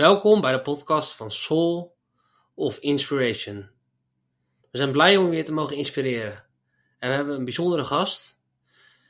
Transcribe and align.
Welkom 0.00 0.40
bij 0.40 0.52
de 0.52 0.60
podcast 0.60 1.16
van 1.16 1.30
Soul 1.30 1.96
of 2.54 2.78
Inspiration. 2.78 3.68
We 4.70 4.78
zijn 4.78 4.92
blij 4.92 5.16
om 5.16 5.24
je 5.24 5.30
weer 5.30 5.44
te 5.44 5.52
mogen 5.52 5.76
inspireren. 5.76 6.44
En 6.98 7.08
we 7.08 7.14
hebben 7.14 7.34
een 7.34 7.44
bijzondere 7.44 7.84
gast. 7.84 8.40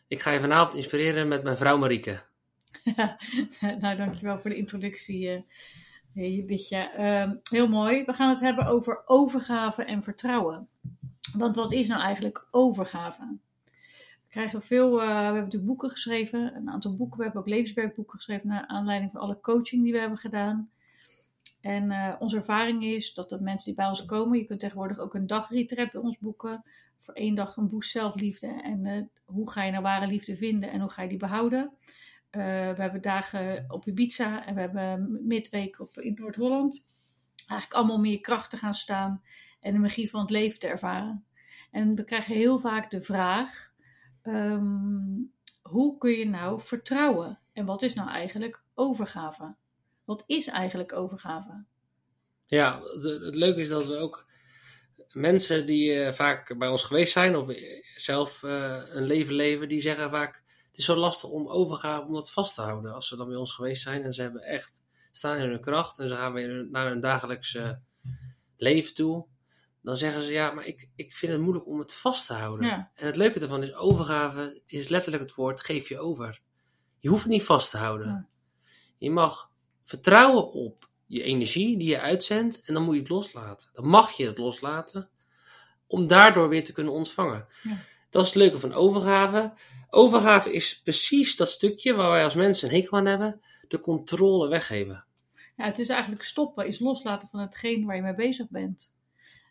Ik 0.07 0.21
ga 0.21 0.31
je 0.31 0.41
vanavond 0.41 0.75
inspireren 0.77 1.29
met 1.29 1.43
mijn 1.43 1.57
vrouw 1.57 1.79
Marieke. 1.79 2.23
Ja, 2.97 3.19
nou, 3.81 3.97
dankjewel 3.97 4.39
voor 4.39 4.51
de 4.51 4.57
introductie, 4.57 5.45
uh, 6.15 6.37
Judithja. 6.37 6.99
Uh, 6.99 7.33
heel 7.51 7.69
mooi. 7.69 8.05
We 8.05 8.13
gaan 8.13 8.31
het 8.31 8.41
hebben 8.41 8.67
over 8.67 9.03
overgave 9.07 9.85
en 9.85 10.03
vertrouwen. 10.03 10.69
Want 11.37 11.57
wat 11.57 11.73
is 11.73 11.89
nou 11.89 12.03
eigenlijk 12.03 12.47
overgave? 12.51 13.39
We 13.65 14.29
krijgen 14.29 14.63
veel, 14.63 15.01
uh, 15.01 15.07
we 15.07 15.13
hebben 15.13 15.35
natuurlijk 15.35 15.67
boeken 15.67 15.91
geschreven, 15.91 16.57
een 16.57 16.71
aantal 16.71 16.97
boeken. 16.97 17.17
We 17.17 17.23
hebben 17.23 17.41
ook 17.41 17.49
levenswerkboeken 17.49 18.17
geschreven 18.17 18.49
naar 18.49 18.67
aanleiding 18.67 19.13
van 19.13 19.21
alle 19.21 19.41
coaching 19.41 19.83
die 19.83 19.93
we 19.93 19.99
hebben 19.99 20.19
gedaan. 20.19 20.71
En 21.61 21.91
uh, 21.91 22.15
onze 22.19 22.37
ervaring 22.37 22.85
is 22.85 23.15
dat 23.15 23.29
de 23.29 23.41
mensen 23.41 23.67
die 23.67 23.75
bij 23.75 23.89
ons 23.89 24.05
komen, 24.05 24.39
je 24.39 24.45
kunt 24.45 24.61
tegenwoordig 24.61 24.99
ook 24.99 25.15
een 25.15 25.27
dagretreat 25.27 25.93
bij 25.93 26.01
ons 26.01 26.19
boeken. 26.19 26.65
Voor 26.99 27.15
één 27.15 27.35
dag 27.35 27.57
een 27.57 27.69
boost 27.69 27.91
zelfliefde. 27.91 28.61
En 28.63 28.85
uh, 28.85 29.03
hoe 29.25 29.51
ga 29.51 29.63
je 29.63 29.71
nou 29.71 29.83
ware 29.83 30.07
liefde 30.07 30.37
vinden 30.37 30.71
en 30.71 30.81
hoe 30.81 30.91
ga 30.91 31.03
je 31.03 31.09
die 31.09 31.19
behouden? 31.19 31.73
Uh, 32.31 32.43
we 32.43 32.81
hebben 32.83 33.03
dagen 33.03 33.65
op 33.69 33.87
Ibiza 33.87 34.47
en 34.47 34.55
we 34.55 34.61
hebben 34.61 35.21
midweek 35.27 35.81
op, 35.81 35.99
in 35.99 36.15
Noord-Holland. 36.19 36.85
Eigenlijk 37.47 37.81
allemaal 37.81 38.01
meer 38.01 38.21
kracht 38.21 38.51
te 38.51 38.57
gaan 38.57 38.75
staan 38.75 39.23
en 39.61 39.73
de 39.73 39.79
magie 39.79 40.11
van 40.11 40.21
het 40.21 40.31
leven 40.31 40.59
te 40.59 40.67
ervaren. 40.67 41.25
En 41.71 41.95
we 41.95 42.05
krijgen 42.05 42.35
heel 42.35 42.59
vaak 42.59 42.91
de 42.91 43.01
vraag: 43.01 43.73
um, 44.23 45.33
hoe 45.63 45.99
kun 45.99 46.11
je 46.11 46.29
nou 46.29 46.61
vertrouwen? 46.61 47.39
En 47.53 47.65
wat 47.65 47.83
is 47.83 47.95
nou 47.95 48.11
eigenlijk 48.11 48.63
overgave? 48.75 49.55
Wat 50.11 50.25
is 50.27 50.47
eigenlijk 50.47 50.93
overgave? 50.93 51.65
Ja, 52.47 52.81
het 53.03 53.35
leuke 53.35 53.61
is 53.61 53.69
dat 53.69 53.87
we 53.87 53.97
ook 53.97 54.27
mensen 55.13 55.67
die 55.67 55.95
uh, 55.95 56.13
vaak 56.13 56.59
bij 56.59 56.69
ons 56.69 56.83
geweest 56.83 57.13
zijn 57.13 57.37
of 57.37 57.55
zelf 57.97 58.43
uh, 58.43 58.83
een 58.89 59.05
leven 59.05 59.35
leven, 59.35 59.69
die 59.69 59.81
zeggen 59.81 60.11
vaak: 60.11 60.43
het 60.67 60.79
is 60.79 60.85
zo 60.85 60.97
lastig 60.97 61.31
om 61.31 61.49
overgave 61.49 62.07
om 62.07 62.13
dat 62.13 62.33
vast 62.33 62.55
te 62.55 62.61
houden. 62.61 62.95
Als 62.95 63.09
ze 63.09 63.17
dan 63.17 63.29
bij 63.29 63.37
ons 63.37 63.53
geweest 63.53 63.83
zijn 63.83 64.03
en 64.03 64.13
ze 64.13 64.23
hebben 64.23 64.43
echt 64.43 64.83
staan 65.13 65.37
in 65.37 65.49
hun 65.49 65.61
kracht 65.61 65.99
en 65.99 66.09
ze 66.09 66.17
gaan 66.17 66.33
weer 66.33 66.69
naar 66.71 66.89
hun 66.89 67.01
dagelijkse 67.01 67.81
leven 68.57 68.95
toe, 68.95 69.27
dan 69.83 69.97
zeggen 69.97 70.23
ze: 70.23 70.33
ja, 70.33 70.51
maar 70.51 70.67
ik, 70.67 70.89
ik 70.95 71.17
vind 71.17 71.33
het 71.33 71.41
moeilijk 71.41 71.67
om 71.67 71.79
het 71.79 71.95
vast 71.95 72.27
te 72.27 72.35
houden. 72.35 72.67
Ja. 72.67 72.91
En 72.95 73.07
het 73.07 73.17
leuke 73.17 73.41
ervan 73.41 73.63
is: 73.63 73.75
overgave 73.75 74.63
is 74.67 74.89
letterlijk 74.89 75.23
het 75.23 75.35
woord 75.35 75.61
geef 75.61 75.89
je 75.89 75.99
over. 75.99 76.41
Je 76.99 77.09
hoeft 77.09 77.23
het 77.23 77.33
niet 77.33 77.45
vast 77.45 77.71
te 77.71 77.79
houden. 77.79 78.07
Ja. 78.07 78.29
Je 78.99 79.11
mag 79.11 79.50
vertrouwen 79.91 80.53
op 80.53 80.89
je 81.07 81.23
energie 81.23 81.77
die 81.77 81.89
je 81.89 82.01
uitzendt 82.01 82.63
en 82.63 82.75
dan 82.75 82.83
moet 82.83 82.95
je 82.95 83.01
het 83.01 83.09
loslaten. 83.09 83.71
Dan 83.73 83.87
mag 83.87 84.11
je 84.11 84.27
het 84.27 84.39
loslaten 84.39 85.09
om 85.87 86.07
daardoor 86.07 86.49
weer 86.49 86.65
te 86.65 86.73
kunnen 86.73 86.93
ontvangen. 86.93 87.47
Ja. 87.63 87.77
Dat 88.11 88.23
is 88.23 88.29
het 88.29 88.39
leuke 88.39 88.59
van 88.59 88.73
overgave. 88.73 89.53
Overgave 89.89 90.53
is 90.53 90.81
precies 90.83 91.37
dat 91.37 91.51
stukje 91.51 91.95
waar 91.95 92.11
wij 92.11 92.25
als 92.25 92.35
mensen 92.35 92.69
een 92.69 92.75
hekel 92.75 92.99
aan 92.99 93.07
hebben, 93.07 93.41
de 93.69 93.81
controle 93.81 94.49
weggeven. 94.49 95.05
Ja, 95.57 95.65
het 95.65 95.79
is 95.79 95.89
eigenlijk 95.89 96.25
stoppen, 96.25 96.67
is 96.67 96.79
loslaten 96.79 97.29
van 97.29 97.41
hetgeen 97.41 97.87
waar 97.87 97.97
je 97.97 98.03
mee 98.03 98.15
bezig 98.15 98.49
bent. 98.49 98.95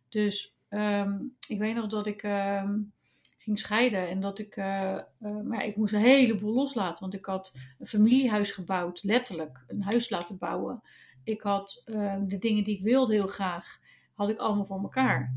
Dus 0.10 0.56
um, 0.70 1.36
ik 1.48 1.60
weet 1.60 1.76
nog 1.76 1.88
dat 1.88 2.08
ik 2.08 2.24
um, 2.24 2.94
ging 3.40 3.60
scheiden 3.60 4.08
en 4.08 4.20
dat 4.20 4.40
ik, 4.40 4.56
uh, 4.56 5.00
uh, 5.22 5.52
ja, 5.52 5.62
ik 5.62 5.76
moest 5.76 5.94
een 5.94 6.00
heleboel 6.00 6.54
loslaten. 6.54 7.02
Want 7.02 7.14
ik 7.14 7.26
had 7.26 7.56
een 7.80 7.88
familiehuis 7.88 8.52
gebouwd, 8.52 9.04
letterlijk, 9.04 9.64
een 9.68 9.82
huis 9.82 10.10
laten 10.10 10.38
bouwen. 10.38 10.82
Ik 11.24 11.42
had 11.42 11.84
uh, 11.86 12.16
de 12.28 12.38
dingen 12.38 12.64
die 12.64 12.78
ik 12.78 12.84
wilde 12.84 13.14
heel 13.14 13.28
graag, 13.28 13.80
had 14.14 14.30
ik 14.30 14.38
allemaal 14.38 14.66
voor 14.66 14.82
elkaar. 14.82 15.36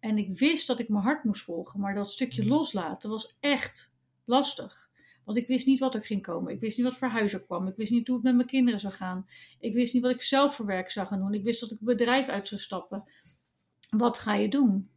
En 0.00 0.18
ik 0.18 0.38
wist 0.38 0.66
dat 0.66 0.78
ik 0.78 0.88
mijn 0.88 1.04
hart 1.04 1.24
moest 1.24 1.42
volgen, 1.42 1.80
maar 1.80 1.94
dat 1.94 2.10
stukje 2.10 2.46
loslaten 2.46 3.10
was 3.10 3.36
echt 3.40 3.92
lastig. 4.24 4.90
Want 5.24 5.38
ik 5.38 5.46
wist 5.46 5.66
niet 5.66 5.78
wat 5.78 5.94
er 5.94 6.04
ging 6.04 6.22
komen. 6.22 6.52
Ik 6.52 6.60
wist 6.60 6.76
niet 6.76 6.86
wat 6.86 6.96
voor 6.96 7.08
huis 7.08 7.32
er 7.32 7.42
kwam. 7.42 7.66
Ik 7.66 7.76
wist 7.76 7.90
niet 7.90 8.06
hoe 8.06 8.16
het 8.16 8.24
met 8.24 8.34
mijn 8.34 8.48
kinderen 8.48 8.80
zou 8.80 8.92
gaan. 8.92 9.26
Ik 9.60 9.74
wist 9.74 9.94
niet 9.94 10.02
wat 10.02 10.12
ik 10.12 10.22
zelf 10.22 10.54
voor 10.54 10.66
werk 10.66 10.90
zou 10.90 11.06
gaan 11.06 11.18
doen. 11.18 11.34
Ik 11.34 11.44
wist 11.44 11.60
dat 11.60 11.70
ik 11.70 11.76
het 11.78 11.86
bedrijf 11.86 12.28
uit 12.28 12.48
zou 12.48 12.60
stappen. 12.60 13.04
Wat 13.90 14.18
ga 14.18 14.34
je 14.34 14.48
doen? 14.48 14.90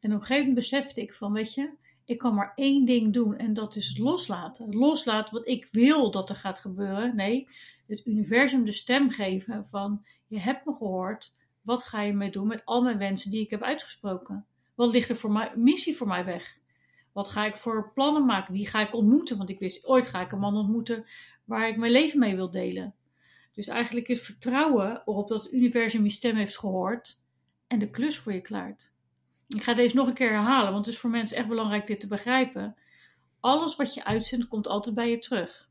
En 0.00 0.10
op 0.10 0.20
een 0.20 0.26
gegeven 0.26 0.48
moment 0.48 0.54
besefte 0.54 1.00
ik 1.00 1.14
van, 1.14 1.32
weet 1.32 1.54
je, 1.54 1.72
ik 2.04 2.18
kan 2.18 2.34
maar 2.34 2.52
één 2.54 2.84
ding 2.84 3.12
doen 3.12 3.36
en 3.36 3.54
dat 3.54 3.76
is 3.76 3.98
loslaten. 3.98 4.74
Loslaten 4.74 5.34
wat 5.34 5.48
ik 5.48 5.68
wil 5.70 6.10
dat 6.10 6.28
er 6.28 6.36
gaat 6.36 6.58
gebeuren. 6.58 7.16
Nee, 7.16 7.48
het 7.86 8.06
universum 8.06 8.64
de 8.64 8.72
stem 8.72 9.10
geven 9.10 9.66
van, 9.66 10.06
je 10.26 10.40
hebt 10.40 10.64
me 10.64 10.74
gehoord. 10.74 11.36
Wat 11.62 11.84
ga 11.84 12.02
je 12.02 12.12
mee 12.12 12.30
doen 12.30 12.46
met 12.46 12.64
al 12.64 12.82
mijn 12.82 12.98
wensen 12.98 13.30
die 13.30 13.40
ik 13.40 13.50
heb 13.50 13.62
uitgesproken? 13.62 14.46
Wat 14.74 14.92
ligt 14.92 15.08
er 15.08 15.16
voor 15.16 15.32
mij, 15.32 15.52
missie 15.56 15.96
voor 15.96 16.06
mij 16.06 16.24
weg? 16.24 16.58
Wat 17.12 17.28
ga 17.28 17.44
ik 17.44 17.56
voor 17.56 17.92
plannen 17.94 18.26
maken? 18.26 18.52
Wie 18.52 18.66
ga 18.66 18.80
ik 18.80 18.94
ontmoeten? 18.94 19.36
Want 19.36 19.50
ik 19.50 19.58
wist, 19.58 19.86
ooit 19.86 20.06
ga 20.06 20.20
ik 20.20 20.32
een 20.32 20.38
man 20.38 20.56
ontmoeten 20.56 21.04
waar 21.44 21.68
ik 21.68 21.76
mijn 21.76 21.92
leven 21.92 22.18
mee 22.18 22.36
wil 22.36 22.50
delen. 22.50 22.94
Dus 23.52 23.66
eigenlijk 23.66 24.08
is 24.08 24.22
vertrouwen 24.22 25.02
erop 25.04 25.28
dat 25.28 25.42
het 25.42 25.52
universum 25.52 26.04
je 26.04 26.10
stem 26.10 26.36
heeft 26.36 26.58
gehoord 26.58 27.20
en 27.66 27.78
de 27.78 27.90
klus 27.90 28.18
voor 28.18 28.32
je 28.32 28.40
klaart. 28.40 28.94
Ik 29.54 29.62
ga 29.62 29.74
deze 29.74 29.96
nog 29.96 30.06
een 30.06 30.14
keer 30.14 30.32
herhalen, 30.32 30.72
want 30.72 30.86
het 30.86 30.94
is 30.94 31.00
voor 31.00 31.10
mensen 31.10 31.36
echt 31.36 31.48
belangrijk 31.48 31.86
dit 31.86 32.00
te 32.00 32.06
begrijpen. 32.06 32.76
Alles 33.40 33.76
wat 33.76 33.94
je 33.94 34.04
uitzendt 34.04 34.48
komt 34.48 34.66
altijd 34.66 34.94
bij 34.94 35.10
je 35.10 35.18
terug. 35.18 35.68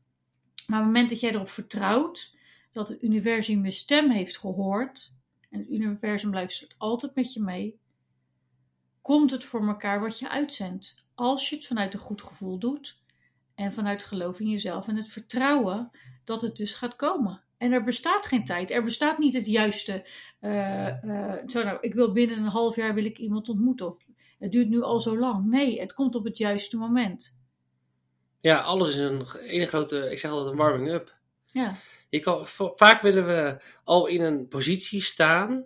Maar 0.66 0.78
op 0.78 0.84
het 0.84 0.94
moment 0.94 1.10
dat 1.10 1.20
jij 1.20 1.30
erop 1.30 1.50
vertrouwt 1.50 2.36
dat 2.72 2.88
het 2.88 3.02
universum 3.02 3.64
je 3.64 3.70
stem 3.70 4.10
heeft 4.10 4.38
gehoord 4.38 5.14
en 5.50 5.58
het 5.58 5.68
universum 5.68 6.30
blijft 6.30 6.74
altijd 6.78 7.14
met 7.14 7.32
je 7.32 7.40
mee, 7.40 7.78
komt 9.00 9.30
het 9.30 9.44
voor 9.44 9.66
elkaar 9.66 10.00
wat 10.00 10.18
je 10.18 10.28
uitzendt. 10.28 11.04
Als 11.14 11.48
je 11.48 11.56
het 11.56 11.66
vanuit 11.66 11.94
een 11.94 12.00
goed 12.00 12.22
gevoel 12.22 12.58
doet 12.58 13.02
en 13.54 13.72
vanuit 13.72 14.04
geloof 14.04 14.40
in 14.40 14.48
jezelf 14.48 14.88
en 14.88 14.96
het 14.96 15.08
vertrouwen 15.08 15.90
dat 16.24 16.40
het 16.40 16.56
dus 16.56 16.74
gaat 16.74 16.96
komen. 16.96 17.42
En 17.60 17.72
er 17.72 17.84
bestaat 17.84 18.26
geen 18.26 18.44
tijd. 18.44 18.70
Er 18.70 18.82
bestaat 18.82 19.18
niet 19.18 19.34
het 19.34 19.46
juiste. 19.46 20.06
Uh, 20.40 21.02
uh, 21.04 21.34
zo 21.46 21.62
nou, 21.62 21.78
ik 21.80 21.94
wil 21.94 22.12
binnen 22.12 22.38
een 22.38 22.44
half 22.44 22.76
jaar 22.76 22.94
wil 22.94 23.04
ik 23.04 23.18
iemand 23.18 23.48
ontmoeten. 23.48 23.86
Of 23.86 23.98
het 24.38 24.52
duurt 24.52 24.68
nu 24.68 24.82
al 24.82 25.00
zo 25.00 25.18
lang. 25.18 25.46
Nee, 25.46 25.80
het 25.80 25.92
komt 25.92 26.14
op 26.14 26.24
het 26.24 26.38
juiste 26.38 26.76
moment. 26.76 27.40
Ja, 28.40 28.60
alles 28.60 28.88
is 28.88 28.96
een 28.96 29.26
ene 29.36 29.66
grote, 29.66 30.10
ik 30.10 30.18
zeg 30.18 30.30
altijd 30.30 30.50
een 30.50 30.56
warming 30.56 30.90
up. 30.90 31.16
Ja. 31.52 31.76
Je 32.08 32.20
kan, 32.20 32.46
vaak 32.74 33.00
willen 33.00 33.26
we 33.26 33.62
al 33.84 34.06
in 34.06 34.22
een 34.22 34.48
positie 34.48 35.00
staan 35.00 35.64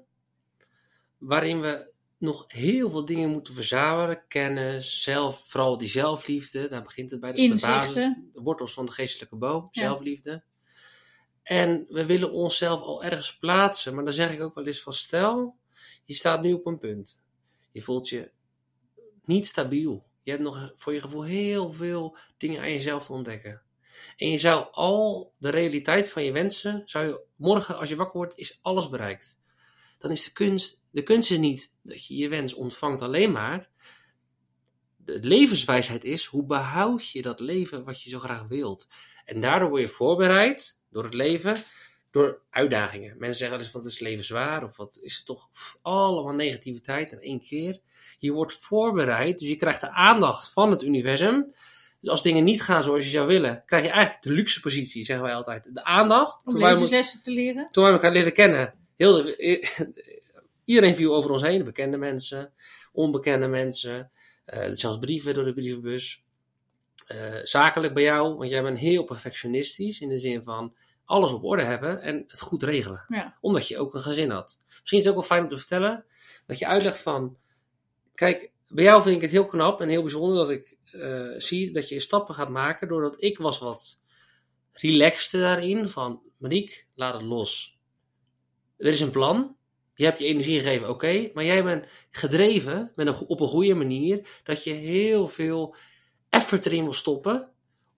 waarin 1.18 1.60
we 1.60 1.92
nog 2.18 2.44
heel 2.46 2.90
veel 2.90 3.04
dingen 3.04 3.30
moeten 3.30 3.54
verzamelen. 3.54 4.22
Kennis, 4.28 5.02
zelf, 5.02 5.42
vooral 5.44 5.78
die 5.78 5.88
zelfliefde. 5.88 6.68
Daar 6.68 6.82
begint 6.82 7.10
het 7.10 7.20
bij. 7.20 7.30
Dat 7.30 7.38
is 7.38 7.60
de 7.60 7.66
basis, 7.66 7.94
de 8.32 8.40
wortels 8.42 8.72
van 8.74 8.86
de 8.86 8.92
geestelijke 8.92 9.36
boom. 9.36 9.68
Ja. 9.70 9.82
Zelfliefde. 9.82 10.44
En 11.44 11.84
we 11.88 12.06
willen 12.06 12.32
onszelf 12.32 12.80
al 12.80 13.04
ergens 13.04 13.38
plaatsen. 13.38 13.94
Maar 13.94 14.04
dan 14.04 14.12
zeg 14.12 14.32
ik 14.32 14.42
ook 14.42 14.54
wel 14.54 14.66
eens 14.66 14.82
van 14.82 14.92
stel, 14.92 15.56
je 16.04 16.14
staat 16.14 16.42
nu 16.42 16.52
op 16.52 16.66
een 16.66 16.78
punt. 16.78 17.22
Je 17.72 17.80
voelt 17.80 18.08
je 18.08 18.30
niet 19.24 19.46
stabiel. 19.46 20.06
Je 20.22 20.30
hebt 20.30 20.42
nog 20.42 20.72
voor 20.76 20.92
je 20.92 21.00
gevoel 21.00 21.24
heel 21.24 21.72
veel 21.72 22.16
dingen 22.36 22.60
aan 22.60 22.70
jezelf 22.70 23.06
te 23.06 23.12
ontdekken. 23.12 23.62
En 24.16 24.30
je 24.30 24.38
zou 24.38 24.66
al 24.70 25.32
de 25.38 25.50
realiteit 25.50 26.08
van 26.08 26.24
je 26.24 26.32
wensen, 26.32 26.82
zou 26.84 27.06
je 27.06 27.24
morgen 27.36 27.78
als 27.78 27.88
je 27.88 27.96
wakker 27.96 28.16
wordt, 28.16 28.38
is 28.38 28.58
alles 28.62 28.88
bereikt. 28.88 29.40
Dan 29.98 30.10
is 30.10 30.24
de 30.24 30.32
kunst, 30.32 30.80
de 30.90 31.02
kunst 31.02 31.30
is 31.30 31.38
niet 31.38 31.74
dat 31.82 32.06
je 32.06 32.16
je 32.16 32.28
wens 32.28 32.54
ontvangt 32.54 33.02
alleen 33.02 33.32
maar. 33.32 33.70
De 34.96 35.18
levenswijsheid 35.20 36.04
is, 36.04 36.24
hoe 36.24 36.46
behoud 36.46 37.08
je 37.08 37.22
dat 37.22 37.40
leven 37.40 37.84
wat 37.84 38.02
je 38.02 38.10
zo 38.10 38.18
graag 38.18 38.46
wilt? 38.48 38.88
En 39.24 39.40
daardoor 39.40 39.68
word 39.68 39.82
je 39.82 39.88
voorbereid 39.88 40.80
door 40.94 41.04
het 41.04 41.14
leven, 41.14 41.56
door 42.10 42.40
uitdagingen. 42.50 43.14
Mensen 43.18 43.38
zeggen 43.38 43.58
dus 43.58 43.72
het 43.72 43.84
is 43.84 43.98
leven 43.98 44.24
zwaar 44.24 44.64
of 44.64 44.76
wat 44.76 45.00
is 45.02 45.16
het 45.16 45.26
toch 45.26 45.48
allemaal 45.82 46.34
negativiteit 46.34 47.12
in 47.12 47.20
één 47.20 47.40
keer. 47.40 47.80
Je 48.18 48.32
wordt 48.32 48.52
voorbereid, 48.52 49.38
dus 49.38 49.48
je 49.48 49.56
krijgt 49.56 49.80
de 49.80 49.90
aandacht 49.90 50.52
van 50.52 50.70
het 50.70 50.82
universum. 50.82 51.54
Dus 52.00 52.10
als 52.10 52.22
dingen 52.22 52.44
niet 52.44 52.62
gaan 52.62 52.84
zoals 52.84 53.04
je 53.04 53.10
zou 53.10 53.26
willen, 53.26 53.62
krijg 53.66 53.84
je 53.84 53.90
eigenlijk 53.90 54.22
de 54.22 54.32
luxe 54.32 54.60
positie, 54.60 55.04
zeggen 55.04 55.26
wij 55.26 55.34
altijd. 55.34 55.74
De 55.74 55.84
aandacht. 55.84 56.46
Om 56.46 56.58
levenslessen 56.58 57.22
te 57.22 57.30
leren. 57.30 57.68
Toen 57.70 57.84
wij 57.84 57.92
elkaar 57.92 58.12
leren 58.12 58.32
kennen, 58.32 58.74
heel 58.96 59.12
de, 59.12 59.68
iedereen 60.64 60.96
viel 60.96 61.14
over 61.14 61.30
ons 61.30 61.42
heen. 61.42 61.58
De 61.58 61.64
bekende 61.64 61.96
mensen, 61.96 62.52
onbekende 62.92 63.46
mensen, 63.46 64.10
uh, 64.54 64.66
zelfs 64.72 64.98
brieven 64.98 65.34
door 65.34 65.44
de 65.44 65.54
brievenbus. 65.54 66.22
Uh, 67.12 67.40
zakelijk 67.42 67.94
bij 67.94 68.02
jou, 68.02 68.36
want 68.36 68.50
jij 68.50 68.62
bent 68.62 68.78
heel 68.78 69.04
perfectionistisch 69.04 70.00
in 70.00 70.08
de 70.08 70.18
zin 70.18 70.42
van 70.42 70.74
alles 71.04 71.32
op 71.32 71.44
orde 71.44 71.64
hebben 71.64 72.00
en 72.00 72.24
het 72.26 72.40
goed 72.40 72.62
regelen. 72.62 73.04
Ja. 73.08 73.36
Omdat 73.40 73.68
je 73.68 73.78
ook 73.78 73.94
een 73.94 74.00
gezin 74.00 74.30
had. 74.30 74.60
Misschien 74.66 74.98
is 74.98 75.04
het 75.04 75.14
ook 75.14 75.18
wel 75.20 75.28
fijn 75.28 75.42
om 75.42 75.48
te 75.48 75.56
vertellen 75.56 76.04
dat 76.46 76.58
je 76.58 76.66
uitlegt 76.66 77.00
van, 77.00 77.36
kijk, 78.14 78.52
bij 78.68 78.84
jou 78.84 79.02
vind 79.02 79.16
ik 79.16 79.22
het 79.22 79.30
heel 79.30 79.46
knap 79.46 79.80
en 79.80 79.88
heel 79.88 80.02
bijzonder 80.02 80.36
dat 80.36 80.50
ik 80.50 80.78
uh, 80.92 81.34
zie 81.36 81.70
dat 81.70 81.88
je 81.88 82.00
stappen 82.00 82.34
gaat 82.34 82.48
maken 82.48 82.88
doordat 82.88 83.22
ik 83.22 83.38
was 83.38 83.58
wat 83.58 84.02
relaxter 84.72 85.40
daarin 85.40 85.88
van, 85.88 86.22
Mariek, 86.36 86.86
laat 86.94 87.14
het 87.14 87.22
los. 87.22 87.78
er 88.76 88.86
is 88.86 89.00
een 89.00 89.10
plan. 89.10 89.56
Je 89.94 90.04
hebt 90.04 90.18
je 90.18 90.24
energie 90.24 90.60
gegeven, 90.60 90.88
oké. 90.88 91.30
maar 91.34 91.44
jij 91.44 91.64
bent 91.64 91.86
gedreven 92.10 92.92
met 92.94 93.06
een, 93.06 93.14
op 93.26 93.40
een 93.40 93.46
goede 93.46 93.74
manier. 93.74 94.40
Dat 94.44 94.64
je 94.64 94.72
heel 94.72 95.28
veel 95.28 95.76
effort 96.28 96.66
erin 96.66 96.82
wil 96.82 96.92
stoppen. 96.92 97.48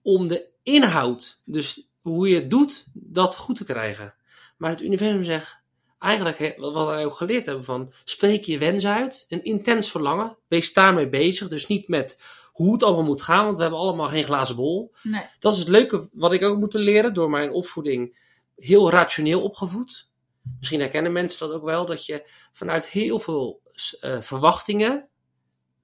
Om 0.01 0.27
de 0.27 0.49
inhoud, 0.63 1.41
dus 1.45 1.86
hoe 2.11 2.29
je 2.29 2.35
het 2.35 2.49
doet, 2.49 2.87
dat 2.93 3.35
goed 3.35 3.57
te 3.57 3.65
krijgen. 3.65 4.15
Maar 4.57 4.69
het 4.69 4.81
universum 4.81 5.23
zegt, 5.23 5.59
eigenlijk 5.99 6.57
wat 6.57 6.85
wij 6.85 7.05
ook 7.05 7.15
geleerd 7.15 7.45
hebben 7.45 7.63
van, 7.63 7.93
spreek 8.03 8.43
je 8.43 8.57
wens 8.57 8.85
uit. 8.85 9.25
Een 9.29 9.43
intens 9.43 9.91
verlangen. 9.91 10.37
Wees 10.47 10.73
daarmee 10.73 11.09
bezig. 11.09 11.47
Dus 11.47 11.67
niet 11.67 11.87
met 11.87 12.21
hoe 12.51 12.73
het 12.73 12.83
allemaal 12.83 13.03
moet 13.03 13.21
gaan, 13.21 13.45
want 13.45 13.55
we 13.55 13.61
hebben 13.61 13.79
allemaal 13.81 14.07
geen 14.07 14.23
glazen 14.23 14.55
bol. 14.55 14.93
Nee. 15.03 15.25
Dat 15.39 15.53
is 15.53 15.59
het 15.59 15.67
leuke 15.67 16.09
wat 16.13 16.33
ik 16.33 16.43
ook 16.43 16.57
moet 16.57 16.73
leren 16.73 17.13
door 17.13 17.29
mijn 17.29 17.51
opvoeding 17.51 18.17
heel 18.55 18.89
rationeel 18.89 19.41
opgevoed. 19.41 20.11
Misschien 20.59 20.79
herkennen 20.79 21.11
mensen 21.11 21.47
dat 21.47 21.55
ook 21.55 21.63
wel, 21.63 21.85
dat 21.85 22.05
je 22.05 22.29
vanuit 22.51 22.87
heel 22.87 23.19
veel 23.19 23.61
uh, 24.01 24.21
verwachtingen 24.21 25.09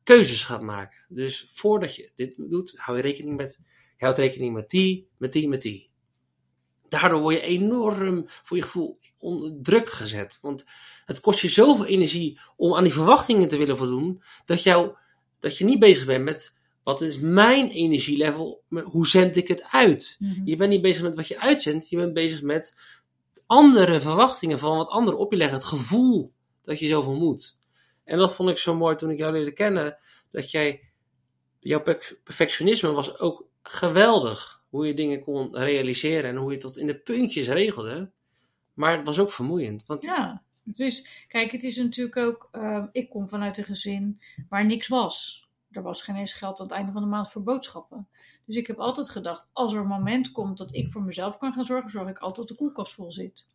keuzes 0.04 0.44
gaat 0.44 0.62
maken. 0.62 1.06
Dus 1.10 1.50
voordat 1.54 1.96
je 1.96 2.12
dit 2.16 2.36
doet, 2.50 2.74
hou 2.76 2.98
je 2.98 3.04
rekening 3.04 3.38
met, 3.38 3.60
je 3.98 4.06
houdt 4.06 4.18
rekening 4.18 4.54
met 4.54 4.70
die, 4.70 5.08
met 5.18 5.34
die, 5.34 5.50
met 5.50 5.62
die. 5.62 5.92
Daardoor 6.94 7.22
word 7.22 7.36
je 7.36 7.42
enorm 7.42 8.24
voor 8.28 8.58
je 8.58 8.64
gevoel 8.64 8.98
onder 9.18 9.54
druk 9.62 9.90
gezet. 9.90 10.40
Want 10.42 10.66
het 11.06 11.20
kost 11.20 11.40
je 11.40 11.50
zoveel 11.50 11.86
energie 11.86 12.40
om 12.56 12.76
aan 12.76 12.84
die 12.84 12.94
verwachtingen 12.94 13.48
te 13.48 13.58
willen 13.58 13.78
voldoen, 13.78 14.24
dat, 14.46 14.64
jou, 14.64 14.96
dat 15.40 15.58
je 15.58 15.66
niet 15.66 15.80
bezig 15.80 16.06
bent 16.06 16.24
met 16.24 16.58
wat 16.84 17.02
is 17.02 17.20
mijn 17.20 17.70
energielevel? 17.70 18.64
Hoe 18.84 19.08
zend 19.08 19.36
ik 19.36 19.48
het 19.48 19.64
uit? 19.64 20.16
Mhm. 20.20 20.42
Je 20.46 20.56
bent 20.56 20.70
niet 20.70 20.82
bezig 20.82 21.04
met 21.04 21.16
wat 21.16 21.28
je 21.28 21.40
uitzendt. 21.40 21.90
Je 21.90 21.98
bent 21.98 22.14
bezig 22.14 22.42
met 22.42 22.78
andere 23.46 24.02
verwachtingen 24.02 24.60
van 24.60 24.78
wat 24.78 24.90
anderen 24.90 25.20
op 25.20 25.32
je 25.32 25.38
leggen. 25.38 25.58
Het 25.58 25.68
gevoel 25.68 26.34
dat 26.64 26.80
je 26.80 26.88
zoveel 26.88 27.16
moet. 27.16 27.60
En 28.04 28.18
dat 28.18 28.34
vond 28.34 28.50
ik 28.50 28.58
zo 28.58 28.76
mooi 28.76 28.96
toen 28.96 29.10
ik 29.10 29.18
jou 29.18 29.32
leerde 29.32 29.54
kennen. 29.54 29.98
Dat 30.32 30.52
jij, 30.52 30.82
jouw 31.60 31.84
perfectionisme 32.24 32.92
was 32.92 33.20
ook 33.20 33.46
geweldig. 33.64 34.63
Hoe 34.74 34.88
je 34.88 34.94
dingen 34.94 35.22
kon 35.24 35.56
realiseren 35.58 36.30
en 36.30 36.36
hoe 36.36 36.52
je 36.52 36.58
tot 36.58 36.78
in 36.78 36.88
de 36.88 36.96
puntjes 37.00 37.48
regelde. 37.48 38.12
Maar 38.74 38.98
het 38.98 39.06
was 39.06 39.20
ook 39.20 39.32
vermoeiend. 39.32 39.86
Want 39.86 40.04
Ja, 40.04 40.44
dus 40.64 41.26
kijk, 41.28 41.52
het 41.52 41.64
is 41.64 41.78
natuurlijk 41.78 42.18
ook. 42.18 42.50
eh, 42.52 42.84
ik 42.92 43.10
kom 43.10 43.30
vanuit 43.30 43.58
een 43.58 43.64
gezin 43.64 44.22
waar 44.50 44.66
niks 44.66 44.88
was. 44.88 45.48
Er 45.72 45.82
was 45.82 46.02
geen 46.02 46.16
eens 46.16 46.34
geld 46.34 46.60
aan 46.60 46.66
het 46.66 46.76
einde 46.76 46.92
van 46.92 47.02
de 47.02 47.08
maand 47.08 47.32
voor 47.32 47.44
boodschappen. 47.44 48.08
Dus 48.46 48.56
ik 48.56 48.68
heb 48.68 48.80
altijd 48.80 49.10
gedacht: 49.10 49.46
als 49.52 49.74
er 49.74 49.80
een 49.80 49.88
moment 49.88 50.32
komt 50.32 50.58
dat 50.58 50.76
ik 50.76 50.92
voor 50.92 51.04
mezelf 51.04 51.38
kan 51.38 51.54
gaan 51.54 51.66
zorgen, 51.66 51.90
zorg 51.90 52.10
ik 52.10 52.18
altijd 52.18 52.48
dat 52.48 52.58
de 52.58 52.64
koelkast 52.64 52.94
vol 52.94 53.12
zit. 53.12 53.48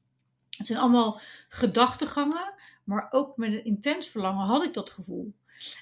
Het 0.56 0.66
zijn 0.66 0.78
allemaal 0.78 1.20
gedachtegangen, 1.48 2.54
maar 2.84 3.08
ook 3.10 3.36
met 3.36 3.52
een 3.52 3.64
intens 3.64 4.08
verlangen 4.08 4.46
had 4.46 4.64
ik 4.64 4.74
dat 4.74 4.90
gevoel. 4.90 5.34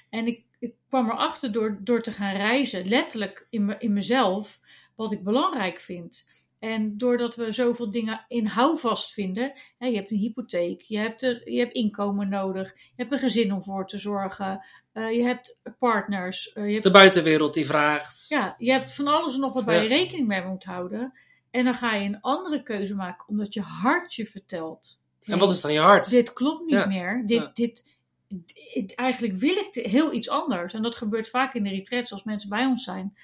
En 0.09 0.27
ik, 0.27 0.45
ik 0.59 0.73
kwam 0.87 1.09
erachter 1.09 1.51
door, 1.51 1.77
door 1.81 2.01
te 2.01 2.11
gaan 2.11 2.35
reizen, 2.35 2.87
letterlijk 2.87 3.47
in, 3.49 3.65
me, 3.65 3.75
in 3.79 3.93
mezelf, 3.93 4.59
wat 4.97 5.11
ik 5.11 5.23
belangrijk 5.23 5.79
vind. 5.79 6.27
En 6.59 6.97
doordat 6.97 7.35
we 7.35 7.51
zoveel 7.51 7.89
dingen 7.91 8.25
in 8.27 8.45
houvast 8.45 9.13
vinden, 9.13 9.53
hè, 9.77 9.87
je 9.87 9.95
hebt 9.95 10.11
een 10.11 10.17
hypotheek, 10.17 10.81
je 10.81 10.97
hebt, 10.97 11.21
er, 11.21 11.51
je 11.51 11.59
hebt 11.59 11.73
inkomen 11.73 12.29
nodig, 12.29 12.73
je 12.75 12.91
hebt 12.95 13.11
een 13.11 13.19
gezin 13.19 13.51
om 13.53 13.63
voor 13.63 13.87
te 13.87 13.97
zorgen, 13.97 14.65
eh, 14.91 15.11
je 15.11 15.23
hebt 15.23 15.59
partners, 15.79 16.53
eh, 16.53 16.65
je 16.65 16.71
hebt 16.71 16.83
de 16.83 16.91
buitenwereld 16.91 17.53
die 17.53 17.65
vraagt. 17.65 18.25
ja, 18.27 18.55
je 18.57 18.71
hebt 18.71 18.93
van 18.93 19.07
alles 19.07 19.33
en 19.33 19.39
nog 19.39 19.53
wat 19.53 19.63
waar 19.63 19.75
Ja. 19.75 19.81
je 19.81 19.87
rekening 19.87 20.27
mee 20.27 20.43
moet 20.45 20.63
houden. 20.63 21.11
En 21.51 21.63
dan 21.63 21.73
ga 21.73 21.93
je 21.95 22.05
een 22.05 22.21
andere 22.21 22.63
keuze 22.63 22.95
maken, 22.95 23.27
omdat 23.27 23.53
je 23.53 23.61
hart 23.61 24.13
je 24.15 24.25
vertelt. 24.25 25.01
En 25.23 25.39
wat 25.39 25.49
is 25.51 25.61
dan 25.61 25.73
je 25.73 25.79
hart? 25.79 26.09
Dit 26.09 26.33
klopt 26.33 26.61
niet 26.65 26.75
Ja. 26.75 26.85
meer. 26.85 27.23
Dit, 27.25 27.41
Ja. 27.41 27.51
dit, 27.53 27.97
dit- 28.27 28.95
eigenlijk 28.95 29.33
wil 29.37 29.55
ik 29.55 29.73
heel 29.73 30.13
iets 30.13 30.29
anders. 30.29 30.73
En 30.73 30.81
dat 30.81 30.95
gebeurt 30.95 31.29
vaak 31.29 31.53
in 31.53 31.63
de 31.63 31.69
retreats 31.69 32.11
als 32.13 32.23
mensen 32.23 32.49
bij 32.49 32.65
ons 32.65 32.83
zijn. 32.83 33.17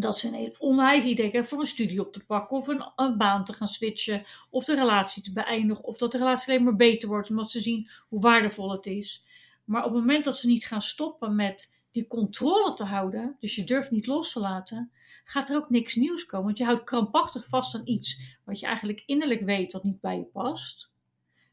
Dat 0.00 0.18
ze 0.18 0.36
een 0.36 0.54
onwijs 0.58 1.04
idee 1.04 1.44
voor 1.44 1.60
een 1.60 1.66
studie 1.66 2.00
op 2.00 2.12
te 2.12 2.24
pakken. 2.24 2.56
Of 2.56 2.68
een, 2.68 2.92
een 2.96 3.16
baan 3.16 3.44
te 3.44 3.52
gaan 3.52 3.68
switchen. 3.68 4.24
Of 4.50 4.64
de 4.64 4.74
relatie 4.74 5.22
te 5.22 5.32
beëindigen. 5.32 5.84
Of 5.84 5.98
dat 5.98 6.12
de 6.12 6.18
relatie 6.18 6.52
alleen 6.52 6.64
maar 6.64 6.76
beter 6.76 7.08
wordt. 7.08 7.30
Omdat 7.30 7.50
ze 7.50 7.60
zien 7.60 7.90
hoe 8.08 8.20
waardevol 8.20 8.72
het 8.72 8.86
is. 8.86 9.24
Maar 9.64 9.84
op 9.84 9.92
het 9.92 10.00
moment 10.00 10.24
dat 10.24 10.36
ze 10.36 10.46
niet 10.46 10.66
gaan 10.66 10.82
stoppen 10.82 11.36
met 11.36 11.76
die 11.92 12.06
controle 12.06 12.74
te 12.74 12.84
houden. 12.84 13.36
Dus 13.40 13.54
je 13.54 13.64
durft 13.64 13.90
niet 13.90 14.06
los 14.06 14.32
te 14.32 14.40
laten. 14.40 14.90
Gaat 15.24 15.50
er 15.50 15.56
ook 15.56 15.70
niks 15.70 15.94
nieuws 15.94 16.26
komen. 16.26 16.46
Want 16.46 16.58
je 16.58 16.64
houdt 16.64 16.84
krampachtig 16.84 17.46
vast 17.46 17.74
aan 17.74 17.82
iets. 17.84 18.38
Wat 18.44 18.58
je 18.58 18.66
eigenlijk 18.66 19.02
innerlijk 19.06 19.40
weet 19.40 19.72
wat 19.72 19.84
niet 19.84 20.00
bij 20.00 20.16
je 20.16 20.24
past. 20.24 20.92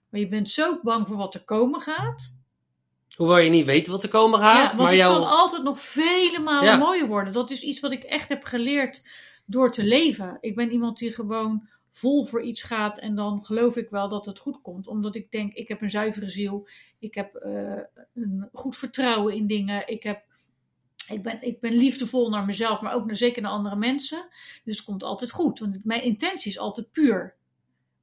Maar 0.09 0.19
je 0.19 0.27
bent 0.27 0.49
zo 0.49 0.79
bang 0.83 1.07
voor 1.07 1.17
wat 1.17 1.33
er 1.33 1.43
komen 1.43 1.81
gaat. 1.81 2.35
Hoewel 3.15 3.37
je 3.37 3.49
niet 3.49 3.65
weet 3.65 3.87
wat 3.87 4.03
er 4.03 4.09
komen 4.09 4.39
gaat. 4.39 4.55
Ja, 4.55 4.63
want 4.63 4.77
maar 4.77 4.87
het 4.87 4.97
jouw... 4.97 5.19
kan 5.19 5.27
altijd 5.27 5.63
nog 5.63 5.79
vele 5.81 6.39
malen 6.39 6.69
Ja. 6.69 6.77
mooier 6.77 7.07
worden. 7.07 7.33
Dat 7.33 7.51
is 7.51 7.61
iets 7.61 7.79
wat 7.79 7.91
ik 7.91 8.03
echt 8.03 8.29
heb 8.29 8.43
geleerd 8.43 9.07
door 9.45 9.71
te 9.71 9.83
leven. 9.83 10.37
Ik 10.41 10.55
ben 10.55 10.71
iemand 10.71 10.97
die 10.97 11.13
gewoon 11.13 11.67
vol 11.91 12.25
voor 12.25 12.41
iets 12.41 12.63
gaat 12.63 12.99
en 12.99 13.15
dan 13.15 13.45
geloof 13.45 13.75
ik 13.75 13.89
wel 13.89 14.09
dat 14.09 14.25
het 14.25 14.39
goed 14.39 14.61
komt. 14.61 14.87
Omdat 14.87 15.15
ik 15.15 15.31
denk, 15.31 15.53
ik 15.53 15.67
heb 15.67 15.81
een 15.81 15.89
zuivere 15.89 16.29
ziel. 16.29 16.67
Ik 16.99 17.15
heb 17.15 17.35
eh, 17.35 17.79
een 18.13 18.49
goed 18.53 18.77
vertrouwen 18.77 19.35
in 19.35 19.47
dingen. 19.47 19.87
Ik, 19.87 20.03
heb, 20.03 20.23
ik, 21.09 21.23
ben, 21.23 21.41
ik 21.41 21.59
ben 21.59 21.73
liefdevol 21.73 22.29
naar 22.29 22.45
mezelf, 22.45 22.81
maar 22.81 22.93
ook 22.93 23.05
naar, 23.05 23.15
zeker 23.15 23.41
naar 23.41 23.51
andere 23.51 23.75
mensen. 23.75 24.27
Dus 24.63 24.77
het 24.77 24.85
komt 24.85 25.03
altijd 25.03 25.31
goed. 25.31 25.59
Want 25.59 25.79
mijn 25.83 26.03
intentie 26.03 26.51
is 26.51 26.59
altijd 26.59 26.91
puur. 26.91 27.35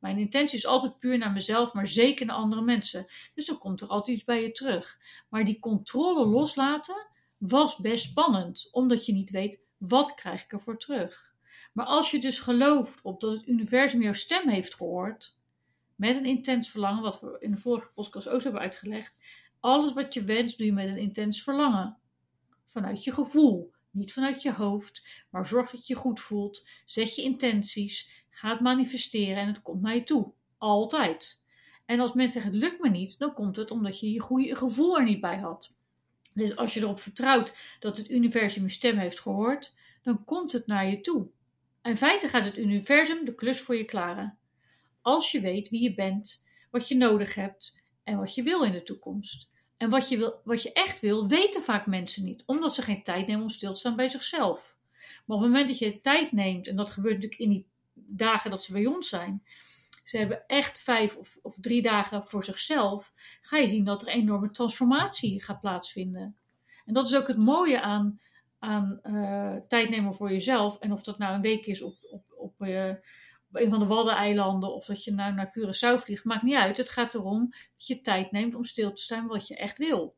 Mijn 0.03 0.19
intentie 0.19 0.59
is 0.59 0.67
altijd 0.67 0.99
puur 0.99 1.19
naar 1.19 1.33
mezelf, 1.33 1.73
maar 1.73 1.87
zeker 1.87 2.27
naar 2.27 2.37
andere 2.37 2.63
mensen. 2.63 3.07
Dus 3.35 3.47
dan 3.47 3.59
komt 3.59 3.81
er 3.81 3.89
altijd 3.89 4.17
iets 4.17 4.25
bij 4.25 4.43
je 4.43 4.53
terug. 4.53 4.99
Maar 5.29 5.45
die 5.45 5.59
controle 5.59 6.27
loslaten 6.27 7.07
was 7.39 7.77
best 7.77 8.05
spannend, 8.05 8.69
omdat 8.71 9.07
je 9.07 9.13
niet 9.13 9.31
weet 9.31 9.61
wat 9.77 10.15
krijg 10.15 10.45
ik 10.45 10.53
ervoor 10.53 10.79
terug. 10.79 11.35
Maar 11.73 11.87
als 11.87 12.11
je 12.11 12.19
dus 12.19 12.41
gelooft 12.41 13.03
op 13.03 13.21
dat 13.21 13.35
het 13.35 13.47
universum 13.47 14.03
jouw 14.03 14.13
stem 14.13 14.49
heeft 14.49 14.75
gehoord, 14.75 15.39
met 15.95 16.17
een 16.17 16.27
intens 16.27 16.71
verlangen, 16.71 17.03
wat 17.03 17.21
we 17.21 17.37
in 17.41 17.51
de 17.51 17.57
vorige 17.57 17.93
podcast 17.95 18.29
ook 18.29 18.43
hebben 18.43 18.61
uitgelegd, 18.61 19.19
alles 19.61 19.93
wat 19.93 20.15
je 20.15 20.25
wenst 20.25 20.59
doe 20.59 20.67
je 20.67 20.73
met 20.73 20.89
een 20.89 20.97
intens 20.97 21.43
verlangen. 21.43 21.97
Vanuit 22.67 23.05
je 23.05 23.13
gevoel, 23.13 23.73
niet 23.91 24.13
vanuit 24.13 24.43
je 24.43 24.53
hoofd, 24.53 25.25
maar 25.31 25.47
zorg 25.47 25.71
dat 25.71 25.87
je 25.87 25.95
je 25.95 26.01
goed 26.01 26.21
voelt, 26.21 26.69
zet 26.85 27.15
je 27.15 27.23
intenties, 27.23 28.22
ga 28.33 28.51
het 28.51 28.61
manifesteren 28.61 29.37
en 29.37 29.47
het 29.47 29.63
komt 29.63 29.83
naar 29.83 29.95
je 29.95 30.05
toe. 30.05 30.33
Altijd. 30.59 31.45
En 31.87 32.01
als 32.01 32.13
mensen 32.13 32.43
zeggen 32.43 32.61
het 32.61 32.71
lukt 32.71 32.83
me 32.83 32.91
niet, 32.91 33.19
dan 33.19 33.35
komt 33.35 33.57
het 33.57 33.71
omdat 33.71 34.01
je 34.01 34.13
je 34.13 34.21
goede 34.21 34.57
gevoel 34.57 34.99
er 34.99 35.05
niet 35.05 35.21
bij 35.21 35.39
had. 35.39 35.77
Dus 36.35 36.57
als 36.57 36.75
je 36.75 36.81
erop 36.81 37.01
vertrouwt 37.01 37.55
dat 37.81 37.97
het 37.97 38.11
universum 38.11 38.63
je 38.63 38.69
stem 38.69 38.99
heeft 38.99 39.21
gehoord, 39.21 39.75
dan 40.03 40.25
komt 40.25 40.53
het 40.53 40.67
naar 40.67 40.87
je 40.87 41.01
toe. 41.01 41.29
In 41.83 41.97
feite 41.97 42.29
gaat 42.29 42.45
het 42.45 42.59
universum 42.59 43.25
de 43.25 43.35
klus 43.35 43.61
voor 43.61 43.77
je 43.77 43.85
klaren. 43.85 44.39
Als 45.01 45.33
je 45.33 45.41
weet 45.41 45.69
wie 45.69 45.83
je 45.83 45.95
bent, 45.95 46.45
wat 46.71 46.89
je 46.89 46.97
nodig 46.97 47.35
hebt 47.35 47.81
en 48.05 48.19
wat 48.19 48.35
je 48.35 48.43
wil 48.43 48.63
in 48.63 48.73
de 48.73 48.83
toekomst. 48.83 49.51
En 49.77 49.91
wat 49.91 50.09
je, 50.09 50.17
wil, 50.17 50.41
wat 50.45 50.63
je 50.63 50.73
echt 50.73 51.01
wil, 51.01 51.29
weten 51.29 51.63
vaak 51.63 51.87
mensen 51.87 52.25
niet, 52.25 52.43
omdat 52.47 52.75
ze 52.75 52.83
geen 52.83 53.03
tijd 53.03 53.27
nemen 53.27 53.43
om 53.43 53.51
stil 53.51 53.73
te 53.73 53.81
staan 53.81 53.97
bij 53.97 54.09
zichzelf. 54.09 54.77
Maar 55.27 55.37
op 55.37 55.43
het 55.43 55.53
moment 55.53 55.69
dat 55.69 55.79
je 55.79 56.01
tijd 56.01 56.33
neemt, 56.33 56.67
en 56.67 56.77
dat 56.77 56.91
gebeurt 56.91 57.15
natuurlijk 57.15 57.41
in 57.41 57.51
die 57.51 57.67
dagen 57.95 58.51
dat 58.51 58.65
ze 58.65 58.73
bij 58.73 58.87
ons 58.87 59.09
zijn, 59.09 59.43
ze 60.05 60.19
hebben 60.19 60.47
echt 60.47 60.81
vijf 60.81 61.17
of, 61.17 61.39
of 61.43 61.57
drie 61.61 61.83
dagen 61.83 62.27
voor 62.27 62.45
zichzelf, 62.45 63.13
ga 63.41 63.57
je 63.57 63.69
zien 63.69 63.85
dat 63.85 64.03
er 64.03 64.09
een 64.09 64.15
enorme 64.15 64.51
transformatie 64.51 65.43
gaat 65.43 65.61
plaatsvinden. 65.61 66.37
En 66.85 66.95
dat 66.95 67.07
is 67.07 67.17
ook 67.17 67.29
het 67.29 67.37
mooie 67.37 67.81
aan, 67.81 68.21
aan 68.59 68.99
eh, 69.03 69.57
tijd 69.69 69.89
nemen 69.89 70.15
voor 70.15 70.31
jezelf. 70.31 70.79
En 70.79 70.93
of 70.93 71.03
dat 71.03 71.19
nou 71.19 71.35
een 71.35 71.41
week 71.41 71.67
is 71.67 71.83
op, 71.83 71.95
op, 72.11 72.25
op, 72.37 72.61
eh, 72.61 72.91
op 73.49 73.57
een 73.57 73.71
van 73.71 73.79
de 73.79 73.87
Waddeneilanden 73.87 74.75
of 74.75 74.85
dat 74.85 75.05
je 75.05 75.13
nou 75.13 75.35
naar 75.35 75.59
Curaçao 75.59 76.03
vliegt, 76.03 76.25
maakt 76.25 76.43
niet 76.43 76.55
uit. 76.55 76.77
Het 76.77 76.91
gaat 76.91 77.15
erom 77.15 77.49
dat 77.51 77.87
je 77.87 78.01
tijd 78.01 78.31
neemt 78.31 78.55
om 78.55 78.65
stil 78.65 78.93
te 78.93 79.03
staan 79.03 79.27
wat 79.27 79.47
je 79.47 79.57
echt 79.57 79.79
wil. 79.79 80.15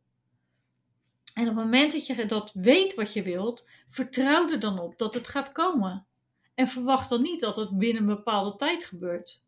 En 1.34 1.48
op 1.48 1.56
het 1.56 1.64
moment 1.64 1.92
dat 1.92 2.06
je 2.06 2.26
dat 2.26 2.52
weet 2.52 2.94
wat 2.94 3.12
je 3.12 3.22
wilt, 3.22 3.68
vertrouw 3.88 4.50
er 4.50 4.60
dan 4.60 4.78
op 4.78 4.98
dat 4.98 5.14
het 5.14 5.28
gaat 5.28 5.52
komen. 5.52 6.06
En 6.54 6.68
verwacht 6.68 7.08
dan 7.08 7.22
niet 7.22 7.40
dat 7.40 7.56
het 7.56 7.78
binnen 7.78 8.02
een 8.02 8.08
bepaalde 8.16 8.56
tijd 8.56 8.84
gebeurt. 8.84 9.42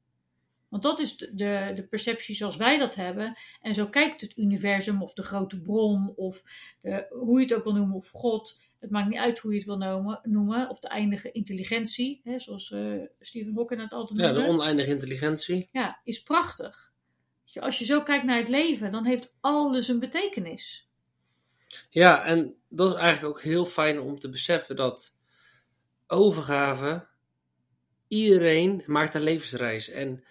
Want 0.69 0.83
dat 0.83 0.99
is 0.99 1.17
de, 1.17 1.35
de, 1.35 1.73
de 1.75 1.87
perceptie 1.87 2.35
zoals 2.35 2.57
wij 2.57 2.79
dat 2.79 2.95
hebben. 2.95 3.37
En 3.61 3.75
zo 3.75 3.87
kijkt 3.87 4.21
het 4.21 4.37
universum 4.37 5.03
of 5.03 5.13
de 5.15 5.23
grote 5.23 5.61
bron 5.61 6.13
of 6.17 6.43
de, 6.81 7.07
hoe 7.11 7.39
je 7.41 7.47
het 7.47 7.55
ook 7.55 7.65
wil 7.65 7.75
noemen 7.75 7.97
of 7.97 8.11
God. 8.11 8.63
Het 8.79 8.91
maakt 8.91 9.09
niet 9.09 9.19
uit 9.19 9.39
hoe 9.39 9.51
je 9.53 9.57
het 9.59 9.67
wil 9.67 9.77
noemen, 9.77 10.21
noemen 10.23 10.71
of 10.71 10.79
de 10.79 10.89
eindige 10.89 11.33
intelligentie, 11.33 12.21
hè, 12.25 12.41
zoals 12.41 12.73
eh, 12.73 12.93
Stephen 13.21 13.55
Hawking 13.55 13.81
het 13.81 13.93
altijd 13.93 14.19
Ja, 14.19 14.27
noemde. 14.31 14.43
de 14.43 14.49
oneindige 14.49 14.91
intelligentie. 14.91 15.69
Ja, 15.73 16.01
is 16.05 16.23
prachtig. 16.23 16.95
Als 17.55 17.79
je 17.79 17.85
zo 17.85 18.03
kijkt 18.03 18.25
naar 18.25 18.39
het 18.39 18.49
leven, 18.49 18.91
dan 18.91 19.05
heeft 19.05 19.37
alles 19.41 19.89
een 19.89 20.01
betekenis. 20.01 20.89
Ja, 21.91 22.25
en 22.25 22.55
dat 22.69 22.91
is 22.91 22.97
eigenlijk 22.99 23.37
ook 23.37 23.43
heel 23.43 23.67
fijn 23.67 24.01
om 24.01 24.19
te 24.19 24.29
beseffen 24.29 24.77
dat 24.77 25.16
overgave, 26.07 27.09
iedereen 28.09 28.83
maakt 28.87 29.15
een 29.15 29.23
levensreis. 29.23 29.89
En 29.89 30.25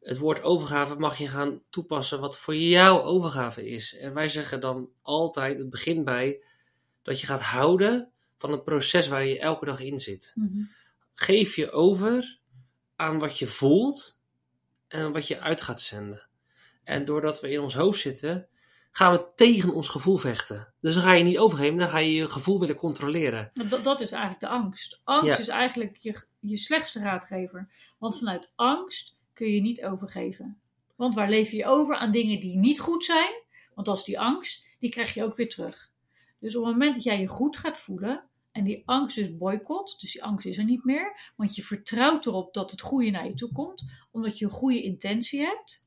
het 0.00 0.18
woord 0.18 0.42
overgave 0.42 0.94
mag 0.94 1.18
je 1.18 1.28
gaan 1.28 1.62
toepassen 1.70 2.20
wat 2.20 2.38
voor 2.38 2.56
jou 2.56 3.02
overgave 3.02 3.66
is. 3.66 3.96
En 3.96 4.14
wij 4.14 4.28
zeggen 4.28 4.60
dan 4.60 4.90
altijd, 5.02 5.58
het 5.58 5.70
begint 5.70 6.04
bij 6.04 6.42
dat 7.02 7.20
je 7.20 7.26
gaat 7.26 7.42
houden 7.42 8.12
van 8.36 8.52
het 8.52 8.64
proces 8.64 9.08
waar 9.08 9.26
je 9.26 9.38
elke 9.38 9.64
dag 9.64 9.80
in 9.80 10.00
zit. 10.00 10.32
Mhm. 10.34 10.62
Geef 11.14 11.56
je 11.56 11.70
over 11.70 12.38
aan 12.96 13.18
wat 13.18 13.38
je 13.38 13.46
voelt 13.46 14.20
en 14.88 15.12
wat 15.12 15.26
je 15.26 15.40
uit 15.40 15.62
gaat 15.62 15.80
zenden. 15.80 16.28
En 16.82 17.04
doordat 17.04 17.40
we 17.40 17.50
in 17.50 17.60
ons 17.60 17.74
hoofd 17.74 18.00
zitten, 18.00 18.48
gaan 18.96 19.12
we 19.12 19.26
tegen 19.34 19.74
ons 19.74 19.88
gevoel 19.88 20.16
vechten. 20.16 20.74
Dus 20.80 20.94
dan 20.94 21.02
ga 21.02 21.12
je 21.12 21.24
niet 21.24 21.38
overgeven, 21.38 21.78
dan 21.78 21.88
ga 21.88 21.98
je 21.98 22.12
je 22.12 22.26
gevoel 22.26 22.60
willen 22.60 22.76
controleren. 22.76 23.50
Dat, 23.68 23.84
dat 23.84 24.00
is 24.00 24.12
eigenlijk 24.12 24.40
de 24.40 24.48
angst. 24.48 25.00
Angst 25.04 25.26
Ja. 25.26 25.38
is 25.38 25.48
eigenlijk 25.48 25.96
je, 25.96 26.22
je 26.40 26.56
slechtste 26.56 26.98
raadgever. 27.00 27.68
Want 27.98 28.18
vanuit 28.18 28.52
angst 28.54 29.16
kun 29.32 29.50
je 29.50 29.60
niet 29.60 29.84
overgeven. 29.84 30.60
Want 30.96 31.14
waar 31.14 31.28
leef 31.28 31.50
je 31.50 31.66
over 31.66 31.96
aan 31.96 32.12
dingen 32.12 32.40
die 32.40 32.56
niet 32.56 32.80
goed 32.80 33.04
zijn? 33.04 33.42
Want 33.74 33.88
als 33.88 34.04
die 34.04 34.20
angst, 34.20 34.66
die 34.78 34.90
krijg 34.90 35.14
je 35.14 35.24
ook 35.24 35.36
weer 35.36 35.48
terug. 35.48 35.90
Dus 36.38 36.56
op 36.56 36.64
het 36.64 36.72
moment 36.72 36.94
dat 36.94 37.04
jij 37.04 37.20
je 37.20 37.26
goed 37.28 37.56
gaat 37.56 37.78
voelen 37.78 38.28
en 38.52 38.64
die 38.64 38.82
angst 38.84 39.16
dus 39.16 39.36
boycott, 39.36 40.00
dus 40.00 40.12
die 40.12 40.24
angst 40.24 40.46
is 40.46 40.58
er 40.58 40.64
niet 40.64 40.84
meer, 40.84 41.32
want 41.36 41.56
je 41.56 41.62
vertrouwt 41.62 42.26
erop 42.26 42.54
dat 42.54 42.70
het 42.70 42.80
goede 42.80 43.10
naar 43.10 43.26
je 43.26 43.34
toe 43.34 43.52
komt, 43.52 43.84
omdat 44.10 44.38
je 44.38 44.44
een 44.44 44.50
goede 44.50 44.82
intentie 44.82 45.40
hebt, 45.40 45.86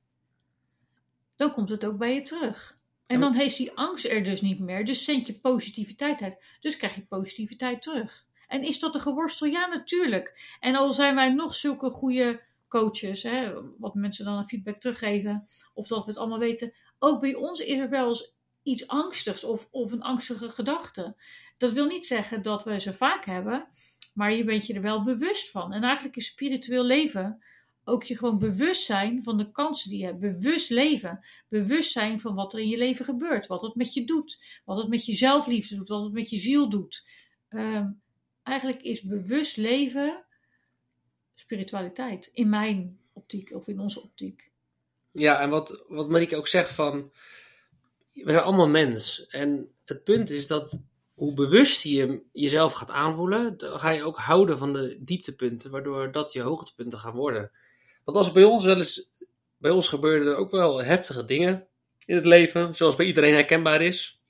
dan 1.35 1.53
komt 1.53 1.69
het 1.69 1.85
ook 1.85 1.97
bij 1.97 2.13
je 2.13 2.21
terug. 2.21 2.76
En 3.07 3.19
dan 3.19 3.33
heeft 3.33 3.57
die 3.57 3.71
angst 3.71 4.05
er 4.05 4.23
dus 4.23 4.41
niet 4.41 4.59
meer, 4.59 4.85
dus 4.85 5.05
zend 5.05 5.27
je 5.27 5.39
positiviteit 5.39 6.21
uit. 6.21 6.43
Dus 6.59 6.77
krijg 6.77 6.95
je 6.95 7.05
positiviteit 7.05 7.81
terug. 7.81 8.25
En 8.47 8.63
is 8.63 8.79
dat 8.79 8.95
een 8.95 9.01
geworstel? 9.01 9.47
Ja, 9.47 9.67
natuurlijk. 9.67 10.57
En 10.59 10.75
al 10.75 10.93
zijn 10.93 11.15
wij 11.15 11.29
nog 11.29 11.55
zulke 11.55 11.89
goede 11.89 12.41
coaches, 12.67 13.23
hè, 13.23 13.53
wat 13.77 13.95
mensen 13.95 14.25
dan 14.25 14.37
een 14.37 14.47
feedback 14.47 14.79
teruggeven, 14.79 15.47
of 15.73 15.87
dat 15.87 16.03
we 16.03 16.09
het 16.09 16.19
allemaal 16.19 16.39
weten, 16.39 16.73
ook 16.99 17.21
bij 17.21 17.35
ons 17.35 17.59
is 17.59 17.79
er 17.79 17.89
wel 17.89 18.07
eens 18.07 18.35
iets 18.63 18.87
angstigs 18.87 19.43
of, 19.43 19.67
of 19.71 19.91
een 19.91 20.01
angstige 20.01 20.49
gedachte. 20.49 21.15
Dat 21.57 21.71
wil 21.71 21.85
niet 21.85 22.05
zeggen 22.05 22.41
dat 22.41 22.63
we 22.63 22.79
ze 22.79 22.93
vaak 22.93 23.25
hebben, 23.25 23.67
maar 24.13 24.33
je 24.33 24.43
bent 24.43 24.67
je 24.67 24.73
er 24.73 24.81
wel 24.81 25.03
bewust 25.03 25.51
van. 25.51 25.73
En 25.73 25.83
eigenlijk 25.83 26.15
is 26.15 26.27
spiritueel 26.27 26.83
leven 26.83 27.43
ook 27.87 28.03
je 28.03 28.17
gewoon 28.17 28.39
bewust 28.39 28.85
zijn 28.85 29.23
van 29.23 29.37
de 29.37 29.51
kansen 29.51 29.89
die 29.89 29.99
je 29.99 30.05
hebt. 30.05 30.19
Bewust 30.19 30.69
leven. 30.69 31.19
Bewust 31.47 31.91
zijn 31.91 32.19
van 32.19 32.35
wat 32.35 32.53
er 32.53 32.59
in 32.59 32.67
je 32.67 32.77
leven 32.77 33.05
gebeurt. 33.05 33.47
Wat 33.47 33.61
het 33.61 33.75
met 33.75 33.93
je 33.93 34.05
doet. 34.05 34.61
Wat 34.65 34.77
het 34.77 34.87
met 34.87 35.05
je 35.05 35.13
zelfliefde 35.13 35.75
doet. 35.75 35.87
Wat 35.87 36.03
het 36.03 36.13
met 36.13 36.29
je 36.29 36.37
ziel 36.37 36.69
doet. 36.69 37.09
Ehm, 37.49 37.89
eigenlijk 38.43 38.81
is 38.81 39.01
bewust 39.01 39.57
leven 39.57 40.25
spiritualiteit. 41.33 42.29
In 42.33 42.49
mijn 42.49 42.99
optiek 43.13 43.51
of 43.51 43.67
in 43.67 43.79
onze 43.79 44.03
optiek. 44.03 44.51
Ja, 45.11 45.39
en 45.39 45.49
wat, 45.49 45.83
wat 45.87 46.09
Marieke 46.09 46.35
ook 46.35 46.47
zegt 46.47 46.71
van, 46.71 47.11
we 48.13 48.31
zijn 48.31 48.43
allemaal 48.43 48.69
mens. 48.69 49.25
En 49.27 49.71
het 49.85 50.03
punt 50.03 50.29
is 50.29 50.47
dat 50.47 50.81
hoe 51.13 51.33
bewust 51.33 51.83
je 51.83 52.21
jezelf 52.31 52.73
gaat 52.73 52.91
aanvoelen, 52.91 53.57
dan 53.57 53.79
ga 53.79 53.89
je 53.89 54.03
ook 54.03 54.17
houden 54.17 54.57
van 54.57 54.73
de 54.73 54.97
dieptepunten, 55.03 55.71
waardoor 55.71 56.11
dat 56.11 56.33
je 56.33 56.41
hoogtepunten 56.41 56.99
gaan 56.99 57.15
worden. 57.15 57.51
Want 58.07 58.19
als 58.19 58.27
er 58.27 58.33
bij 58.33 58.43
ons 58.43 58.65
wel 58.65 58.77
eens, 58.77 59.09
bij 59.57 59.71
ons 59.71 59.87
gebeurden 59.87 60.27
er 60.27 60.35
ook 60.35 60.51
wel 60.51 60.83
heftige 60.83 61.25
dingen 61.25 61.67
in 62.05 62.15
het 62.15 62.25
leven, 62.25 62.75
zoals 62.75 62.95
bij 62.95 63.05
iedereen 63.05 63.33
herkenbaar 63.33 63.81
is. 63.81 64.21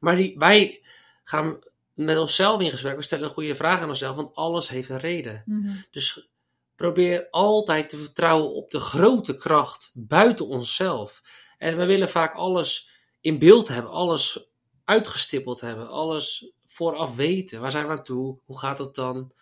Maar 0.00 0.16
die, 0.16 0.38
wij 0.38 0.82
gaan 1.24 1.58
met 1.94 2.18
onszelf 2.18 2.60
in 2.60 2.70
gesprek, 2.70 2.96
we 2.96 3.02
stellen 3.02 3.24
een 3.24 3.30
goede 3.30 3.54
vraag 3.54 3.80
aan 3.80 3.88
onszelf, 3.88 4.16
want 4.16 4.34
alles 4.34 4.68
heeft 4.68 4.88
een 4.88 4.98
reden. 4.98 5.42
Dus 5.90 6.28
probeer 6.76 7.30
altijd 7.30 7.88
te 7.88 7.96
vertrouwen 7.96 8.52
op 8.52 8.70
de 8.70 8.80
grote 8.80 9.36
kracht 9.36 9.92
buiten 9.94 10.46
onszelf. 10.46 11.22
En 11.58 11.76
we 11.76 11.84
willen 11.86 12.08
vaak 12.08 12.34
alles 12.34 12.90
in 13.20 13.38
beeld 13.38 13.68
hebben, 13.68 13.90
alles 13.90 14.48
uitgestippeld 14.84 15.60
hebben, 15.60 15.88
alles 15.88 16.52
vooraf 16.66 17.16
weten. 17.16 17.60
Waar 17.60 17.70
zijn 17.70 17.86
we 17.86 17.92
aan 17.92 18.04
toe? 18.04 18.38
Hoe 18.44 18.58
gaat 18.58 18.78
het 18.78 18.94
dan? 18.94 19.32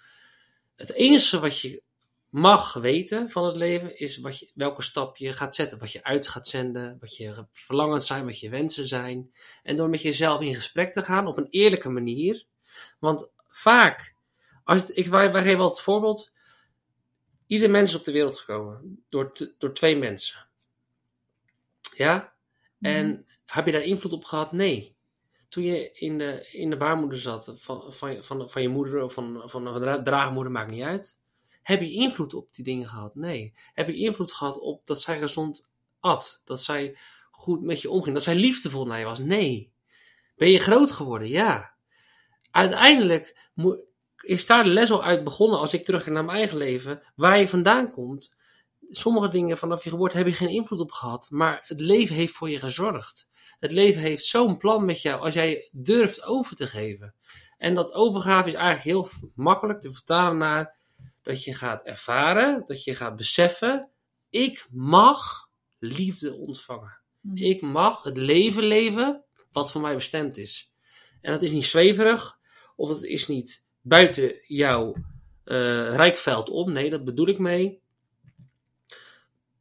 Het 0.76 0.92
enige 0.92 1.40
wat 1.40 1.60
je 1.60 1.84
mag 2.36 2.72
weten 2.72 3.30
van 3.30 3.44
het 3.44 3.56
leven 3.56 3.98
is 3.98 4.16
wat 4.18 4.38
je, 4.38 4.50
welke 4.54 4.82
stap 4.82 5.16
je 5.16 5.32
gaat 5.32 5.54
zetten, 5.54 5.78
wat 5.78 5.92
je 5.92 6.04
uit 6.04 6.28
gaat 6.28 6.48
zenden, 6.48 6.96
wat 7.00 7.16
je 7.16 7.46
verlangens 7.52 8.06
zijn, 8.06 8.24
wat 8.24 8.40
je 8.40 8.48
wensen 8.50 8.86
zijn. 8.86 9.32
En 9.62 9.76
door 9.76 9.88
met 9.88 10.02
jezelf 10.02 10.40
in 10.40 10.54
gesprek 10.54 10.92
te 10.92 11.02
gaan 11.02 11.26
op 11.26 11.36
een 11.36 11.46
eerlijke 11.50 11.88
manier. 11.88 12.44
Want 12.98 13.30
vaak, 13.48 14.14
als 14.64 14.80
het- 14.80 14.96
ik, 14.96 15.06
wij, 15.06 15.32
wij 15.32 15.42
geven 15.42 15.58
wel 15.58 15.68
het 15.68 15.80
voorbeeld, 15.80 16.32
ieder 17.46 17.70
mens 17.70 17.90
is 17.90 17.98
op 17.98 18.04
de 18.04 18.12
wereld 18.12 18.38
gekomen 18.38 19.04
door, 19.08 19.32
door 19.58 19.72
twee 19.74 19.96
mensen. 19.96 20.46
Ja? 21.94 22.32
En 22.80 23.26
heb 23.44 23.66
je 23.66 23.72
daar 23.72 23.82
invloed 23.82 24.12
op 24.12 24.24
gehad? 24.24 24.52
Nee. 24.52 24.94
Toen 25.48 25.62
je 25.62 25.92
in 25.92 26.18
de, 26.18 26.48
in 26.52 26.70
de 26.70 26.76
baarmoeder 26.76 27.18
zat 27.20 27.52
van, 27.54 27.92
van, 27.92 28.22
van, 28.24 28.50
van 28.50 28.62
je 28.62 28.68
moeder 28.68 29.02
of 29.02 29.12
van, 29.12 29.42
van 29.44 29.66
een 29.66 29.80
dra- 29.80 30.02
draagmoeder, 30.02 30.52
maakt 30.52 30.70
niet 30.70 30.82
uit. 30.82 31.18
Heb 31.66 31.80
je 31.80 31.92
invloed 31.92 32.34
op 32.34 32.54
die 32.54 32.64
dingen 32.64 32.88
gehad? 32.88 33.14
Nee. 33.14 33.54
Heb 33.72 33.86
je 33.86 33.96
invloed 33.96 34.32
gehad 34.32 34.58
op 34.58 34.86
dat 34.86 35.00
zij 35.00 35.18
gezond 35.18 35.70
at? 36.00 36.42
Dat 36.44 36.62
zij 36.62 36.96
goed 37.30 37.62
met 37.62 37.80
je 37.80 37.90
omging? 37.90 38.14
Dat 38.14 38.24
zij 38.24 38.34
liefdevol 38.34 38.86
naar 38.86 38.98
je 38.98 39.04
was? 39.04 39.18
Nee. 39.18 39.72
Ben 40.36 40.50
je 40.50 40.58
groot 40.58 40.90
geworden? 40.90 41.28
Ja. 41.28 41.74
Uiteindelijk 42.50 43.50
is 44.16 44.46
daar 44.46 44.64
de 44.64 44.70
les 44.70 44.90
al 44.90 45.04
uit 45.04 45.24
begonnen 45.24 45.58
als 45.58 45.74
ik 45.74 45.84
terug 45.84 46.06
naar 46.06 46.24
mijn 46.24 46.38
eigen 46.38 46.56
leven. 46.56 47.02
Waar 47.14 47.38
je 47.38 47.48
vandaan 47.48 47.92
komt. 47.92 48.34
Sommige 48.90 49.28
dingen 49.28 49.58
vanaf 49.58 49.84
je 49.84 49.90
geboorte 49.90 50.16
heb 50.16 50.26
je 50.26 50.32
geen 50.32 50.48
invloed 50.48 50.80
op 50.80 50.92
gehad. 50.92 51.26
Maar 51.30 51.64
het 51.66 51.80
leven 51.80 52.14
heeft 52.14 52.32
voor 52.32 52.50
je 52.50 52.58
gezorgd. 52.58 53.30
Het 53.58 53.72
leven 53.72 54.00
heeft 54.00 54.24
zo'n 54.24 54.56
plan 54.56 54.84
met 54.84 55.02
jou 55.02 55.20
als 55.20 55.34
jij 55.34 55.70
durft 55.72 56.22
over 56.22 56.56
te 56.56 56.66
geven. 56.66 57.14
En 57.58 57.74
dat 57.74 57.92
overgave 57.92 58.48
is 58.48 58.54
eigenlijk 58.54 58.84
heel 58.84 59.30
makkelijk 59.34 59.80
te 59.80 59.92
vertalen 59.92 60.38
naar 60.38 60.75
dat 61.26 61.44
je 61.44 61.54
gaat 61.54 61.82
ervaren, 61.82 62.62
dat 62.64 62.84
je 62.84 62.94
gaat 62.94 63.16
beseffen: 63.16 63.90
ik 64.30 64.66
mag 64.70 65.50
liefde 65.78 66.34
ontvangen. 66.34 67.00
Mhm. 67.20 67.36
Ik 67.36 67.60
mag 67.60 68.02
het 68.02 68.16
leven 68.16 68.62
leven 68.62 69.24
wat 69.52 69.72
voor 69.72 69.80
mij 69.80 69.94
bestemd 69.94 70.36
is. 70.36 70.72
En 71.20 71.32
dat 71.32 71.42
is 71.42 71.50
niet 71.50 71.64
zweverig, 71.64 72.38
of 72.76 72.88
het 72.88 73.02
is 73.02 73.28
niet 73.28 73.68
buiten 73.80 74.38
jouw 74.42 74.94
eh, 75.44 75.94
rijkveld 75.94 76.50
om. 76.50 76.72
Nee, 76.72 76.90
dat 76.90 77.04
bedoel 77.04 77.28
ik 77.28 77.38
mee. 77.38 77.80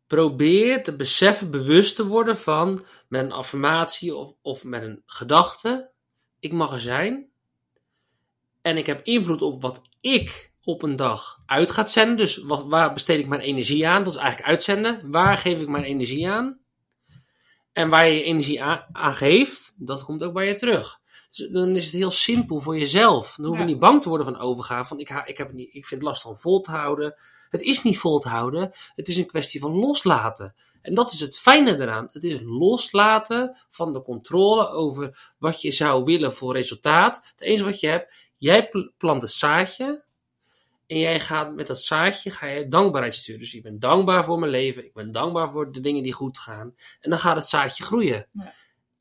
Probeer 0.07 0.83
te 0.83 0.95
beseffen, 0.95 1.51
bewust 1.51 1.95
te 1.95 2.07
worden 2.07 2.37
van 2.37 2.85
met 3.07 3.23
een 3.23 3.31
affirmatie 3.31 4.15
of, 4.15 4.35
of 4.41 4.63
met 4.63 4.83
een 4.83 5.03
gedachte. 5.05 5.91
Ik 6.39 6.51
mag 6.51 6.73
er 6.73 6.81
zijn. 6.81 7.29
En 8.61 8.77
ik 8.77 8.85
heb 8.85 9.05
invloed 9.05 9.41
op 9.41 9.61
wat 9.61 9.81
ik 10.01 10.53
op 10.65 10.83
een 10.83 10.95
dag 10.95 11.39
uit 11.45 11.71
gaat 11.71 11.91
zenden. 11.91 12.17
Dus 12.17 12.37
wat, 12.37 12.65
waar 12.65 12.93
besteed 12.93 13.19
ik 13.19 13.27
mijn 13.27 13.41
energie 13.41 13.87
aan? 13.87 14.03
Dat 14.03 14.13
is 14.13 14.19
eigenlijk 14.19 14.49
uitzenden. 14.49 15.11
Waar 15.11 15.37
geef 15.37 15.61
ik 15.61 15.67
mijn 15.67 15.83
energie 15.83 16.29
aan? 16.29 16.59
En 17.73 17.89
waar 17.89 18.07
je 18.07 18.13
je 18.13 18.23
energie 18.23 18.63
aan, 18.63 18.85
aan 18.91 19.13
geeft, 19.13 19.75
dat 19.77 20.03
komt 20.03 20.23
ook 20.23 20.33
bij 20.33 20.47
je 20.47 20.53
terug. 20.55 20.99
Dus 21.29 21.47
dan 21.49 21.75
is 21.75 21.85
het 21.85 21.93
heel 21.93 22.11
simpel 22.11 22.61
voor 22.61 22.77
jezelf. 22.77 23.33
Dan 23.35 23.45
hoef 23.45 23.55
je 23.55 23.61
Ja. 23.61 23.67
niet 23.67 23.79
bang 23.79 24.01
te 24.01 24.09
worden 24.09 24.27
van 24.27 24.37
overgave. 24.39 24.87
Van 24.87 24.99
ik, 24.99 25.07
ha- 25.09 25.25
ik, 25.25 25.37
heb 25.37 25.53
niet, 25.53 25.67
ik 25.67 25.85
vind 25.85 26.01
het 26.01 26.09
lastig 26.09 26.29
om 26.29 26.37
vol 26.37 26.59
te 26.59 26.71
houden. 26.71 27.15
Het 27.49 27.61
is 27.61 27.83
niet 27.83 27.97
vol 27.99 28.19
te 28.19 28.29
houden. 28.29 28.71
Het 28.95 29.07
is 29.07 29.17
een 29.17 29.25
kwestie 29.25 29.59
van 29.59 29.71
loslaten. 29.71 30.55
En 30.81 30.93
dat 30.93 31.11
is 31.11 31.19
het 31.19 31.37
fijne 31.39 31.79
eraan. 31.79 32.07
Het 32.11 32.23
is 32.23 32.37
loslaten 32.43 33.57
van 33.69 33.93
de 33.93 34.01
controle 34.01 34.67
over 34.67 35.33
wat 35.37 35.61
je 35.61 35.71
zou 35.71 36.03
willen 36.03 36.33
voor 36.33 36.53
resultaat. 36.53 37.25
Het 37.31 37.41
enige 37.41 37.63
wat 37.65 37.79
je 37.79 37.87
hebt, 37.87 38.13
jij 38.37 38.69
pl- 38.69 38.91
plant 38.97 39.21
het 39.21 39.31
zaadje. 39.31 40.03
En 40.87 40.99
jij 40.99 41.19
gaat 41.19 41.55
met 41.55 41.67
dat 41.67 41.81
zaadje 41.81 42.29
ga 42.31 42.47
je 42.47 42.67
dankbaarheid 42.67 43.13
sturen. 43.15 43.41
Dus 43.41 43.53
ik 43.53 43.63
ben 43.63 43.79
dankbaar 43.79 44.23
voor 44.25 44.39
mijn 44.39 44.51
leven. 44.51 44.85
Ik 44.85 44.93
ben 44.93 45.11
dankbaar 45.11 45.49
voor 45.51 45.71
de 45.71 45.79
dingen 45.79 46.03
die 46.03 46.13
goed 46.13 46.37
gaan. 46.37 46.75
En 46.99 47.09
dan 47.09 47.19
gaat 47.19 47.35
het 47.35 47.45
zaadje 47.45 47.83
groeien. 47.83 48.27
Ja. 48.31 48.53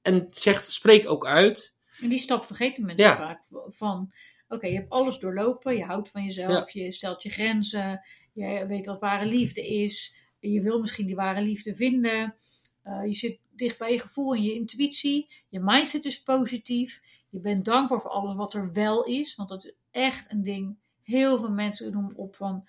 En 0.02 0.26
zegt, 0.30 0.70
spreek 0.72 1.08
ook 1.08 1.26
uit. 1.26 1.74
En 2.00 2.08
die 2.08 2.18
stap 2.18 2.44
vergeten 2.44 2.84
mensen 2.86 3.04
Ja. 3.06 3.16
vaak. 3.16 3.42
Van, 3.68 4.12
oké, 4.48 4.66
je 4.66 4.74
hebt 4.74 4.90
alles 4.90 5.18
doorlopen. 5.18 5.76
Je 5.76 5.84
houdt 5.84 6.08
van 6.10 6.22
jezelf. 6.24 6.70
Je 6.70 6.92
stelt 6.92 7.22
je 7.22 7.30
grenzen. 7.30 8.00
Je 8.32 8.66
weet 8.66 8.86
wat 8.86 9.00
ware 9.00 9.26
liefde 9.26 9.66
is. 9.66 10.14
Je 10.38 10.60
wil 10.60 10.80
misschien 10.80 11.06
die 11.06 11.14
ware 11.16 11.40
liefde 11.42 11.74
vinden. 11.74 12.34
Eh, 12.82 13.00
je 13.04 13.14
zit 13.14 13.38
dicht 13.50 13.78
bij 13.78 13.92
je 13.92 13.98
gevoel 14.00 14.34
en 14.34 14.42
je 14.42 14.54
intuïtie. 14.54 15.28
Je 15.48 15.60
mindset 15.60 16.04
is 16.04 16.22
positief. 16.22 17.02
Je 17.30 17.40
bent 17.40 17.64
dankbaar 17.64 18.00
voor 18.00 18.10
alles 18.10 18.34
wat 18.34 18.54
er 18.54 18.72
wel 18.72 19.04
is. 19.04 19.34
Want 19.34 19.48
dat 19.48 19.64
is 19.64 19.72
echt 19.90 20.30
een 20.32 20.42
ding. 20.42 20.76
Heel 21.04 21.38
veel 21.38 21.50
mensen 21.50 21.92
noemen 21.92 22.16
op 22.16 22.36
van... 22.36 22.68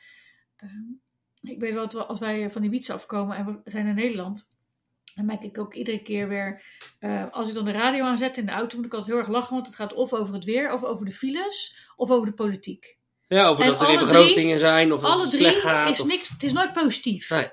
ehm, 0.56 0.72
ik 1.42 1.60
weet 1.60 1.74
wel, 1.74 2.06
als 2.06 2.20
wij 2.20 2.52
van 2.52 2.62
die 2.62 2.70
wiets 2.70 2.90
afkomen 2.90 3.38
en 3.38 3.46
we 3.46 3.72
zijn 3.72 3.88
in 3.88 3.96
Nederland... 3.96 4.54
Dan 5.16 5.26
merk 5.26 5.44
ik 5.44 5.58
ook 5.58 5.74
iedere 5.74 6.02
keer 6.02 6.28
weer... 6.28 6.64
eh, 7.00 7.32
als 7.32 7.48
ik 7.48 7.54
dan 7.54 7.66
de 7.66 7.72
radio 7.72 8.04
aanzet 8.06 8.38
in 8.38 8.46
de 8.46 8.52
auto... 8.52 8.78
moet 8.78 8.86
ik 8.86 8.94
altijd 8.94 9.12
heel 9.12 9.20
erg 9.22 9.32
lachen. 9.32 9.54
Want 9.54 9.66
het 9.66 9.76
gaat 9.76 9.94
of 9.94 10.14
over 10.14 10.34
het 10.34 10.44
weer, 10.44 10.74
of 10.74 10.84
over 10.84 11.06
de 11.06 11.12
files... 11.12 11.78
of 11.96 12.12
over 12.12 12.26
de 12.26 12.34
politiek. 12.34 12.98
Ja, 13.28 13.48
over 13.48 13.66
En 13.66 13.72
dat 13.72 13.82
er 13.82 14.00
begrotingen 14.00 14.60
zijn 14.60 14.94
of 14.94 15.02
dat 15.02 15.22
het 15.22 15.30
drie 15.30 15.42
slecht 15.42 15.60
gaat. 15.62 15.90
is 15.90 16.00
of- 16.00 16.08
niks... 16.08 16.30
Het 16.30 16.44
is 16.44 16.54
nooit 16.54 16.74
positief. 16.74 17.30
Nee. 17.30 17.50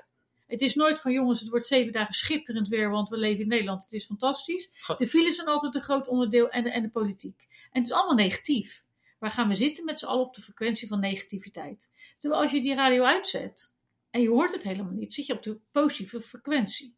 Het 0.47 0.61
is 0.61 0.75
nooit 0.75 0.99
van 1.01 1.11
jongens, 1.11 1.39
het 1.39 1.49
wordt 1.49 1.65
zeven 1.65 1.91
dagen 1.91 2.13
schitterend 2.13 2.67
weer, 2.67 2.89
want 2.89 3.09
we 3.09 3.17
leven 3.17 3.41
in 3.41 3.47
Nederland. 3.47 3.83
Het 3.83 3.93
is 3.93 4.05
fantastisch. 4.05 4.85
De 4.97 5.07
files 5.07 5.35
zijn 5.35 5.47
altijd 5.47 5.75
een 5.75 5.81
groot 5.81 6.07
onderdeel 6.07 6.49
en 6.49 6.63
de, 6.63 6.69
en 6.69 6.81
de 6.81 6.89
politiek. 6.89 7.47
En 7.71 7.81
het 7.81 7.85
is 7.85 7.91
allemaal 7.91 8.15
negatief. 8.15 8.82
Waar 9.23 9.31
gaan 9.31 9.47
we 9.47 9.55
zitten 9.55 9.85
met 9.85 9.99
z'n 9.99 10.05
allen 10.05 10.25
op 10.25 10.33
de 10.33 10.41
frequentie 10.41 10.87
van 10.87 10.99
negativiteit? 10.99 11.89
Terwijl 12.19 12.41
als 12.41 12.51
je 12.51 12.61
die 12.61 12.75
radio 12.75 13.03
uitzet 13.03 13.75
en 14.09 14.21
je 14.21 14.29
hoort 14.29 14.51
het 14.51 14.63
helemaal 14.63 14.91
niet, 14.93 15.13
zit 15.13 15.25
je 15.25 15.33
op 15.33 15.43
de 15.43 15.59
positieve 15.71 16.21
frequentie. 16.21 16.95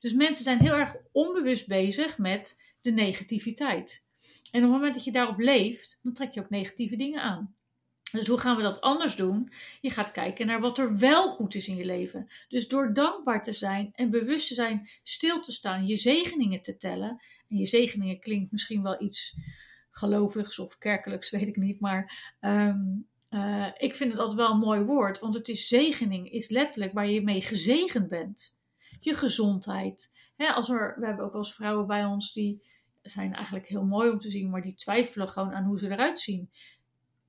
Dus 0.00 0.12
mensen 0.12 0.44
zijn 0.44 0.60
heel 0.60 0.74
erg 0.74 0.96
onbewust 1.12 1.66
bezig 1.66 2.18
met 2.18 2.62
de 2.80 2.90
negativiteit. 2.90 4.04
En 4.50 4.64
op 4.64 4.70
het 4.70 4.70
moment 4.70 4.94
dat 4.94 5.04
je 5.04 5.12
daarop 5.12 5.38
leeft, 5.38 5.98
dan 6.02 6.12
trek 6.12 6.34
je 6.34 6.40
ook 6.40 6.50
negatieve 6.50 6.96
dingen 6.96 7.22
aan. 7.22 7.56
Dus 8.12 8.26
hoe 8.26 8.38
gaan 8.38 8.56
we 8.56 8.62
dat 8.62 8.80
anders 8.80 9.16
doen? 9.16 9.52
Je 9.80 9.90
gaat 9.90 10.10
kijken 10.10 10.46
naar 10.46 10.60
wat 10.60 10.78
er 10.78 10.98
wel 10.98 11.28
goed 11.28 11.54
is 11.54 11.68
in 11.68 11.76
je 11.76 11.84
leven. 11.84 12.28
Dus 12.48 12.68
door 12.68 12.94
dankbaar 12.94 13.42
te 13.42 13.52
zijn 13.52 13.90
en 13.94 14.10
bewust 14.10 14.48
te 14.48 14.54
zijn, 14.54 14.88
stil 15.02 15.40
te 15.40 15.52
staan, 15.52 15.86
je 15.86 15.96
zegeningen 15.96 16.62
te 16.62 16.76
tellen. 16.76 17.22
En 17.48 17.56
je 17.56 17.66
zegeningen 17.66 18.20
klinkt 18.20 18.52
misschien 18.52 18.82
wel 18.82 19.02
iets 19.02 19.36
gelovigs 19.96 20.58
of 20.58 20.78
kerkelijks, 20.78 21.30
weet 21.30 21.48
ik 21.48 21.56
niet. 21.56 21.80
Maar 21.80 22.34
ehm, 22.40 22.80
eh, 23.28 23.68
ik 23.76 23.94
vind 23.94 24.10
het 24.12 24.20
altijd 24.20 24.38
wel 24.38 24.50
een 24.50 24.58
mooi 24.58 24.80
woord, 24.80 25.18
want 25.18 25.34
het 25.34 25.48
is 25.48 25.68
zegening, 25.68 26.30
is 26.30 26.48
letterlijk 26.48 26.92
waar 26.92 27.08
je 27.08 27.22
mee 27.22 27.42
gezegend 27.42 28.08
bent. 28.08 28.58
Je 29.00 29.14
gezondheid. 29.14 30.12
Als 30.36 30.70
er, 30.70 30.96
we 30.98 31.06
hebben 31.06 31.24
ook 31.24 31.32
wel 31.32 31.44
vrouwen 31.44 31.86
bij 31.86 32.04
ons 32.04 32.32
die 32.32 32.62
zijn 33.02 33.34
eigenlijk 33.34 33.66
heel 33.66 33.84
mooi 33.84 34.10
om 34.10 34.18
te 34.18 34.30
zien, 34.30 34.50
maar 34.50 34.62
die 34.62 34.74
twijfelen 34.74 35.28
gewoon 35.28 35.52
aan 35.52 35.64
hoe 35.64 35.78
ze 35.78 35.90
eruit 35.90 36.20
zien. 36.20 36.50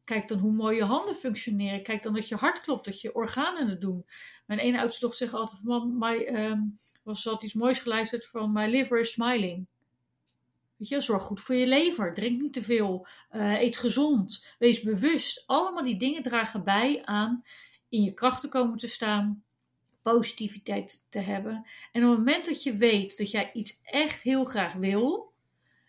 Kijk 0.04 0.28
dan 0.28 0.40
hoe 0.40 0.52
mooi 0.52 0.76
je 0.76 0.84
handen 0.84 1.16
functioneren. 1.16 1.84
Kijk 1.84 2.04
dan 2.04 2.14
dat 2.14 2.28
je 2.28 2.36
hart 2.36 2.62
klopt, 2.62 2.86
dat 2.86 3.02
je 3.02 3.16
organen 3.16 3.68
het 3.68 3.82
doen. 3.82 4.06
Mijn 4.46 4.60
ene 4.60 4.80
oudste 4.80 5.06
dochter 5.06 5.28
zegt 5.28 5.40
altijd: 5.40 5.64
Mam, 5.64 5.98
my, 5.98 6.24
ehm, 6.24 6.62
was 7.04 7.24
had 7.24 7.44
iets 7.44 7.54
moois 7.54 7.80
geluisterd 7.80 8.28
van 8.28 8.52
My 8.52 8.66
liver 8.70 9.00
is 9.00 9.12
smiling. 9.12 9.68
Weet 10.78 10.88
je, 10.88 11.02
zorg 11.02 11.24
goed 11.24 11.42
voor 11.42 11.56
je 11.56 11.68
lever. 11.68 12.14
Drink 12.14 12.42
niet 12.42 12.54
te 12.54 12.64
veel. 12.64 13.08
eh, 13.30 13.62
eet 13.62 13.78
gezond. 13.78 14.48
Wees 14.60 14.82
bewust. 14.82 15.44
Allemaal 15.46 15.84
die 15.84 15.98
dingen 15.98 16.24
dragen 16.24 16.64
bij 16.64 17.06
aan 17.06 17.44
in 17.90 18.04
je 18.04 18.14
kracht 18.14 18.42
te 18.42 18.48
komen 18.48 18.78
te 18.78 18.88
staan. 18.88 19.44
Positiviteit 20.02 21.06
te 21.10 21.20
hebben. 21.20 21.66
En 21.92 22.04
op 22.04 22.10
het 22.10 22.18
moment 22.18 22.46
dat 22.46 22.64
je 22.64 22.78
weet 22.78 23.18
dat 23.18 23.32
jij 23.32 23.52
iets 23.54 23.80
echt 23.84 24.22
heel 24.22 24.46
graag 24.46 24.74
wil, 24.74 25.34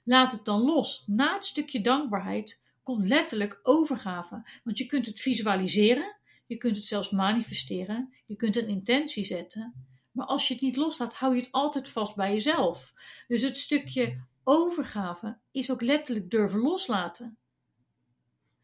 laat 0.05 0.33
het 0.33 0.45
dan 0.45 0.61
los. 0.61 1.05
Na 1.07 1.35
het 1.35 1.45
stukje 1.45 1.81
dankbaarheid 1.81 2.63
komt 2.83 3.07
letterlijk 3.07 3.61
overgave. 3.63 4.43
Want 4.65 4.79
je 4.79 4.87
kunt 4.87 5.07
het 5.07 5.21
visualiseren. 5.21 6.17
Je 6.47 6.57
kunt 6.57 6.77
het 6.77 6.85
zelfs 6.85 7.11
manifesteren. 7.11 8.15
Je 8.27 8.37
kunt 8.37 8.57
een 8.57 8.69
intentie 8.69 9.25
zetten. 9.25 9.75
Maar 10.13 10.27
als 10.27 10.49
je 10.49 10.55
het 10.55 10.63
niet 10.63 10.77
loslaat, 10.77 11.15
hou 11.15 11.35
je 11.35 11.41
het 11.41 11.53
altijd 11.53 11.89
vast 11.89 12.17
bij 12.17 12.33
jezelf. 12.33 12.95
Dus 13.29 13.43
het 13.43 13.57
stukje 13.57 14.21
overgave 14.49 15.39
is 15.51 15.71
ook 15.71 15.81
letterlijk 15.81 16.31
durven 16.31 16.61
loslaten. 16.61 17.39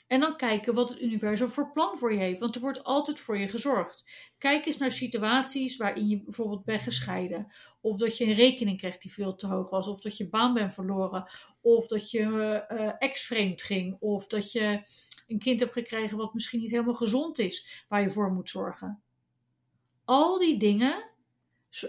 En 0.07 0.21
dan 0.21 0.37
kijken 0.37 0.75
wat 0.75 0.89
het 0.89 1.01
universum 1.01 1.49
voor 1.49 1.73
plan 1.73 1.99
voor 1.99 2.13
je 2.13 2.19
heeft. 2.19 2.41
Want 2.41 2.55
er 2.55 2.61
wordt 2.61 2.85
altijd 2.85 3.21
voor 3.21 3.39
je 3.39 3.49
gezorgd. 3.49 4.05
Kijk 4.39 4.67
eens 4.67 4.79
naar 4.79 4.93
situaties 4.93 5.77
waarin 5.77 6.09
je 6.09 6.23
bijvoorbeeld 6.23 6.65
bent 6.65 6.83
gescheiden. 6.83 7.53
Of 7.81 7.97
dat 7.97 8.19
je 8.19 8.25
een 8.25 8.33
rekening 8.33 8.79
krijgt 8.79 9.03
die 9.03 9.13
veel 9.13 9.35
te 9.35 9.47
hoog 9.47 9.71
was. 9.71 9.89
Of 9.89 10.01
dat 10.01 10.17
je 10.17 10.29
baan 10.29 10.55
bent 10.55 10.75
verloren. 10.75 11.31
Of 11.61 11.87
dat 11.87 12.11
je 12.11 12.21
eh, 12.69 12.93
ex-vreemd 12.99 13.63
ging. 13.63 13.97
Of 14.01 14.27
dat 14.27 14.53
je 14.53 14.83
een 15.27 15.39
kind 15.39 15.61
hebt 15.61 15.73
gekregen 15.73 16.17
wat 16.17 16.35
misschien 16.35 16.61
niet 16.61 16.71
helemaal 16.71 16.95
gezond 16.95 17.39
is. 17.39 17.85
Waar 17.89 18.03
je 18.03 18.11
voor 18.11 18.33
moet 18.33 18.51
zorgen. 18.51 19.03
Al 20.05 20.39
die 20.39 20.59
dingen 20.59 21.12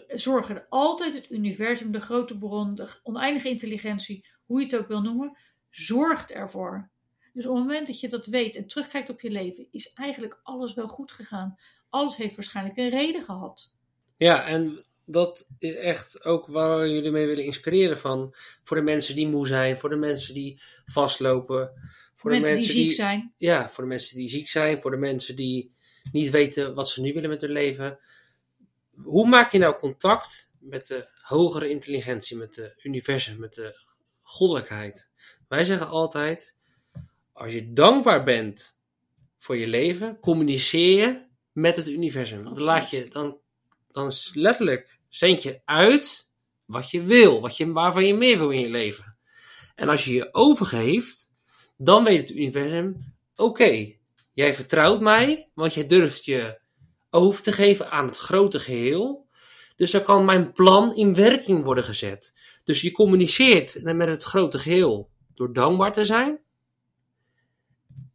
zorgen 0.08 0.66
altijd 0.70 1.14
het 1.14 1.32
universum, 1.32 1.92
de 1.92 2.02
grote 2.02 2.38
bron, 2.38 2.76
de 2.76 3.00
oneindige 3.04 3.50
intelligentie, 3.50 4.26
hoe 4.46 4.60
je 4.60 4.66
het 4.66 4.76
ook 4.78 4.88
wil 4.88 5.02
noemen, 5.02 5.38
zorgt 5.70 6.32
ervoor. 6.32 6.90
Dus 7.34 7.46
op 7.46 7.56
het 7.56 7.66
moment 7.66 7.88
dat 7.88 8.00
je 8.00 8.10
dat 8.10 8.26
weet 8.26 8.56
en 8.56 8.68
terugkijkt 8.68 9.10
op 9.10 9.22
je 9.22 9.30
leven, 9.30 9.68
is 9.72 9.94
eigenlijk 9.94 10.40
alles 10.44 10.74
wel 10.74 10.88
goed 10.88 11.12
gegaan. 11.12 11.60
Alles 11.90 12.18
heeft 12.18 12.36
waarschijnlijk 12.36 12.78
een 12.78 12.90
reden 12.90 13.22
gehad. 13.22 13.74
Ja, 14.18 14.46
en 14.46 14.82
dat 15.06 15.48
is 15.60 15.76
echt 15.76 16.26
ook 16.26 16.48
waar 16.48 16.80
we 16.80 16.90
jullie 16.90 17.12
mee 17.12 17.28
willen 17.28 17.44
inspireren 17.44 18.00
van. 18.00 18.36
Voor 18.64 18.78
de 18.78 18.84
mensen 18.84 19.16
die 19.16 19.28
moe 19.28 19.48
zijn, 19.48 19.78
voor 19.78 19.90
de 19.90 19.96
mensen 19.96 20.34
die 20.34 20.62
vastlopen. 20.86 21.72
Voor 22.16 22.32
de 22.32 22.40
mensen 22.40 22.60
die 22.60 22.70
ziek 22.70 22.94
zijn. 22.94 23.34
Ja, 23.38 23.70
voor 23.70 23.84
de 23.84 23.90
mensen 23.90 24.18
die 24.18 24.30
ziek 24.30 24.48
zijn, 24.48 24.82
voor 24.82 24.92
de 24.92 24.98
mensen 24.98 25.36
die 25.36 25.74
niet 26.12 26.30
weten 26.30 26.76
wat 26.76 26.90
ze 26.90 27.02
nu 27.02 27.14
willen 27.14 27.30
met 27.30 27.42
hun 27.42 27.52
leven. 27.52 28.00
Hoe 28.96 29.28
maak 29.28 29.52
je 29.52 29.58
nou 29.58 29.80
contact 29.80 30.52
met 30.60 30.88
de 30.88 31.08
hogere 31.22 31.70
intelligentie, 31.70 32.38
met 32.38 32.54
de 32.54 32.74
universum, 32.84 33.40
met 33.40 33.54
de 33.54 33.80
goddelijkheid? 34.22 35.10
Wij 35.48 35.64
zeggen 35.64 35.88
altijd, 35.88 36.56
als 37.34 37.54
je 37.54 37.74
dankbaar 37.74 38.24
bent 38.24 38.80
voor 39.38 39.58
je 39.58 39.68
leven, 39.68 40.20
communiceer 40.20 40.98
je 40.98 41.26
met 41.52 41.76
het 41.76 41.88
universum. 41.88 42.44
Dan 42.44 42.62
laat 42.62 42.90
je, 42.90 43.08
dan, 43.08 43.38
dan 43.92 44.12
letterlijk 44.34 45.00
zend 45.10 45.44
je 45.44 45.62
uit 45.66 46.32
wat 46.66 46.92
je 46.92 47.04
wil, 47.04 47.42
wat 47.42 47.58
je, 47.58 47.72
waarvan 47.72 48.06
je 48.06 48.14
meer 48.14 48.38
wil 48.38 48.50
in 48.50 48.60
je 48.60 48.70
leven. 48.70 49.18
En 49.76 49.90
als 49.90 50.06
je 50.06 50.14
je 50.14 50.34
overgeeft, 50.34 51.32
dan 51.78 52.04
weet 52.04 52.22
het 52.22 52.38
universum, 52.38 53.14
oké, 53.36 53.96
jij 54.34 54.54
vertrouwt 54.54 55.02
mij, 55.02 55.50
want 55.54 55.74
jij 55.74 55.88
durft 55.88 56.26
je 56.26 56.62
over 57.14 57.44
te 57.44 57.52
geven 57.52 57.92
aan 57.92 58.06
het 58.06 58.18
grote 58.18 58.60
geheel. 58.60 59.28
Dus 59.76 59.92
dan 59.92 60.04
kan 60.04 60.26
mijn 60.26 60.52
plan 60.52 60.96
in 60.96 61.14
werking 61.14 61.64
worden 61.64 61.84
gezet. 61.84 62.40
Dus 62.64 62.82
je 62.82 62.92
communiceert 62.92 63.84
met 63.84 64.08
het 64.08 64.24
grote 64.24 64.60
geheel 64.60 65.10
door 65.34 65.54
dankbaar 65.54 65.94
te 65.94 66.04
zijn. 66.04 66.40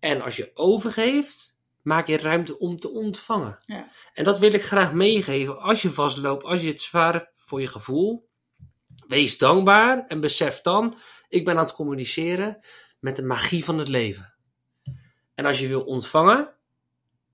En 0.00 0.20
als 0.22 0.36
je 0.36 0.50
overgeeft, 0.54 1.56
maak 1.82 2.06
je 2.06 2.16
ruimte 2.16 2.58
om 2.58 2.76
te 2.76 2.90
ontvangen. 2.90 3.58
Ja. 3.60 3.90
En 4.12 4.24
dat 4.24 4.38
wil 4.38 4.52
ik 4.52 4.62
graag 4.62 4.92
meegeven. 4.92 5.60
Als 5.60 5.82
je 5.82 5.90
vastloopt, 5.90 6.44
als 6.44 6.62
je 6.62 6.68
het 6.68 6.82
zwaar 6.82 7.12
hebt 7.12 7.30
voor 7.34 7.60
je 7.60 7.66
gevoel, 7.66 8.28
wees 9.06 9.38
dankbaar 9.38 10.06
en 10.06 10.20
besef 10.20 10.60
dan, 10.60 10.98
ik 11.28 11.44
ben 11.44 11.56
aan 11.56 11.64
het 11.64 11.74
communiceren 11.74 12.64
met 13.00 13.16
de 13.16 13.22
magie 13.22 13.64
van 13.64 13.78
het 13.78 13.88
leven. 13.88 14.34
En 15.34 15.44
als 15.44 15.60
je 15.60 15.68
wil 15.68 15.84
ontvangen, 15.84 16.56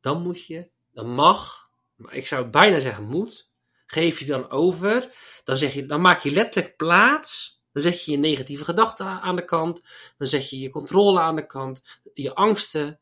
dan 0.00 0.22
moet 0.22 0.46
je, 0.46 0.70
dan 0.94 1.10
mag, 1.10 1.68
maar 1.94 2.14
ik 2.14 2.26
zou 2.26 2.46
bijna 2.46 2.80
zeggen 2.80 3.04
moet, 3.04 3.50
geef 3.86 4.18
je 4.18 4.24
dan 4.24 4.50
over, 4.50 5.14
dan, 5.44 5.56
zeg 5.56 5.74
je, 5.74 5.86
dan 5.86 6.00
maak 6.00 6.22
je 6.22 6.30
letterlijk 6.30 6.76
plaats, 6.76 7.62
dan 7.72 7.82
zet 7.82 8.04
je 8.04 8.10
je 8.10 8.16
negatieve 8.16 8.64
gedachten 8.64 9.06
aan 9.06 9.36
de 9.36 9.44
kant, 9.44 9.82
dan 10.18 10.26
zet 10.26 10.50
je 10.50 10.58
je 10.58 10.70
controle 10.70 11.20
aan 11.20 11.36
de 11.36 11.46
kant, 11.46 12.00
je 12.12 12.34
angsten, 12.34 13.00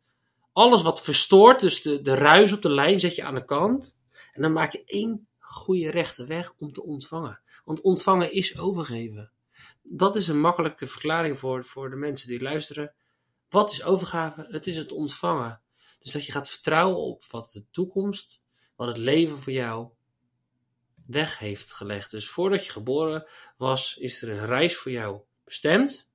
alles 0.52 0.82
wat 0.82 1.02
verstoort, 1.02 1.60
dus 1.60 1.82
de, 1.82 2.02
de 2.02 2.14
ruis 2.14 2.52
op 2.52 2.62
de 2.62 2.70
lijn 2.70 3.00
zet 3.00 3.14
je 3.14 3.24
aan 3.24 3.34
de 3.34 3.44
kant, 3.44 3.98
en 4.32 4.42
dan 4.42 4.52
maak 4.52 4.72
je 4.72 4.84
één 4.84 5.26
goede 5.38 5.90
rechte 5.90 6.26
weg 6.26 6.54
om 6.58 6.72
te 6.72 6.82
ontvangen. 6.82 7.40
Want 7.64 7.80
ontvangen 7.80 8.32
is 8.32 8.58
overgeven. 8.58 9.32
Dat 9.82 10.16
is 10.16 10.28
een 10.28 10.40
makkelijke 10.40 10.86
verklaring 10.86 11.38
voor, 11.38 11.64
voor 11.64 11.90
de 11.90 11.96
mensen 11.96 12.28
die 12.28 12.42
luisteren. 12.42 12.94
Wat 13.48 13.70
is 13.70 13.84
overgave? 13.84 14.46
Het 14.48 14.66
is 14.66 14.76
het 14.76 14.92
ontvangen. 14.92 15.61
Dus 16.02 16.12
dat 16.12 16.26
je 16.26 16.32
gaat 16.32 16.48
vertrouwen 16.48 16.98
op 16.98 17.24
wat 17.30 17.50
de 17.52 17.64
toekomst, 17.70 18.42
wat 18.76 18.88
het 18.88 18.96
leven 18.96 19.38
voor 19.38 19.52
jou 19.52 19.88
weg 21.06 21.38
heeft 21.38 21.72
gelegd. 21.72 22.10
Dus 22.10 22.28
voordat 22.28 22.64
je 22.64 22.72
geboren 22.72 23.28
was, 23.56 23.96
is 23.96 24.22
er 24.22 24.30
een 24.30 24.46
reis 24.46 24.76
voor 24.76 24.92
jou 24.92 25.20
bestemd. 25.44 26.10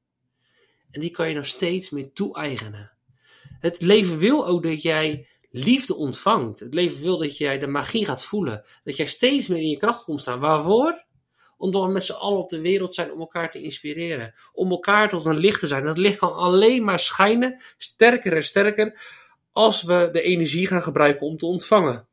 En 0.92 1.02
die 1.02 1.12
kan 1.12 1.30
je 1.30 1.36
nog 1.36 1.46
steeds 1.46 1.90
meer 1.90 2.12
toe-eigenen. 2.14 2.92
Het 3.60 3.82
leven 3.82 4.18
wil 4.18 4.48
ook 4.48 4.64
dat 4.64 4.82
jij 4.82 5.28
liefde 5.50 5.96
ontvangt. 5.96 6.60
Het 6.60 6.74
leven 6.74 7.02
wil 7.02 7.18
dat 7.18 7.38
jij 7.38 7.60
de 7.60 7.68
magie 7.68 8.06
gaat 8.06 8.24
voelen. 8.24 8.66
Dat 8.84 8.98
jij 8.98 9.06
steeds 9.06 9.48
meer 9.48 9.62
in 9.62 9.70
je 9.70 9.78
kracht 9.78 10.04
komt 10.04 10.22
staan. 10.22 10.40
Waarvoor? 10.40 11.06
Omdat 11.58 11.84
we 11.86 11.92
met 11.92 12.04
z'n 12.04 12.14
allen 12.14 12.40
op 12.40 12.50
de 12.50 12.62
wereld 12.62 12.96
zijn 12.96 13.12
om 13.12 13.20
elkaar 13.20 13.52
te 13.52 13.62
inspireren. 13.62 14.34
Om 14.54 14.72
elkaar 14.72 15.10
tot 15.10 15.26
een 15.26 15.38
licht 15.38 15.60
te 15.60 15.68
zijn. 15.68 15.86
Dat 15.86 15.98
licht 15.98 16.18
kan 16.18 16.34
alleen 16.34 16.84
maar 16.84 17.00
schijnen, 17.00 17.62
sterker 17.78 18.36
en 18.36 18.46
sterker, 18.46 19.02
als 19.58 19.84
we 19.84 20.10
de 20.12 20.22
energie 20.22 20.68
gaan 20.68 20.82
gebruiken 20.82 21.28
om 21.28 21.38
te 21.38 21.46
ontvangen. 21.46 22.08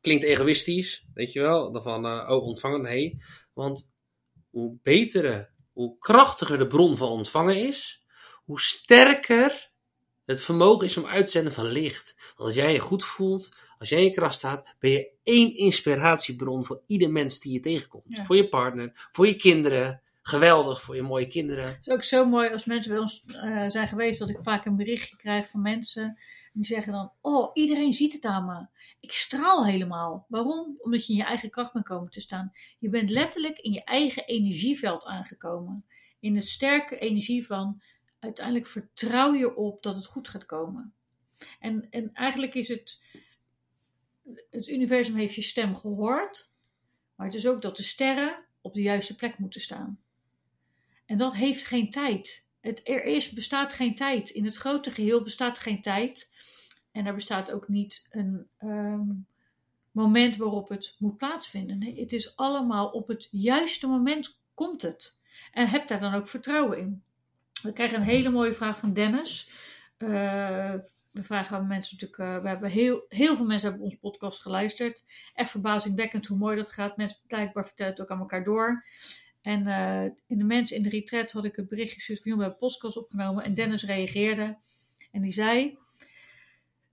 Klinkt 0.00 0.24
egoïstisch, 0.24 1.06
weet 1.14 1.32
je 1.32 1.40
wel, 1.40 1.72
dan 1.72 1.82
van, 1.82 2.06
uh, 2.06 2.30
oh 2.30 2.42
ontvangen, 2.42 2.80
nee. 2.80 3.18
Want 3.52 3.90
hoe 4.50 4.78
betere, 4.82 5.50
hoe 5.72 5.98
krachtiger 5.98 6.58
de 6.58 6.66
bron 6.66 6.96
van 6.96 7.08
ontvangen 7.08 7.66
is, 7.66 8.04
hoe 8.44 8.60
sterker 8.60 9.70
het 10.24 10.42
vermogen 10.42 10.86
is 10.86 10.96
om 10.96 11.06
uit 11.06 11.24
te 11.24 11.30
zenden 11.30 11.52
van 11.52 11.66
licht. 11.66 12.14
Want 12.36 12.48
als 12.48 12.54
jij 12.54 12.72
je 12.72 12.78
goed 12.78 13.04
voelt, 13.04 13.56
als 13.78 13.88
jij 13.88 13.98
in 13.98 14.04
je 14.04 14.10
kracht 14.10 14.34
staat, 14.34 14.74
ben 14.78 14.90
je 14.90 15.10
één 15.22 15.56
inspiratiebron 15.56 16.64
voor 16.64 16.82
ieder 16.86 17.10
mens 17.10 17.40
die 17.40 17.52
je 17.52 17.60
tegenkomt. 17.60 18.04
Ja. 18.08 18.24
Voor 18.24 18.36
je 18.36 18.48
partner, 18.48 19.08
voor 19.12 19.26
je 19.26 19.36
kinderen. 19.36 20.00
Geweldig 20.22 20.82
voor 20.82 20.96
je 20.96 21.02
mooie 21.02 21.26
kinderen. 21.26 21.66
Het 21.66 21.78
is 21.86 21.92
ook 21.92 22.02
zo 22.02 22.24
mooi 22.24 22.50
als 22.50 22.64
mensen 22.64 22.90
bij 22.90 23.00
ons 23.00 23.24
uh, 23.26 23.68
zijn 23.68 23.88
geweest 23.88 24.18
dat 24.18 24.30
ik 24.30 24.38
vaak 24.40 24.64
een 24.64 24.76
berichtje 24.76 25.16
krijg 25.16 25.48
van 25.48 25.62
mensen 25.62 26.18
Die 26.56 26.64
zeggen 26.64 26.92
dan, 26.92 27.12
oh, 27.20 27.50
iedereen 27.54 27.92
ziet 27.92 28.12
het 28.12 28.24
aan 28.24 28.44
me. 28.44 28.66
Ik 29.00 29.12
straal 29.12 29.66
helemaal. 29.66 30.26
Waarom? 30.28 30.76
Omdat 30.78 31.06
je 31.06 31.12
in 31.12 31.18
je 31.18 31.24
eigen 31.24 31.50
kracht 31.50 31.72
bent 31.72 31.84
komen 31.84 32.10
te 32.10 32.20
staan. 32.20 32.52
Je 32.78 32.88
bent 32.88 33.10
letterlijk 33.10 33.58
in 33.58 33.72
je 33.72 33.84
eigen 33.84 34.24
energieveld 34.26 35.04
aangekomen. 35.04 35.84
In 36.20 36.34
de 36.34 36.40
sterke 36.40 36.98
energie 36.98 37.46
van, 37.46 37.82
uiteindelijk 38.18 38.66
vertrouw 38.66 39.34
je 39.34 39.56
op 39.56 39.82
dat 39.82 39.94
het 39.94 40.06
goed 40.06 40.28
gaat 40.28 40.46
komen. 40.46 40.94
En, 41.60 41.90
en 41.90 42.12
eigenlijk 42.12 42.54
is 42.54 42.68
het, 42.68 43.02
het 44.50 44.68
universum 44.68 45.16
heeft 45.16 45.34
je 45.34 45.42
stem 45.42 45.76
gehoord. 45.76 46.52
Maar 47.14 47.26
het 47.26 47.34
is 47.34 47.46
ook 47.46 47.62
dat 47.62 47.76
de 47.76 47.82
sterren 47.82 48.44
op 48.60 48.74
de 48.74 48.82
juiste 48.82 49.14
plek 49.14 49.38
moeten 49.38 49.60
staan. 49.60 50.00
En 51.06 51.16
dat 51.16 51.34
heeft 51.34 51.64
geen 51.64 51.90
tijd. 51.90 52.45
Het, 52.66 52.80
er 52.88 53.04
is, 53.04 53.30
bestaat 53.30 53.72
geen 53.72 53.94
tijd. 53.94 54.28
In 54.28 54.44
het 54.44 54.56
grote 54.56 54.90
geheel 54.90 55.22
bestaat 55.22 55.58
geen 55.58 55.80
tijd. 55.80 56.32
En 56.92 57.06
er 57.06 57.14
bestaat 57.14 57.52
ook 57.52 57.68
niet 57.68 58.06
een 58.10 58.46
ehm, 58.58 59.08
moment 59.90 60.36
waarop 60.36 60.68
het 60.68 60.94
moet 60.98 61.16
plaatsvinden. 61.16 61.78
Nee, 61.78 62.00
het 62.00 62.12
is 62.12 62.36
allemaal 62.36 62.88
op 62.88 63.08
het 63.08 63.28
juiste 63.30 63.86
moment 63.86 64.40
komt 64.54 64.82
het. 64.82 65.20
En 65.52 65.68
heb 65.68 65.88
daar 65.88 66.00
dan 66.00 66.14
ook 66.14 66.28
vertrouwen 66.28 66.78
in. 66.78 67.02
We 67.62 67.72
krijgen 67.72 67.98
een 67.98 68.04
hele 68.04 68.30
mooie 68.30 68.52
vraag 68.52 68.78
van 68.78 68.92
Dennis. 68.92 69.50
Uh, 69.98 70.08
we 71.10 71.22
vragen 71.22 71.56
aan 71.56 71.66
mensen 71.66 71.96
natuurlijk, 71.98 72.36
uh, 72.36 72.42
we 72.42 72.48
hebben 72.48 72.70
heel, 72.70 73.04
heel 73.08 73.36
veel 73.36 73.46
mensen 73.46 73.68
hebben 73.68 73.86
onze 73.86 73.98
podcast 73.98 74.42
geluisterd. 74.42 75.04
Echt 75.34 75.50
verbazingwekkend 75.50 76.26
hoe 76.26 76.38
mooi 76.38 76.56
dat 76.56 76.70
gaat. 76.70 76.96
Mensen 76.96 77.20
blijkbaar 77.26 77.66
vertellen 77.66 77.92
het 77.92 78.02
ook 78.02 78.10
aan 78.10 78.18
elkaar 78.18 78.44
door. 78.44 78.84
En 79.46 79.66
uh, 79.66 80.02
in 80.26 80.38
de 80.38 80.44
mensen 80.44 80.76
in 80.76 80.82
de 80.82 80.88
retreat 80.88 81.32
had 81.32 81.44
ik 81.44 81.56
het 81.56 81.68
berichtje 81.68 81.96
gestuurd 81.96 82.22
van, 82.22 82.30
joh, 82.30 82.40
we 82.40 82.50
podcast 82.50 82.96
opgenomen. 82.96 83.44
En 83.44 83.54
Dennis 83.54 83.84
reageerde 83.84 84.56
en 85.12 85.22
die 85.22 85.32
zei, 85.32 85.78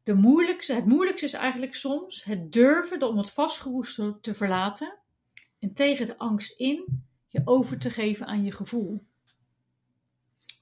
de 0.04 0.14
moeilijkste, 0.14 0.74
het 0.74 0.86
moeilijkste 0.86 1.26
is 1.26 1.34
eigenlijk 1.34 1.76
soms 1.76 2.24
het 2.24 2.52
durven 2.52 3.08
om 3.08 3.18
het 3.18 3.32
vastgeroeste 3.32 4.18
te 4.22 4.34
verlaten. 4.34 4.98
En 5.60 5.74
tegen 5.74 6.06
de 6.06 6.18
angst 6.18 6.60
in 6.60 7.06
je 7.28 7.42
over 7.46 7.78
te 7.78 7.90
geven 7.90 8.26
aan 8.26 8.44
je 8.44 8.52
gevoel. 8.52 9.04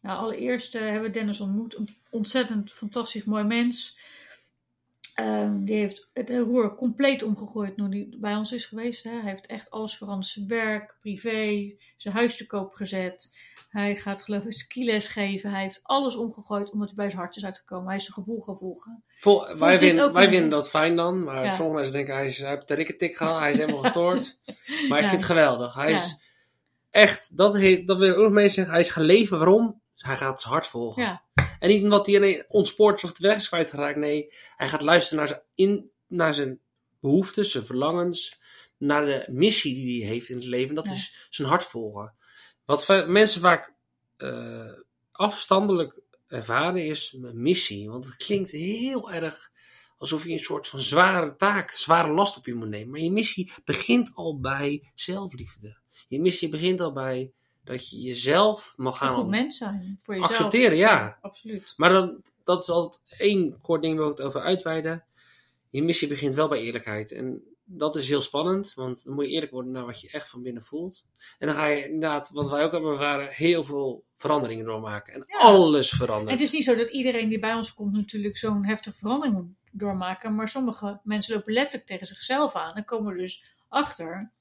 Nou, 0.02 0.18
allereerst 0.18 0.76
uh, 0.76 0.82
hebben 0.82 1.02
we 1.02 1.10
Dennis 1.10 1.40
ontmoet. 1.40 1.78
Een 1.78 1.90
ontzettend 2.10 2.72
fantastisch 2.72 3.24
mooi 3.24 3.44
mens. 3.44 4.00
Uh, 5.20 5.52
die 5.56 5.76
heeft 5.76 6.10
het 6.14 6.30
roer 6.30 6.76
compleet 6.76 7.24
omgegooid 7.24 7.78
toen 7.78 7.92
hij 7.92 8.08
bij 8.20 8.36
ons 8.36 8.52
is 8.52 8.66
geweest. 8.66 9.04
Hè. 9.04 9.12
Hij 9.12 9.32
heeft 9.32 9.46
echt 9.46 9.70
alles 9.70 9.98
veranderd. 9.98 10.28
Zijn 10.28 10.48
werk, 10.48 10.96
privé, 11.02 11.74
zijn 11.98 12.14
huis 12.14 12.38
te 12.38 12.48
koop 12.48 12.74
gezet. 12.74 13.38
Hij 13.70 13.96
gaat 13.96 14.22
geloof 14.22 14.46
ik 14.46 14.54
skiles 14.54 15.08
geven. 15.08 15.50
Hij 15.50 15.62
heeft 15.62 15.80
alles 15.84 16.16
omgegooid 16.16 16.72
omdat 16.72 16.88
hij 16.88 16.96
bij 16.96 17.10
zijn 17.10 17.22
hart 17.22 17.36
is 17.36 17.46
uitgekomen. 17.46 17.88
Hij 17.88 17.96
is 17.96 18.06
zijn 18.06 18.14
gevoel 18.14 18.42
gaan 18.42 18.58
volgen. 18.58 19.04
Vol, 19.16 19.58
wij 19.58 19.80
vinden, 19.80 20.14
wij 20.14 20.30
vinden 20.30 20.50
dat 20.50 20.70
fijn 20.70 20.96
dan. 20.96 21.24
Maar 21.24 21.44
ja. 21.44 21.52
sommige 21.52 21.76
mensen 21.76 21.94
denken 21.94 22.16
hij, 22.16 22.26
is, 22.26 22.38
hij 22.38 22.50
heeft 22.50 22.68
de 22.68 22.74
rikketik 22.74 23.16
gehad. 23.16 23.40
Hij 23.40 23.52
is 23.52 23.58
helemaal 23.58 23.82
gestoord. 23.88 24.42
Maar 24.90 24.98
ik 24.98 25.04
ja. 25.04 25.10
vind 25.10 25.22
het 25.22 25.24
geweldig. 25.24 25.74
Hij 25.74 25.92
is 25.92 26.18
echt, 26.90 27.38
dat, 27.38 27.58
heet, 27.58 27.88
dat 27.88 27.98
wil 27.98 28.10
ik 28.10 28.18
ook 28.18 28.24
nog 28.24 28.32
mee 28.32 28.50
zeggen. 28.50 28.74
Hij 28.74 28.84
is 28.84 28.90
gaan 28.90 29.04
leven. 29.04 29.38
Waarom? 29.38 29.82
hij 29.96 30.16
gaat 30.16 30.42
zijn 30.42 30.54
hart 30.54 30.68
volgen. 30.68 31.04
Ja. 31.04 31.24
En 31.62 31.70
niet 31.70 31.84
omdat 31.84 32.06
hij 32.06 32.16
alleen 32.16 32.46
ontspoort 32.48 33.04
of 33.04 33.14
de 33.14 33.28
weg 33.28 33.38
is 33.38 33.48
kwijtgeraakt. 33.48 33.98
Nee, 33.98 34.34
hij 34.56 34.70
gaat 34.70 34.82
luisteren 34.82 35.18
naar 35.18 35.28
zijn, 35.28 35.42
in, 35.56 35.92
naar 36.08 36.34
zijn 36.34 36.60
behoeftes, 37.00 37.52
zijn 37.52 37.66
verlangens. 37.66 38.40
Naar 38.78 39.06
de 39.06 39.26
missie 39.32 39.76
die 39.76 40.04
hij 40.04 40.14
heeft 40.14 40.30
in 40.30 40.36
het 40.36 40.46
leven. 40.46 40.76
Dat 40.76 40.86
ja. 40.86 40.94
is 40.94 41.28
zijn 41.30 41.48
hart 41.48 41.64
volgen. 41.64 42.14
Wat 42.66 43.08
mensen 43.08 43.42
vaak 43.42 43.74
uh, 44.18 44.72
afstandelijk 45.12 46.00
ervaren 46.28 46.86
is 46.86 47.18
een 47.22 47.42
missie. 47.42 47.90
Want 47.90 48.06
het 48.06 48.16
klinkt 48.16 48.52
heel 48.52 49.12
erg 49.12 49.52
alsof 49.98 50.24
je 50.24 50.32
een 50.32 50.40
soort 50.40 50.68
van 50.68 50.80
zware 50.80 51.36
taak, 51.36 51.72
zware 51.72 52.12
last 52.12 52.38
op 52.38 52.46
je 52.46 52.54
moet 52.54 52.70
nemen. 52.70 52.90
Maar 52.90 53.00
je 53.00 53.12
missie 53.12 53.52
begint 53.66 54.12
al 54.16 54.40
bij 54.40 54.92
zelfliefde. 54.96 55.78
Je 56.08 56.20
missie 56.20 56.50
begint 56.50 56.82
al 56.82 56.94
bij 56.94 57.34
dat 57.64 57.90
je 57.90 58.02
jezelf 58.02 58.74
mag 58.76 58.98
gaan. 58.98 59.10
Een 59.10 59.16
goed 59.16 59.28
mens 59.28 59.58
zijn 59.58 60.00
voor 60.02 60.14
jezelf. 60.16 60.32
Accepteren, 60.32 60.78
ja. 60.78 60.98
ja 60.98 61.18
absoluut. 61.22 61.74
Maar 61.78 61.90
dan, 61.90 62.22
dat 62.44 62.62
is 62.62 62.70
altijd 62.70 63.02
één 63.18 63.60
kort 63.62 63.82
ding 63.82 63.98
waar 63.98 64.10
ik 64.10 64.18
het 64.18 64.26
over 64.26 64.42
uitweiden. 64.42 65.04
Je 65.70 65.84
missie 65.84 66.08
begint 66.08 66.36
wel 66.36 66.48
bij 66.48 66.62
eerlijkheid. 66.62 67.12
En 67.12 67.44
dat 67.64 67.96
is 67.96 68.10
heel 68.10 68.22
spannend, 68.22 68.74
want 68.74 69.04
dan 69.04 69.14
moet 69.14 69.26
je 69.26 69.32
eerlijk 69.32 69.52
worden 69.52 69.72
naar 69.72 69.86
wat 69.86 70.02
je 70.02 70.10
echt 70.12 70.30
van 70.30 70.42
binnen 70.42 70.64
voelt. 70.64 71.06
En 71.40 71.48
dan 71.48 71.56
ga 71.56 71.66
je 71.66 71.86
inderdaad, 71.86 72.30
wat 72.30 72.50
wij 72.50 72.64
ook 72.64 72.72
hebben 72.72 72.92
ervaren, 72.92 73.28
heel 73.30 73.64
veel 73.64 74.04
veranderingen 74.18 74.66
doormaken. 74.66 75.14
En 75.14 75.24
ja. 75.28 75.40
alles 75.40 75.90
verandert. 75.90 76.30
En 76.30 76.34
het 76.34 76.44
is 76.46 76.52
niet 76.52 76.64
zo 76.64 76.76
dat 76.76 76.90
iedereen 76.90 77.30
die 77.30 77.40
bij 77.40 77.54
ons 77.54 77.74
komt 77.74 77.94
natuurlijk 77.94 78.38
zo'n 78.38 78.66
heftige 78.66 78.98
verandering 78.98 79.36
moet 79.36 79.56
doormaken. 79.72 80.36
Maar 80.36 80.50
sommige 80.50 81.00
mensen 81.04 81.36
lopen 81.36 81.54
letterlijk 81.54 81.86
tegen 81.86 82.06
zichzelf 82.06 82.56
aan 82.56 82.74
en 82.74 82.86
komen 82.86 83.18
dus 83.18 83.54
achter 83.68 84.32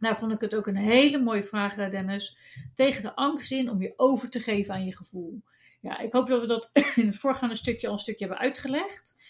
nou 0.00 0.16
vond 0.16 0.32
ik 0.32 0.40
het 0.40 0.54
ook 0.54 0.66
een 0.66 0.76
hele 0.76 1.18
mooie 1.18 1.44
vraag, 1.44 1.74
Dennis. 1.74 2.38
Tegen 2.74 3.02
de 3.02 3.14
angst 3.14 3.52
in 3.52 3.70
om 3.70 3.82
je 3.82 3.92
over 3.96 4.30
te 4.30 4.40
geven 4.40 4.74
aan 4.74 4.84
je 4.84 4.96
gevoel. 4.96 5.42
Ja, 5.80 5.98
ik 5.98 6.12
hoop 6.12 6.28
dat 6.28 6.40
we 6.40 6.46
dat 6.46 6.70
in 6.96 7.06
het 7.06 7.18
voorgaande 7.18 7.56
stukje 7.56 7.86
al 7.86 7.92
een 7.92 7.98
stukje 7.98 8.26
hebben 8.26 8.44
uitgelegd. 8.44 9.20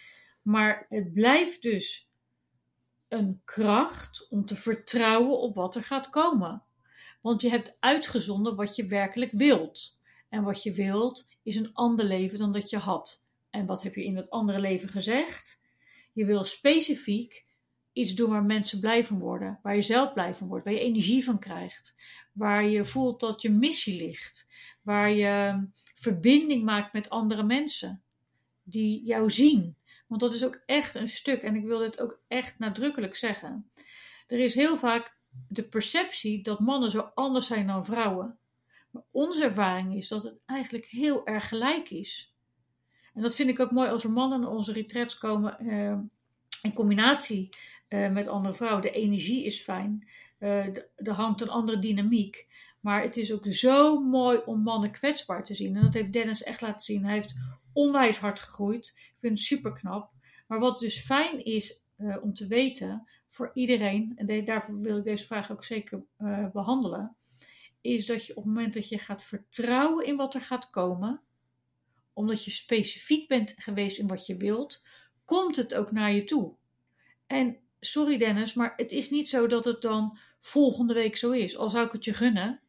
Maar 0.43 0.87
het 0.89 1.13
blijft 1.13 1.63
dus 1.63 2.11
een 3.09 3.41
kracht 3.45 4.27
om 4.31 4.45
te 4.45 4.57
vertrouwen 4.57 5.39
op 5.39 5.55
wat 5.55 5.75
er 5.75 5.85
gaat 5.85 6.11
komen. 6.11 6.63
Want 7.21 7.43
je 7.43 7.49
hebt 7.49 7.77
uitgezonden 7.81 8.57
wat 8.57 8.77
je 8.77 8.87
werkelijk 8.87 9.33
wilt. 9.33 9.99
En 10.29 10.43
wat 10.43 10.63
je 10.63 10.73
wilt 10.73 11.29
is 11.43 11.57
een 11.57 11.75
ander 11.75 12.05
leven 12.05 12.39
dan 12.39 12.53
dat 12.53 12.71
je 12.71 12.79
had. 12.79 13.27
En 13.51 13.67
wat 13.67 13.83
heb 13.83 13.95
je 13.95 14.05
in 14.05 14.15
dat 14.15 14.31
andere 14.31 14.61
leven 14.61 14.89
gezegd? 14.89 15.63
Je 16.13 16.25
wil 16.25 16.45
specifiek 16.45 17.47
iets 17.99 18.15
doen 18.15 18.31
waar 18.31 18.45
mensen 18.45 18.81
blij 18.81 19.05
van 19.05 19.19
worden, 19.19 19.59
waar 19.63 19.75
je 19.75 19.83
zelf 19.83 20.13
blij 20.13 20.35
van 20.35 20.49
wordt, 20.49 20.65
waar 20.65 20.75
je 20.75 20.81
energie 20.81 21.25
van 21.25 21.39
krijgt, 21.39 21.97
waar 22.33 22.65
je 22.65 22.85
voelt 22.85 23.21
dat 23.21 23.43
je 23.43 23.51
missie 23.51 24.07
ligt, 24.07 24.49
waar 24.83 25.11
je 25.11 25.67
verbinding 25.95 26.65
maakt 26.65 26.93
met 26.93 27.11
andere 27.11 27.43
mensen 27.43 28.03
die 28.63 29.05
jou 29.05 29.31
zien. 29.31 29.77
Want 30.07 30.21
dat 30.21 30.35
is 30.35 30.45
ook 30.45 30.63
echt 30.67 30.95
een 30.95 31.09
stuk, 31.09 31.43
en 31.43 31.57
ik 31.57 31.65
wil 31.65 31.79
dit 31.79 32.01
ook 32.01 32.21
echt 32.29 32.59
nadrukkelijk 32.59 33.17
zeggen. 33.17 33.71
Er 34.27 34.39
is 34.39 34.55
heel 34.55 34.77
vaak 34.77 35.17
de 35.49 35.63
perceptie 35.63 36.43
dat 36.43 36.61
mannen 36.61 36.91
zo 36.91 37.11
anders 37.15 37.47
zijn 37.47 37.67
dan 37.67 37.85
vrouwen. 37.85 38.39
Maar 38.91 39.03
onze 39.11 39.45
ervaring 39.45 39.95
is 39.95 40.09
dat 40.09 40.23
het 40.23 40.39
eigenlijk 40.47 40.85
heel 40.85 41.27
erg 41.27 41.49
gelijk 41.49 41.91
is. 41.91 42.35
En 43.15 43.23
dat 43.23 43.35
vind 43.35 43.49
ik 43.49 43.61
ook 43.61 43.71
mooi 43.71 43.91
als 43.91 44.05
er 44.05 44.11
mannen 44.11 44.41
naar 44.41 44.51
onze 44.51 44.73
retreats 44.73 45.19
komen 45.19 45.57
uh, 45.61 45.99
in 46.63 46.73
combinatie 46.73 47.49
uh, 47.89 48.11
met 48.11 48.29
andere 48.29 48.55
vrouwen. 48.55 48.83
De 48.83 48.91
energie 48.91 49.45
is 49.45 49.61
fijn. 49.61 50.09
Uh, 50.39 50.67
er 50.97 51.13
hangt 51.13 51.41
een 51.41 51.49
andere 51.49 51.79
dynamiek. 51.79 52.47
Maar 52.81 53.03
het 53.03 53.17
is 53.17 53.33
ook 53.33 53.47
zo 53.47 54.01
mooi 54.01 54.41
om 54.47 54.63
mannen 54.63 54.91
kwetsbaar 54.91 55.45
te 55.45 55.55
zien. 55.55 55.77
En 55.77 55.83
dat 55.83 55.95
heeft 55.95 56.13
Dennis 56.13 56.43
echt 56.43 56.61
laten 56.61 56.85
zien. 56.85 57.05
Hij 57.05 57.15
heeft 57.15 57.37
onwijs 57.73 58.19
hard 58.19 58.39
gegroeid. 58.39 58.95
Ik 58.97 59.17
vind 59.19 59.39
het 59.39 59.47
super 59.47 59.73
knap. 59.73 60.11
Maar 60.47 60.59
wat 60.59 60.79
dus 60.79 61.01
fijn 61.01 61.45
is 61.45 61.83
uh, 61.99 62.17
om 62.23 62.35
te 62.35 62.47
weten 62.47 63.09
voor 63.29 63.51
iedereen, 63.55 64.13
en 64.17 64.45
daarvoor 64.45 64.81
wil 64.81 64.99
ik 64.99 65.05
deze 65.05 65.27
vraag 65.27 65.53
ook 65.53 65.65
zeker 65.65 66.05
behandelen, 66.53 67.17
is 67.81 68.07
dat 68.07 68.27
je 68.27 68.37
op 68.37 68.45
het 68.45 68.53
moment 68.55 68.75
dat 68.75 68.89
je 68.89 68.99
gaat 68.99 69.25
vertrouwen 69.25 70.07
in 70.07 70.17
wat 70.17 70.35
er 70.35 70.41
gaat 70.41 70.71
komen, 70.71 71.21
omdat 72.13 72.45
je 72.45 72.51
specifiek 72.51 73.29
bent 73.29 73.55
geweest 73.59 73.99
in 73.99 74.07
wat 74.07 74.27
je 74.27 74.37
wilt, 74.37 74.87
komt 75.25 75.57
het 75.57 75.75
ook 75.75 75.93
naar 75.93 76.13
je 76.13 76.25
toe. 76.25 76.55
En 77.27 77.59
sorry 77.81 78.19
Dennis, 78.19 78.55
maar 78.55 78.73
het 78.77 78.93
is 78.93 79.11
niet 79.11 79.29
zo 79.29 79.47
dat 79.47 79.65
het 79.65 79.83
dan 79.83 80.19
volgende 80.41 80.95
week 80.95 81.17
zo 81.17 81.31
is. 81.31 81.57
Al 81.57 81.71
zou 81.71 81.87
ik 81.87 81.93
het 81.93 82.05
je 82.05 82.15
gunnen. 82.15 82.61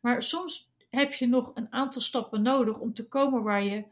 Maar 0.00 0.22
soms 0.22 0.70
heb 0.90 1.12
je 1.12 1.26
nog 1.26 1.50
een 1.54 1.72
aantal 1.72 2.02
stappen 2.02 2.42
nodig 2.42 2.78
om 2.78 2.92
te 2.94 3.08
komen 3.08 3.42
waar 3.42 3.64
je, 3.64 3.84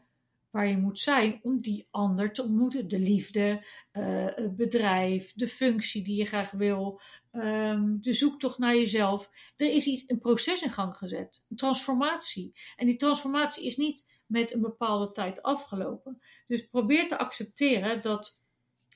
waar 0.49 0.67
je 0.67 0.77
moet 0.77 0.99
zijn. 0.99 1.39
Om 1.43 1.61
die 1.61 1.87
ander 1.91 2.33
te 2.33 2.43
ontmoeten. 2.43 2.87
De 2.87 2.99
liefde, 2.99 3.65
uh, 3.93 4.25
het 4.35 4.55
bedrijf, 4.55 5.33
de 5.35 5.47
functie 5.47 6.03
die 6.03 6.15
je 6.15 6.25
graag 6.25 6.51
wil. 6.51 7.01
Um, 7.31 7.97
de 8.01 8.13
zoektocht 8.13 8.57
naar 8.57 8.75
jezelf. 8.75 9.31
Er 9.55 9.71
is 9.71 9.85
iets, 9.85 10.03
een 10.07 10.19
proces 10.19 10.61
in 10.61 10.69
gang 10.69 10.97
gezet. 10.97 11.45
Een 11.49 11.55
transformatie. 11.55 12.53
En 12.75 12.85
die 12.85 12.95
transformatie 12.95 13.65
is 13.65 13.77
niet 13.77 14.05
met 14.25 14.53
een 14.53 14.61
bepaalde 14.61 15.11
tijd 15.11 15.41
afgelopen. 15.41 16.21
Dus 16.47 16.67
probeer 16.67 17.07
te 17.07 17.17
accepteren 17.17 18.01
dat 18.01 18.40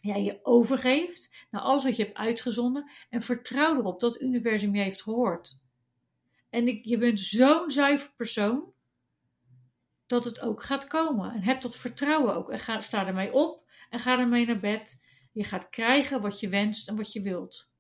ja, 0.06 0.15
je 0.15 0.39
overgeeft 0.41 1.48
naar 1.52 1.62
alles 1.62 1.84
wat 1.84 1.96
je 1.96 2.04
hebt 2.04 2.18
uitgezonden 2.18 2.89
en 3.10 3.22
vertrouw 3.22 3.78
erop 3.78 4.00
dat 4.00 4.13
het 4.13 4.22
universum 4.22 4.76
je 4.76 4.82
heeft 4.82 5.02
gehoord. 5.02 5.60
En 6.50 6.68
ik, 6.68 6.86
je 6.86 6.98
bent 6.98 7.22
zo'n 7.22 7.72
zuiver 7.72 8.13
persoon 8.15 8.74
dat 10.06 10.24
het 10.24 10.41
ook 10.41 10.63
gaat 10.63 10.88
komen. 10.88 11.34
En 11.34 11.44
heb 11.44 11.62
dat 11.62 11.76
vertrouwen 11.78 12.36
ook. 12.36 12.52
En 12.52 12.60
ga, 12.60 12.82
sta 12.82 13.08
ermee 13.08 13.34
op 13.34 13.63
en 13.89 14.00
ga 14.00 14.20
ermee 14.20 14.46
naar 14.46 14.60
bed. 14.60 15.06
Je 15.32 15.44
gaat 15.44 15.70
krijgen 15.70 16.22
wat 16.22 16.39
je 16.39 16.50
wenst 16.50 16.88
en 16.88 16.96
wat 16.96 17.13
je 17.13 17.22
wilt. 17.22 17.72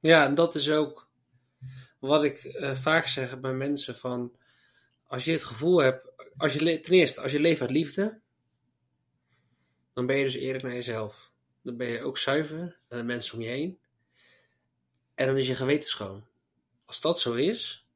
Ja, 0.00 0.24
en 0.24 0.34
dat 0.34 0.54
is 0.54 0.70
ook 0.70 1.10
wat 1.98 2.24
ik 2.24 2.44
uh, 2.44 2.74
vaak 2.74 3.06
zeg 3.06 3.40
bij 3.40 3.52
mensen 3.52 3.96
van... 3.96 4.36
Als 5.04 5.24
je 5.24 5.32
het 5.32 5.44
gevoel 5.44 5.78
hebt... 5.78 6.10
Als 6.36 6.52
je, 6.52 6.80
ten 6.80 6.94
eerste, 6.94 7.20
als 7.20 7.32
je 7.32 7.40
leeft 7.40 7.60
uit 7.60 7.70
liefde 7.70 8.21
dan 9.92 10.06
ben 10.06 10.16
je 10.16 10.24
dus 10.24 10.34
eerlijk 10.34 10.64
naar 10.64 10.72
jezelf. 10.72 11.32
Dan 11.62 11.76
ben 11.76 11.88
je 11.88 12.02
ook 12.02 12.18
zuiver 12.18 12.78
naar 12.88 12.98
de 12.98 13.04
mensen 13.04 13.34
om 13.34 13.42
je 13.42 13.48
heen. 13.48 13.78
En 15.14 15.26
dan 15.26 15.36
is 15.36 15.46
je 15.46 15.54
geweten 15.54 15.88
schoon. 15.88 16.26
Als 16.84 17.00
dat 17.00 17.20
zo 17.20 17.34
is, 17.34 17.86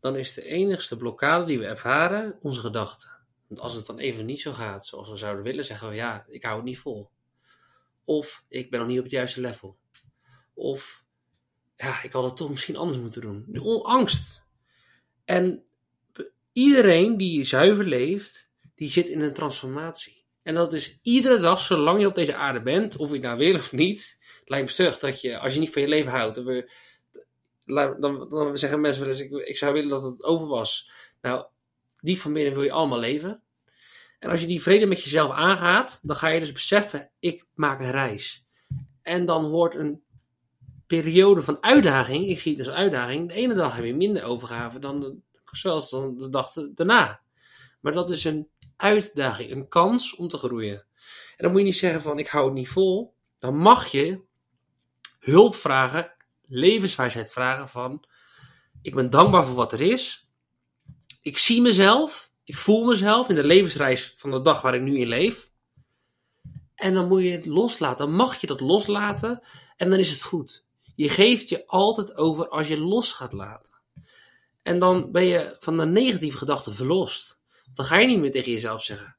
dan 0.00 0.16
is 0.16 0.34
de 0.34 0.42
enigste 0.42 0.96
blokkade 0.96 1.44
die 1.44 1.58
we 1.58 1.66
ervaren 1.66 2.38
onze 2.42 2.60
gedachten. 2.60 3.10
Want 3.46 3.60
als 3.60 3.74
het 3.74 3.86
dan 3.86 3.98
even 3.98 4.26
niet 4.26 4.40
zo 4.40 4.52
gaat 4.52 4.86
zoals 4.86 5.10
we 5.10 5.16
zouden 5.16 5.44
willen, 5.44 5.64
zeggen 5.64 5.88
we 5.88 5.94
ja, 5.94 6.26
ik 6.28 6.42
hou 6.42 6.56
het 6.56 6.64
niet 6.64 6.78
vol. 6.78 7.10
Of 8.04 8.44
ik 8.48 8.70
ben 8.70 8.80
nog 8.80 8.88
niet 8.88 8.98
op 8.98 9.04
het 9.04 9.12
juiste 9.12 9.40
level. 9.40 9.78
Of 10.54 11.04
ja, 11.74 12.02
ik 12.02 12.12
had 12.12 12.24
het 12.24 12.36
toch 12.36 12.50
misschien 12.50 12.76
anders 12.76 12.98
moeten 12.98 13.20
doen. 13.20 13.44
De 13.48 13.82
angst. 13.82 14.46
En 15.24 15.64
iedereen 16.52 17.16
die 17.16 17.44
zuiver 17.44 17.84
leeft, 17.84 18.50
die 18.74 18.88
zit 18.88 19.08
in 19.08 19.20
een 19.20 19.34
transformatie. 19.34 20.17
En 20.48 20.54
dat 20.54 20.72
is 20.72 20.98
iedere 21.02 21.38
dag, 21.38 21.60
zolang 21.60 22.00
je 22.00 22.06
op 22.06 22.14
deze 22.14 22.34
aarde 22.34 22.62
bent, 22.62 22.96
of 22.96 23.12
je 23.12 23.18
nou 23.18 23.38
wil 23.38 23.54
of 23.54 23.72
niet. 23.72 24.20
Lijkt 24.44 24.64
me 24.64 24.70
stug 24.70 24.98
dat 24.98 25.20
je, 25.20 25.38
als 25.38 25.54
je 25.54 25.60
niet 25.60 25.72
van 25.72 25.82
je 25.82 25.88
leven 25.88 26.10
houdt, 26.12 26.34
dan, 26.34 26.44
we, 26.44 26.70
dan, 28.00 28.28
dan 28.30 28.58
zeggen 28.58 28.80
mensen 28.80 29.02
wel 29.02 29.12
eens, 29.12 29.20
ik, 29.20 29.30
ik 29.30 29.56
zou 29.56 29.72
willen 29.72 29.88
dat 29.88 30.02
het 30.02 30.22
over 30.22 30.46
was. 30.46 30.90
Nou, 31.20 31.46
die 32.00 32.20
van 32.20 32.32
binnen 32.32 32.52
wil 32.52 32.62
je 32.62 32.72
allemaal 32.72 32.98
leven. 32.98 33.42
En 34.18 34.30
als 34.30 34.40
je 34.40 34.46
die 34.46 34.62
vrede 34.62 34.86
met 34.86 35.02
jezelf 35.02 35.32
aangaat, 35.32 36.00
dan 36.02 36.16
ga 36.16 36.28
je 36.28 36.40
dus 36.40 36.52
beseffen, 36.52 37.10
ik 37.18 37.46
maak 37.54 37.80
een 37.80 37.90
reis. 37.90 38.44
En 39.02 39.24
dan 39.24 39.44
hoort 39.44 39.74
een 39.74 40.02
periode 40.86 41.42
van 41.42 41.62
uitdaging, 41.62 42.26
ik 42.26 42.40
zie 42.40 42.56
het 42.56 42.66
als 42.66 42.76
uitdaging, 42.76 43.28
de 43.28 43.34
ene 43.34 43.54
dag 43.54 43.76
heb 43.76 43.84
je 43.84 43.94
minder 43.94 44.24
overgave 44.24 44.78
dan 44.78 45.22
zoals 45.52 45.90
dan 45.90 46.16
de 46.16 46.28
dag 46.28 46.52
daarna. 46.74 47.20
Maar 47.80 47.92
dat 47.92 48.10
is 48.10 48.24
een 48.24 48.48
uitdaging, 48.78 49.50
een 49.50 49.68
kans 49.68 50.16
om 50.16 50.28
te 50.28 50.38
groeien. 50.38 50.86
En 51.36 51.44
dan 51.44 51.50
moet 51.50 51.60
je 51.60 51.66
niet 51.66 51.76
zeggen 51.76 52.02
van 52.02 52.18
ik 52.18 52.28
hou 52.28 52.44
het 52.44 52.54
niet 52.54 52.68
vol. 52.68 53.14
Dan 53.38 53.56
mag 53.56 53.86
je 53.86 54.20
hulp 55.18 55.54
vragen, 55.54 56.14
levenswijsheid 56.42 57.32
vragen 57.32 57.68
van 57.68 58.04
ik 58.82 58.94
ben 58.94 59.10
dankbaar 59.10 59.44
voor 59.44 59.54
wat 59.54 59.72
er 59.72 59.80
is. 59.80 60.28
Ik 61.20 61.38
zie 61.38 61.60
mezelf, 61.60 62.32
ik 62.44 62.56
voel 62.56 62.84
mezelf 62.84 63.28
in 63.28 63.34
de 63.34 63.44
levensreis 63.44 64.14
van 64.16 64.30
de 64.30 64.42
dag 64.42 64.62
waar 64.62 64.74
ik 64.74 64.82
nu 64.82 64.98
in 64.98 65.08
leef. 65.08 65.50
En 66.74 66.94
dan 66.94 67.08
moet 67.08 67.22
je 67.22 67.30
het 67.30 67.46
loslaten. 67.46 68.06
Dan 68.06 68.14
mag 68.14 68.40
je 68.40 68.46
dat 68.46 68.60
loslaten 68.60 69.42
en 69.76 69.90
dan 69.90 69.98
is 69.98 70.10
het 70.10 70.22
goed. 70.22 70.66
Je 70.94 71.08
geeft 71.08 71.48
je 71.48 71.66
altijd 71.66 72.16
over 72.16 72.48
als 72.48 72.68
je 72.68 72.80
los 72.80 73.12
gaat 73.12 73.32
laten. 73.32 73.74
En 74.62 74.78
dan 74.78 75.12
ben 75.12 75.24
je 75.24 75.56
van 75.58 75.76
de 75.76 75.86
negatieve 75.86 76.38
gedachten 76.38 76.74
verlost. 76.74 77.37
Dan 77.74 77.84
ga 77.84 77.98
je 77.98 78.06
niet 78.06 78.18
meer 78.18 78.30
tegen 78.30 78.52
jezelf 78.52 78.82
zeggen: 78.82 79.16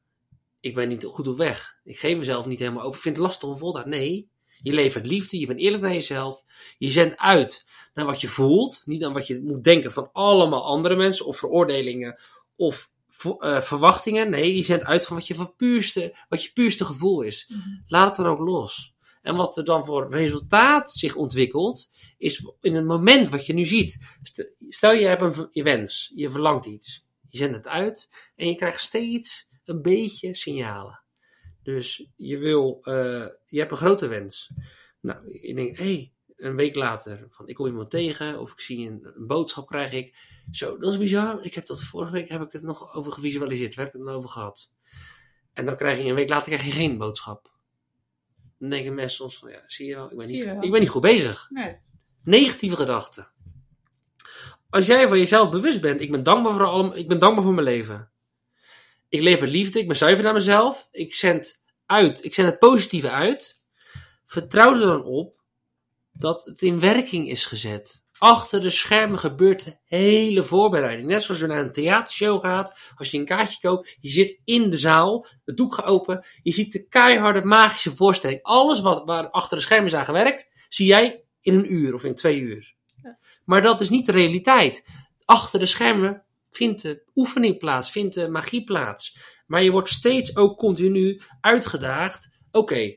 Ik 0.59 0.75
ben 0.75 0.89
niet 0.89 1.03
goed 1.03 1.27
op 1.27 1.37
weg. 1.37 1.79
Ik 1.83 1.99
geef 1.99 2.17
mezelf 2.17 2.45
niet 2.45 2.59
helemaal 2.59 2.83
over. 2.83 2.95
Ik 2.95 3.01
vind 3.01 3.15
het 3.15 3.25
lastig 3.25 3.49
om 3.49 3.57
vol 3.57 3.71
te 3.71 3.87
Nee, 3.87 4.29
je 4.61 4.73
levert 4.73 5.07
liefde. 5.07 5.39
Je 5.39 5.47
bent 5.47 5.59
eerlijk 5.59 5.83
naar 5.83 5.93
jezelf. 5.93 6.43
Je 6.77 6.91
zendt 6.91 7.17
uit 7.17 7.67
naar 7.93 8.05
wat 8.05 8.21
je 8.21 8.27
voelt. 8.27 8.81
Niet 8.85 9.03
aan 9.03 9.13
wat 9.13 9.27
je 9.27 9.41
moet 9.43 9.63
denken 9.63 9.91
van 9.91 10.09
allemaal 10.11 10.65
andere 10.65 10.95
mensen 10.95 11.25
of 11.25 11.37
veroordelingen 11.37 12.19
of 12.55 12.91
uh, 13.39 13.61
verwachtingen. 13.61 14.29
Nee, 14.29 14.55
je 14.55 14.63
zendt 14.63 14.83
uit 14.83 15.05
van 15.05 15.15
wat 15.15 15.27
je, 15.27 15.35
van 15.35 15.55
puurste, 15.55 16.15
wat 16.29 16.43
je 16.43 16.51
puurste 16.53 16.85
gevoel 16.85 17.21
is. 17.21 17.47
Mhm. 17.47 17.69
Laat 17.87 18.17
het 18.17 18.25
dan 18.25 18.35
ook 18.35 18.47
los. 18.47 18.93
En 19.21 19.35
wat 19.35 19.57
er 19.57 19.65
dan 19.65 19.85
voor 19.85 20.11
resultaat 20.11 20.91
zich 20.91 21.15
ontwikkelt, 21.15 21.91
is 22.17 22.51
in 22.61 22.75
het 22.75 22.85
moment 22.85 23.29
wat 23.29 23.45
je 23.45 23.53
nu 23.53 23.65
ziet. 23.65 24.17
Stel 24.69 24.93
je 24.93 25.05
hebt 25.05 25.21
een 25.21 25.47
je 25.51 25.63
wens, 25.63 26.11
je 26.15 26.29
verlangt 26.29 26.65
iets. 26.65 27.07
Je 27.29 27.37
zendt 27.37 27.55
het 27.55 27.67
uit 27.67 28.31
en 28.35 28.47
je 28.47 28.55
krijgt 28.55 28.79
steeds 28.79 29.49
een 29.65 29.81
beetje 29.81 30.33
signalen. 30.33 31.03
Dus 31.63 32.09
je 32.15 32.37
wil, 32.37 32.77
uh, 32.83 33.27
je 33.45 33.59
hebt 33.59 33.71
een 33.71 33.77
grote 33.77 34.07
wens. 34.07 34.51
Nou, 34.99 35.39
je 35.41 35.55
denkt, 35.55 35.77
hé, 35.77 35.83
hey, 35.83 36.13
een 36.35 36.55
week 36.55 36.75
later, 36.75 37.25
van 37.29 37.47
ik 37.47 37.55
kom 37.55 37.65
iemand 37.65 37.89
tegen 37.89 38.39
of 38.39 38.51
ik 38.51 38.59
zie 38.59 38.87
een, 38.87 39.11
een, 39.15 39.27
boodschap, 39.27 39.67
krijg 39.67 39.91
ik. 39.91 40.17
Zo, 40.51 40.77
dat 40.77 40.91
is 40.91 40.99
bizar. 40.99 41.43
Ik 41.43 41.53
heb 41.53 41.65
dat 41.65 41.83
vorige 41.83 42.11
week 42.11 42.29
heb 42.29 42.41
ik 42.41 42.51
het 42.51 42.61
nog 42.61 42.93
over 42.93 43.11
gevisualiseerd. 43.11 43.75
Waar 43.75 43.85
heb 43.85 43.95
ik 43.95 44.01
het 44.01 44.09
over 44.09 44.29
gehad? 44.29 44.73
En 45.53 45.65
dan 45.65 45.75
krijg 45.75 45.97
je 45.97 46.09
een 46.09 46.15
week 46.15 46.29
later 46.29 46.51
krijg 46.51 46.65
je 46.65 46.71
geen 46.71 46.97
boodschap. 46.97 47.51
Dan 48.57 48.69
denken 48.69 48.93
mensen 48.93 49.15
soms 49.15 49.37
van, 49.37 49.49
ja, 49.49 49.63
zie 49.67 49.87
je 49.87 49.95
wel, 49.95 50.11
ik 50.11 50.17
ben, 50.17 50.27
niet, 50.27 50.43
ik 50.43 50.71
ben 50.71 50.79
niet 50.79 50.89
goed 50.89 51.01
bezig. 51.01 51.49
Nee. 51.49 51.77
Negatieve 52.23 52.75
gedachten. 52.75 53.31
Als 54.69 54.85
jij 54.85 55.07
van 55.07 55.17
jezelf 55.17 55.49
bewust 55.49 55.81
bent, 55.81 56.01
ik 56.01 56.11
ben 56.11 56.23
dankbaar 56.23 56.53
voor, 56.53 56.97
ik 56.97 57.07
ben 57.07 57.19
dankbaar 57.19 57.43
voor 57.43 57.53
mijn 57.53 57.65
leven. 57.65 58.11
Ik 59.09 59.21
met 59.39 59.49
liefde, 59.49 59.79
ik 59.79 59.87
ben 59.87 59.95
zuiver 59.97 60.23
naar 60.23 60.33
mezelf. 60.33 60.87
Ik 60.91 61.13
zend 61.13 61.63
uit, 61.85 62.23
ik 62.23 62.33
zend 62.33 62.47
het 62.49 62.59
positieve 62.59 63.09
uit. 63.09 63.63
Vertrouw 64.25 64.73
er 64.73 64.79
dan 64.79 65.03
op 65.03 65.41
dat 66.11 66.45
het 66.45 66.61
in 66.61 66.79
werking 66.79 67.29
is 67.29 67.45
gezet. 67.45 68.07
Achter 68.17 68.61
de 68.61 68.69
schermen 68.69 69.19
gebeurt 69.19 69.63
de 69.63 69.77
hele 69.85 70.43
voorbereiding. 70.43 71.07
Net 71.07 71.23
zoals 71.23 71.39
je 71.39 71.47
naar 71.47 71.59
een 71.59 71.71
theatershow 71.71 72.41
gaat. 72.41 72.93
Als 72.95 73.11
je 73.11 73.17
een 73.17 73.25
kaartje 73.25 73.67
koopt, 73.67 73.97
je 73.99 74.09
zit 74.09 74.39
in 74.43 74.69
de 74.69 74.77
zaal, 74.77 75.25
het 75.45 75.57
doek 75.57 75.73
gaat 75.73 75.85
open. 75.85 76.25
Je 76.41 76.51
ziet 76.51 76.71
de 76.71 76.87
keiharde 76.87 77.43
magische 77.43 77.95
voorstelling. 77.95 78.39
Alles 78.41 78.81
wat 78.81 79.05
waar 79.05 79.29
achter 79.29 79.57
de 79.57 79.63
schermen 79.63 79.87
is 79.87 79.95
aan 79.95 80.05
gewerkt, 80.05 80.49
zie 80.69 80.85
jij 80.85 81.23
in 81.41 81.53
een 81.53 81.73
uur 81.73 81.93
of 81.93 82.03
in 82.03 82.15
twee 82.15 82.39
uur. 82.39 82.77
Maar 83.45 83.61
dat 83.61 83.81
is 83.81 83.89
niet 83.89 84.05
de 84.05 84.11
realiteit. 84.11 84.87
Achter 85.25 85.59
de 85.59 85.65
schermen 85.65 86.23
vindt 86.51 86.81
de 86.81 87.03
oefening 87.15 87.57
plaats, 87.57 87.91
vindt 87.91 88.15
de 88.15 88.29
magie 88.29 88.63
plaats. 88.63 89.17
Maar 89.47 89.63
je 89.63 89.71
wordt 89.71 89.89
steeds 89.89 90.35
ook 90.35 90.57
continu 90.57 91.21
uitgedaagd. 91.41 92.37
Oké, 92.51 92.95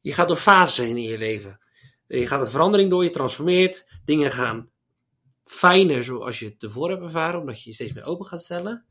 je 0.00 0.12
gaat 0.12 0.28
door 0.28 0.36
fases 0.36 0.86
heen 0.86 0.96
in 0.96 1.02
je 1.02 1.18
leven. 1.18 1.60
Je 2.06 2.26
gaat 2.26 2.40
een 2.40 2.48
verandering 2.48 2.90
door, 2.90 3.04
je 3.04 3.10
transformeert. 3.10 3.88
Dingen 4.04 4.30
gaan 4.30 4.70
fijner 5.44 6.04
zoals 6.04 6.38
je 6.38 6.44
het 6.44 6.58
tevoren 6.58 6.90
hebt 6.90 7.02
ervaren, 7.02 7.40
omdat 7.40 7.62
je 7.62 7.68
je 7.68 7.74
steeds 7.74 7.92
meer 7.92 8.04
open 8.04 8.26
gaat 8.26 8.42
stellen. 8.42 8.86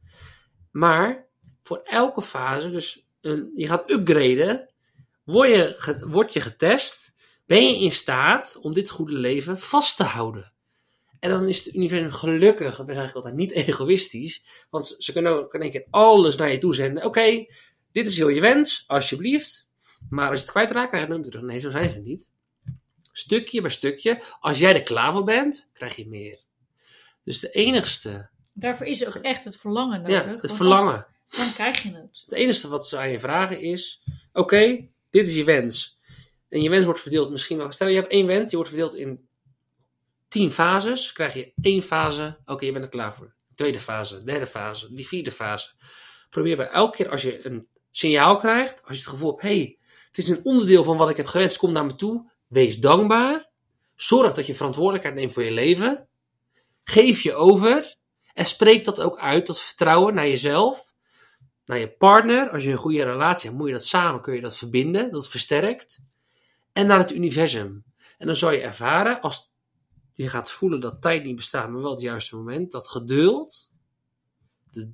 Maar 0.72 1.28
voor 1.62 1.82
elke 1.84 2.22
fase, 2.22 2.70
dus 2.72 3.08
een, 3.22 3.50
je 3.54 3.68
gaat 3.68 3.92
upgraden, 3.92 4.74
word 5.24 5.50
je, 5.50 6.06
word 6.10 6.34
je 6.34 6.42
getest, 6.42 7.07
ben 7.48 7.64
je 7.64 7.80
in 7.80 7.92
staat 7.92 8.60
om 8.62 8.74
dit 8.74 8.90
goede 8.90 9.14
leven 9.14 9.58
vast 9.58 9.98
te 9.98 10.04
houden. 10.04 10.54
En 11.20 11.30
dan 11.30 11.48
is 11.48 11.66
het 11.66 11.76
universum 11.76 12.12
gelukkig, 12.12 12.76
dat 12.76 12.90
is 12.90 12.96
eigenlijk 12.96 13.16
altijd 13.16 13.36
niet 13.36 13.52
egoïstisch, 13.68 14.44
want 14.70 14.96
ze 14.98 15.12
kunnen 15.12 15.32
ook 15.32 15.54
in 15.54 15.62
één 15.62 15.72
keer 15.72 15.86
alles 15.90 16.36
naar 16.36 16.52
je 16.52 16.58
toe 16.58 16.76
zenden. 16.76 17.06
Oké, 17.06 17.46
dit 17.92 18.08
is 18.08 18.18
heel 18.18 18.30
je 18.30 18.42
wens, 18.42 18.84
alsjeblieft. 18.88 19.68
Maar 20.10 20.30
als 20.30 20.36
je 20.36 20.42
het 20.42 20.52
kwijtraakt, 20.52 20.90
krijg 20.90 21.08
je 21.08 21.14
het 21.14 21.24
terug. 21.24 21.42
Nee, 21.42 21.60
zo 21.60 21.70
zijn 21.70 21.90
ze 21.90 22.00
niet 22.00 22.30
stukje 23.18 23.62
bij 23.62 23.70
stukje. 23.70 24.22
Als 24.40 24.60
jij 24.60 24.74
er 24.74 24.84
klaar 24.84 25.14
voor 25.14 25.24
bent, 25.24 25.70
krijg 25.74 25.96
je 25.96 26.08
meer. 26.08 26.40
Dus 27.24 27.40
de 27.40 27.50
enigste. 27.50 28.30
Daarvoor 28.54 28.86
is 28.86 29.06
ook 29.06 29.16
echt 29.16 29.44
het 29.44 29.56
verlangen 29.56 30.02
nodig. 30.02 30.26
Ja, 30.26 30.38
het 30.42 30.54
verlangen. 30.54 31.08
dan 31.28 31.54
krijg 31.54 31.84
je 31.84 31.94
het. 31.96 32.24
Het 32.26 32.34
enige 32.34 32.68
wat 32.68 32.88
ze 32.88 32.98
aan 32.98 33.10
je 33.10 33.20
vragen 33.20 33.60
is: 33.60 34.04
oké, 34.34 34.88
dit 35.10 35.28
is 35.28 35.36
je 35.36 35.44
wens. 35.44 35.97
En 36.50 36.62
je 36.62 36.70
wens 36.70 36.86
wordt 36.86 37.00
verdeeld 37.00 37.32
misschien 37.32 37.58
wel. 37.58 37.72
Stel 37.72 37.88
je 37.88 37.96
hebt 37.96 38.12
één 38.12 38.28
wens, 38.28 38.48
die 38.48 38.58
wordt 38.58 38.70
verdeeld 38.70 38.96
in 38.96 39.28
tien 40.28 40.52
fases. 40.52 41.12
Krijg 41.12 41.34
je 41.34 41.54
één 41.62 41.82
fase, 41.82 42.38
oké, 42.46 42.66
je 42.66 42.72
bent 42.72 42.84
er 42.84 42.90
klaar 42.90 43.14
voor. 43.14 43.36
Tweede 43.56 43.80
fase, 43.80 44.24
derde 44.24 44.48
fase, 44.48 44.94
die 44.94 45.08
vierde 45.08 45.32
fase. 45.32 45.74
Probeer 46.30 46.58
bij 46.58 46.70
elke 46.70 46.96
keer 46.96 47.10
als 47.10 47.22
je 47.22 47.46
een 47.46 47.68
signaal 47.92 48.38
krijgt, 48.38 48.82
als 48.86 48.98
je 48.98 49.04
het 49.04 49.12
gevoel 49.12 49.30
hebt: 49.30 49.42
hey, 49.42 49.78
het 50.08 50.18
is 50.18 50.30
een 50.30 50.44
onderdeel 50.44 50.84
van 50.84 50.98
wat 50.98 51.10
ik 51.10 51.18
heb 51.18 51.26
gewenst, 51.26 51.58
kom 51.58 51.72
naar 51.72 51.86
me 51.86 51.96
toe. 51.96 52.32
Wees 52.48 52.80
dankbaar. 52.80 53.50
Zorg 53.96 54.34
dat 54.34 54.46
je 54.46 54.56
verantwoordelijkheid 54.56 55.16
neemt 55.16 55.34
voor 55.34 55.44
je 55.44 55.52
leven. 55.52 56.08
Geef 56.84 57.22
je 57.22 57.34
over. 57.34 57.96
En 58.34 58.46
spreek 58.46 58.86
dat 58.86 59.02
ook 59.02 59.20
uit, 59.20 59.48
dat 59.48 59.62
vertrouwen 59.62 60.14
naar 60.14 60.28
jezelf. 60.28 60.94
Naar 61.66 61.78
je 61.78 61.92
partner. 61.92 62.50
Als 62.50 62.64
je 62.64 62.72
een 62.72 62.78
goede 62.78 63.04
relatie 63.04 63.46
hebt, 63.46 63.60
moet 63.60 63.68
je 63.68 63.74
dat 63.74 63.86
samen, 63.86 64.22
kun 64.22 64.34
je 64.34 64.42
dat 64.42 64.58
verbinden. 64.58 65.12
Dat 65.12 65.30
versterkt. 65.30 66.06
En 66.78 66.88
naar 66.88 67.00
het 67.00 67.12
universum. 67.12 67.84
En 68.18 68.28
dan 68.28 68.36
zal 68.36 68.52
je 68.52 68.62
ervaren, 68.62 69.22
als 69.22 69.52
je 70.12 70.30
gaat 70.30 70.52
voelen 70.52 70.80
dat 70.80 71.02
tijd 71.02 71.24
niet 71.24 71.36
bestaat, 71.36 71.70
maar 71.70 71.82
wel 71.82 71.92
het 71.92 72.02
juiste 72.02 72.36
moment, 72.36 72.72
dat 72.72 72.88
geduld 72.88 73.74
de 74.72 74.94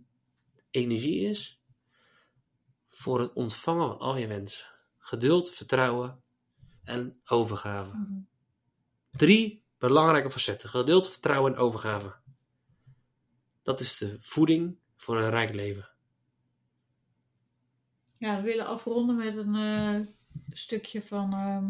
energie 0.70 1.30
is 1.30 1.62
voor 2.90 3.20
het 3.20 3.34
ontvangen 3.34 3.88
van 3.88 4.00
al 4.00 4.18
je 4.18 4.28
wensen. 4.28 4.66
Geduld, 4.98 5.50
vertrouwen 5.50 6.24
en 6.84 7.22
overgave. 7.26 7.98
Mhm. 7.98 8.20
Drie 9.12 9.64
belangrijke 9.78 10.32
facetten: 10.32 10.70
geduld, 10.70 11.10
vertrouwen 11.10 11.54
en 11.54 11.60
overgave. 11.60 12.16
Dat 13.62 13.80
is 13.80 13.98
de 13.98 14.18
voeding 14.20 14.78
voor 14.96 15.18
een 15.18 15.30
rijk 15.30 15.54
leven. 15.54 15.90
Ja, 18.18 18.36
we 18.36 18.42
willen 18.42 18.66
afronden 18.66 19.16
met 19.16 19.38
een 19.38 19.56
uh, 19.56 20.08
stukje 20.52 21.02
van 21.02 21.34
uh, 21.34 21.70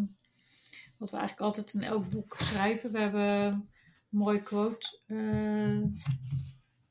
wat 0.98 1.10
we 1.12 1.18
eigenlijk 1.18 1.48
altijd 1.48 1.74
in 1.74 1.84
elk 1.84 2.10
boek 2.10 2.36
schrijven. 2.38 2.92
We 2.92 3.00
hebben 3.00 3.24
een 3.24 3.68
mooie 4.10 4.44
quote 4.44 5.00
uh, 5.08 5.84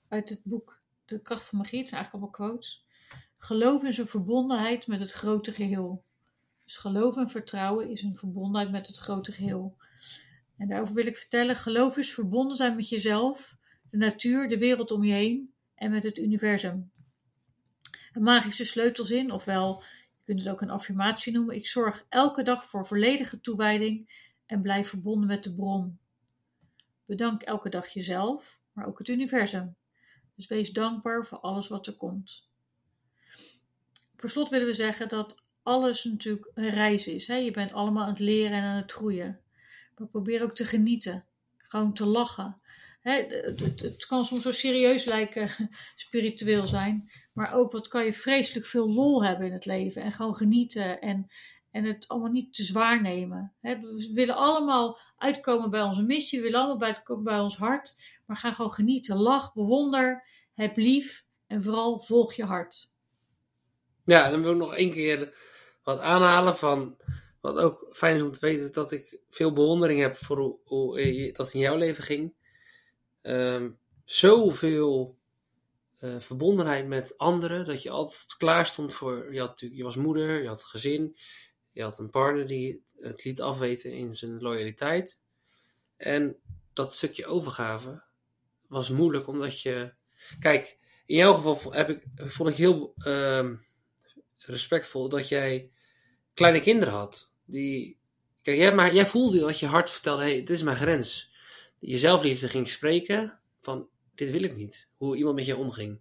uit 0.09 0.29
het 0.29 0.41
boek 0.43 0.81
De 1.05 1.21
kracht 1.21 1.45
van 1.45 1.59
magie. 1.59 1.79
Het 1.79 1.89
zijn 1.89 2.01
eigenlijk 2.01 2.33
allemaal 2.33 2.51
quotes. 2.51 2.85
Geloof 3.39 3.83
is 3.83 3.99
een 3.99 4.07
verbondenheid 4.07 4.87
met 4.87 5.01
het 5.01 5.13
grote 5.13 5.53
geheel. 5.53 6.05
Dus 6.65 6.77
geloof 6.77 7.17
en 7.17 7.31
vertrouwen 7.31 7.91
is 7.91 8.03
een 8.03 8.17
verbondenheid 8.17 8.71
met 8.71 8.87
het 8.87 8.97
grote 8.97 9.33
geheel. 9.33 9.77
En 10.57 10.69
daarover 10.69 10.95
wil 10.95 11.07
ik 11.07 11.17
vertellen: 11.17 11.57
geloof 11.57 11.97
is 11.97 12.15
verbonden 12.15 12.57
zijn 12.57 12.77
met 12.77 12.89
jezelf, 12.89 13.57
de 13.91 13.97
natuur, 13.97 14.49
de 14.49 14.59
wereld 14.59 14.91
om 14.91 15.05
je 15.05 15.13
heen 15.13 15.53
en 15.75 15.91
met 15.91 16.03
het 16.03 16.19
universum. 16.19 16.91
Een 18.13 18.23
magische 18.23 18.65
sleutelzin, 18.65 19.33
ofwel 19.33 19.83
je 20.25 20.33
kunt 20.33 20.45
het 20.45 20.53
ook 20.53 20.61
een 20.61 20.71
affirmatie 20.71 21.33
noemen. 21.33 21.55
Ik 21.55 21.67
zorg 21.67 22.07
elke 22.09 22.43
dag 22.43 22.65
voor 22.65 22.87
volledige 22.87 23.41
toewijding 23.41 24.11
en 24.47 24.63
blijf 24.63 24.89
verbonden 24.89 25.29
met 25.29 25.45
de 25.45 25.55
bron. 25.55 25.99
Bedank 27.05 27.43
elke 27.43 27.69
dag 27.69 27.89
jezelf, 27.89 28.61
maar 28.73 28.87
ook 28.87 28.99
het 28.99 29.09
universum. 29.09 29.77
Dus 30.35 30.47
wees 30.47 30.73
dankbaar 30.73 31.27
voor 31.27 31.39
alles 31.39 31.69
wat 31.69 31.87
er 31.87 31.97
komt. 31.97 32.49
Per 34.17 34.31
slot 34.31 34.49
willen 34.49 34.67
we 34.67 34.73
zeggen 34.73 35.09
dat 35.09 35.43
alles 35.63 36.05
natuurlijk 36.05 36.51
een 36.55 36.71
reis 36.71 37.07
is. 37.07 37.27
Hè? 37.27 37.37
Je 37.37 37.51
bent 37.51 37.73
allemaal 37.73 38.03
aan 38.03 38.09
het 38.09 38.19
leren 38.19 38.59
en 38.59 38.65
aan 38.65 38.77
het 38.77 38.93
groeien. 38.93 39.41
Maar 39.99 40.09
probeer 40.09 40.43
ook 40.43 40.55
te 40.55 40.65
genieten. 40.65 41.25
Gewoon 41.59 41.93
te 41.93 42.07
lachen. 42.07 42.61
Het, 43.03 44.07
kan 44.07 44.25
soms 44.25 44.43
zo 44.43 44.51
serieus 44.51 45.05
lijken, 45.05 45.51
spiritueel 45.97 46.67
zijn. 46.67 47.11
Maar 47.33 47.53
ook 47.53 47.73
wat 47.73 47.89
kan 47.89 48.05
je 48.05 48.13
vreselijk 48.13 48.67
veel 48.67 48.93
lol 48.93 49.25
hebben 49.25 49.47
in 49.47 49.53
het 49.53 49.65
leven. 49.65 50.03
En 50.03 50.13
gewoon 50.13 50.35
genieten. 50.35 51.01
En, 51.01 51.31
en 51.71 51.85
het 51.85 52.09
allemaal 52.09 52.31
niet 52.31 52.55
te 52.55 52.63
zwaar 52.63 53.03
nemen. 53.03 53.55
We 53.61 54.11
willen 54.15 54.37
allemaal 54.37 54.99
uitkomen 55.17 55.71
bij 55.71 55.83
onze 55.83 56.03
missie. 56.03 56.39
We 56.39 56.45
willen 56.45 56.61
allemaal 56.61 56.79
bij, 56.79 57.03
bij 57.23 57.41
ons 57.41 57.57
hart. 57.57 57.97
Maar 58.27 58.37
ga 58.37 58.53
gewoon 58.53 58.73
genieten. 58.73 59.17
Lach, 59.17 59.55
bewonder, 59.55 60.27
heb 60.55 60.77
lief. 60.77 61.27
En 61.47 61.63
vooral 61.63 61.99
volg 61.99 62.33
je 62.33 62.45
hart. 62.45 62.91
Ja, 64.05 64.31
dan 64.31 64.43
wil 64.43 64.53
ik 64.53 64.59
nog 64.59 64.75
één 64.75 64.93
keer 64.93 65.35
wat 65.83 66.01
aanhalen 66.01 66.57
van. 66.57 66.97
Wat 67.41 67.57
ook 67.57 67.87
fijn 67.91 68.17
is 68.17 68.23
om 68.23 68.33
te 68.33 68.41
weten, 68.41 68.73
dat 68.73 68.93
ik 68.93 69.21
veel 69.31 69.53
bewondering 69.53 70.01
heb 70.01 70.17
voor 70.17 70.39
hoe, 70.39 70.59
hoe 70.65 71.33
dat 71.33 71.53
in 71.53 71.61
jouw 71.61 71.77
leven 71.77 72.05
ging. 72.05 72.35
Um, 73.23 73.79
zoveel 74.05 75.19
uh, 76.01 76.21
verbondenheid 76.21 76.87
met 76.87 77.19
anderen, 77.19 77.65
dat 77.65 77.83
je 77.83 77.91
altijd 77.91 78.37
klaar 78.37 78.67
stond 78.67 78.95
voor. 78.95 79.35
Je, 79.35 79.41
had, 79.41 79.61
je 79.61 79.83
was 79.83 79.97
moeder, 79.97 80.43
je 80.43 80.49
had 80.49 80.65
gezin, 80.65 81.17
je 81.73 81.83
had 81.83 81.99
een 81.99 82.11
partner 82.11 82.47
die 82.47 82.83
het 82.99 83.25
liet 83.25 83.41
afweten 83.41 83.93
in 83.93 84.15
zijn 84.15 84.41
loyaliteit. 84.41 85.23
En 85.97 86.37
dat 86.73 86.95
stukje 86.95 87.27
overgave 87.27 88.03
was 88.67 88.91
moeilijk, 88.91 89.27
omdat 89.27 89.61
je. 89.61 89.93
Kijk, 90.39 90.79
in 91.07 91.17
jouw 91.17 91.33
geval 91.33 91.73
heb 91.73 91.89
ik, 91.89 92.03
vond 92.15 92.49
ik 92.49 92.57
heel. 92.57 92.95
Uh, 92.97 93.51
respectvol 94.47 95.09
dat 95.09 95.29
jij 95.29 95.71
kleine 96.35 96.61
kinderen 96.61 96.95
had. 96.95 97.31
Die, 97.45 97.99
kijk, 98.43 98.57
jij, 98.57 98.75
maar 98.75 98.95
jij 98.95 99.07
voelde 99.07 99.39
dat 99.39 99.59
je 99.59 99.67
hart 99.67 99.91
vertelde: 99.91 100.23
hé, 100.23 100.29
hey, 100.29 100.39
dit 100.39 100.51
is 100.51 100.63
mijn 100.63 100.77
grens. 100.77 101.32
Je 101.85 101.99
zelfliefde 101.99 102.49
ging 102.49 102.69
spreken 102.69 103.39
van: 103.61 103.89
dit 104.15 104.31
wil 104.31 104.43
ik 104.43 104.57
niet. 104.57 104.89
Hoe 104.97 105.17
iemand 105.17 105.35
met 105.35 105.47
je 105.47 105.57
omging. 105.57 106.01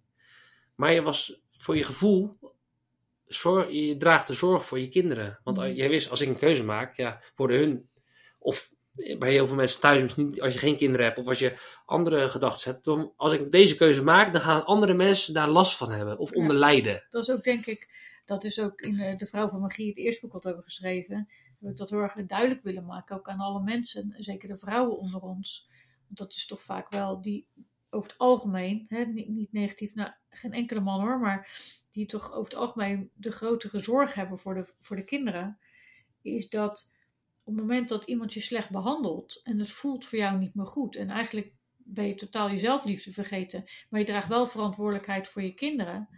Maar 0.74 0.92
je 0.92 1.02
was 1.02 1.40
voor 1.58 1.76
je 1.76 1.84
gevoel. 1.84 2.38
Zorg, 3.24 3.70
je 3.70 3.96
draagt 3.96 4.26
de 4.26 4.34
zorg 4.34 4.66
voor 4.66 4.78
je 4.78 4.88
kinderen. 4.88 5.40
Want 5.44 5.56
mm. 5.56 5.64
jij 5.64 5.88
wist, 5.88 6.10
als 6.10 6.20
ik 6.20 6.28
een 6.28 6.36
keuze 6.36 6.64
maak, 6.64 6.96
ja, 6.96 7.20
worden 7.36 7.58
hun. 7.58 7.88
Of 8.38 8.72
bij 9.18 9.30
heel 9.30 9.46
veel 9.46 9.56
mensen 9.56 9.80
thuis, 9.80 10.16
niet 10.16 10.40
als 10.40 10.52
je 10.52 10.58
geen 10.58 10.76
kinderen 10.76 11.06
hebt 11.06 11.18
of 11.18 11.26
als 11.26 11.38
je 11.38 11.56
andere 11.84 12.28
gedachten 12.28 12.72
hebt. 12.72 12.84
Dan, 12.84 13.12
als 13.16 13.32
ik 13.32 13.52
deze 13.52 13.76
keuze 13.76 14.04
maak, 14.04 14.32
dan 14.32 14.40
gaan 14.40 14.64
andere 14.64 14.94
mensen 14.94 15.34
daar 15.34 15.48
last 15.48 15.76
van 15.76 15.90
hebben 15.90 16.18
of 16.18 16.30
onder 16.30 16.56
lijden. 16.56 17.06
Dat 17.10 17.22
is 17.22 17.30
ook 17.30 17.44
denk 17.44 17.66
ik 17.66 17.88
dat 18.24 18.44
is 18.44 18.60
ook 18.60 18.80
in 18.80 19.00
eh, 19.00 19.16
De 19.16 19.26
Vrouw 19.26 19.48
van 19.48 19.60
Magie, 19.60 19.88
het 19.88 19.96
eerste 19.96 20.20
boek 20.20 20.32
wat 20.32 20.42
we 20.42 20.48
hebben 20.48 20.66
geschreven, 20.66 21.28
heb 21.60 21.70
ik 21.70 21.76
dat 21.76 21.90
heel 21.90 21.98
erg 21.98 22.14
duidelijk 22.26 22.62
willen 22.62 22.84
maken, 22.84 23.16
ook 23.16 23.28
aan 23.28 23.40
alle 23.40 23.62
mensen, 23.62 24.14
zeker 24.16 24.48
de 24.48 24.56
vrouwen 24.56 24.98
onder 24.98 25.20
ons. 25.20 25.70
Dat 26.14 26.32
is 26.32 26.46
toch 26.46 26.62
vaak 26.62 26.90
wel 26.90 27.22
die, 27.22 27.46
over 27.90 28.10
het 28.10 28.18
algemeen, 28.18 28.84
hè, 28.88 29.04
niet, 29.04 29.28
niet 29.28 29.52
negatief 29.52 29.94
naar 29.94 30.20
geen 30.28 30.52
enkele 30.52 30.80
man 30.80 31.00
hoor, 31.00 31.18
maar 31.18 31.60
die 31.90 32.06
toch 32.06 32.32
over 32.32 32.50
het 32.50 32.60
algemeen 32.60 33.10
de 33.14 33.32
grotere 33.32 33.78
zorg 33.78 34.14
hebben 34.14 34.38
voor 34.38 34.54
de, 34.54 34.74
voor 34.80 34.96
de 34.96 35.04
kinderen, 35.04 35.58
is 36.22 36.48
dat 36.48 36.94
op 37.44 37.54
het 37.54 37.62
moment 37.62 37.88
dat 37.88 38.04
iemand 38.04 38.34
je 38.34 38.40
slecht 38.40 38.70
behandelt 38.70 39.40
en 39.42 39.58
het 39.58 39.70
voelt 39.70 40.04
voor 40.04 40.18
jou 40.18 40.38
niet 40.38 40.54
meer 40.54 40.66
goed 40.66 40.96
en 40.96 41.08
eigenlijk 41.08 41.52
ben 41.76 42.06
je 42.06 42.14
totaal 42.14 42.48
je 42.48 42.58
zelfliefde 42.58 43.12
vergeten, 43.12 43.64
maar 43.88 44.00
je 44.00 44.06
draagt 44.06 44.28
wel 44.28 44.46
verantwoordelijkheid 44.46 45.28
voor 45.28 45.42
je 45.42 45.54
kinderen, 45.54 46.08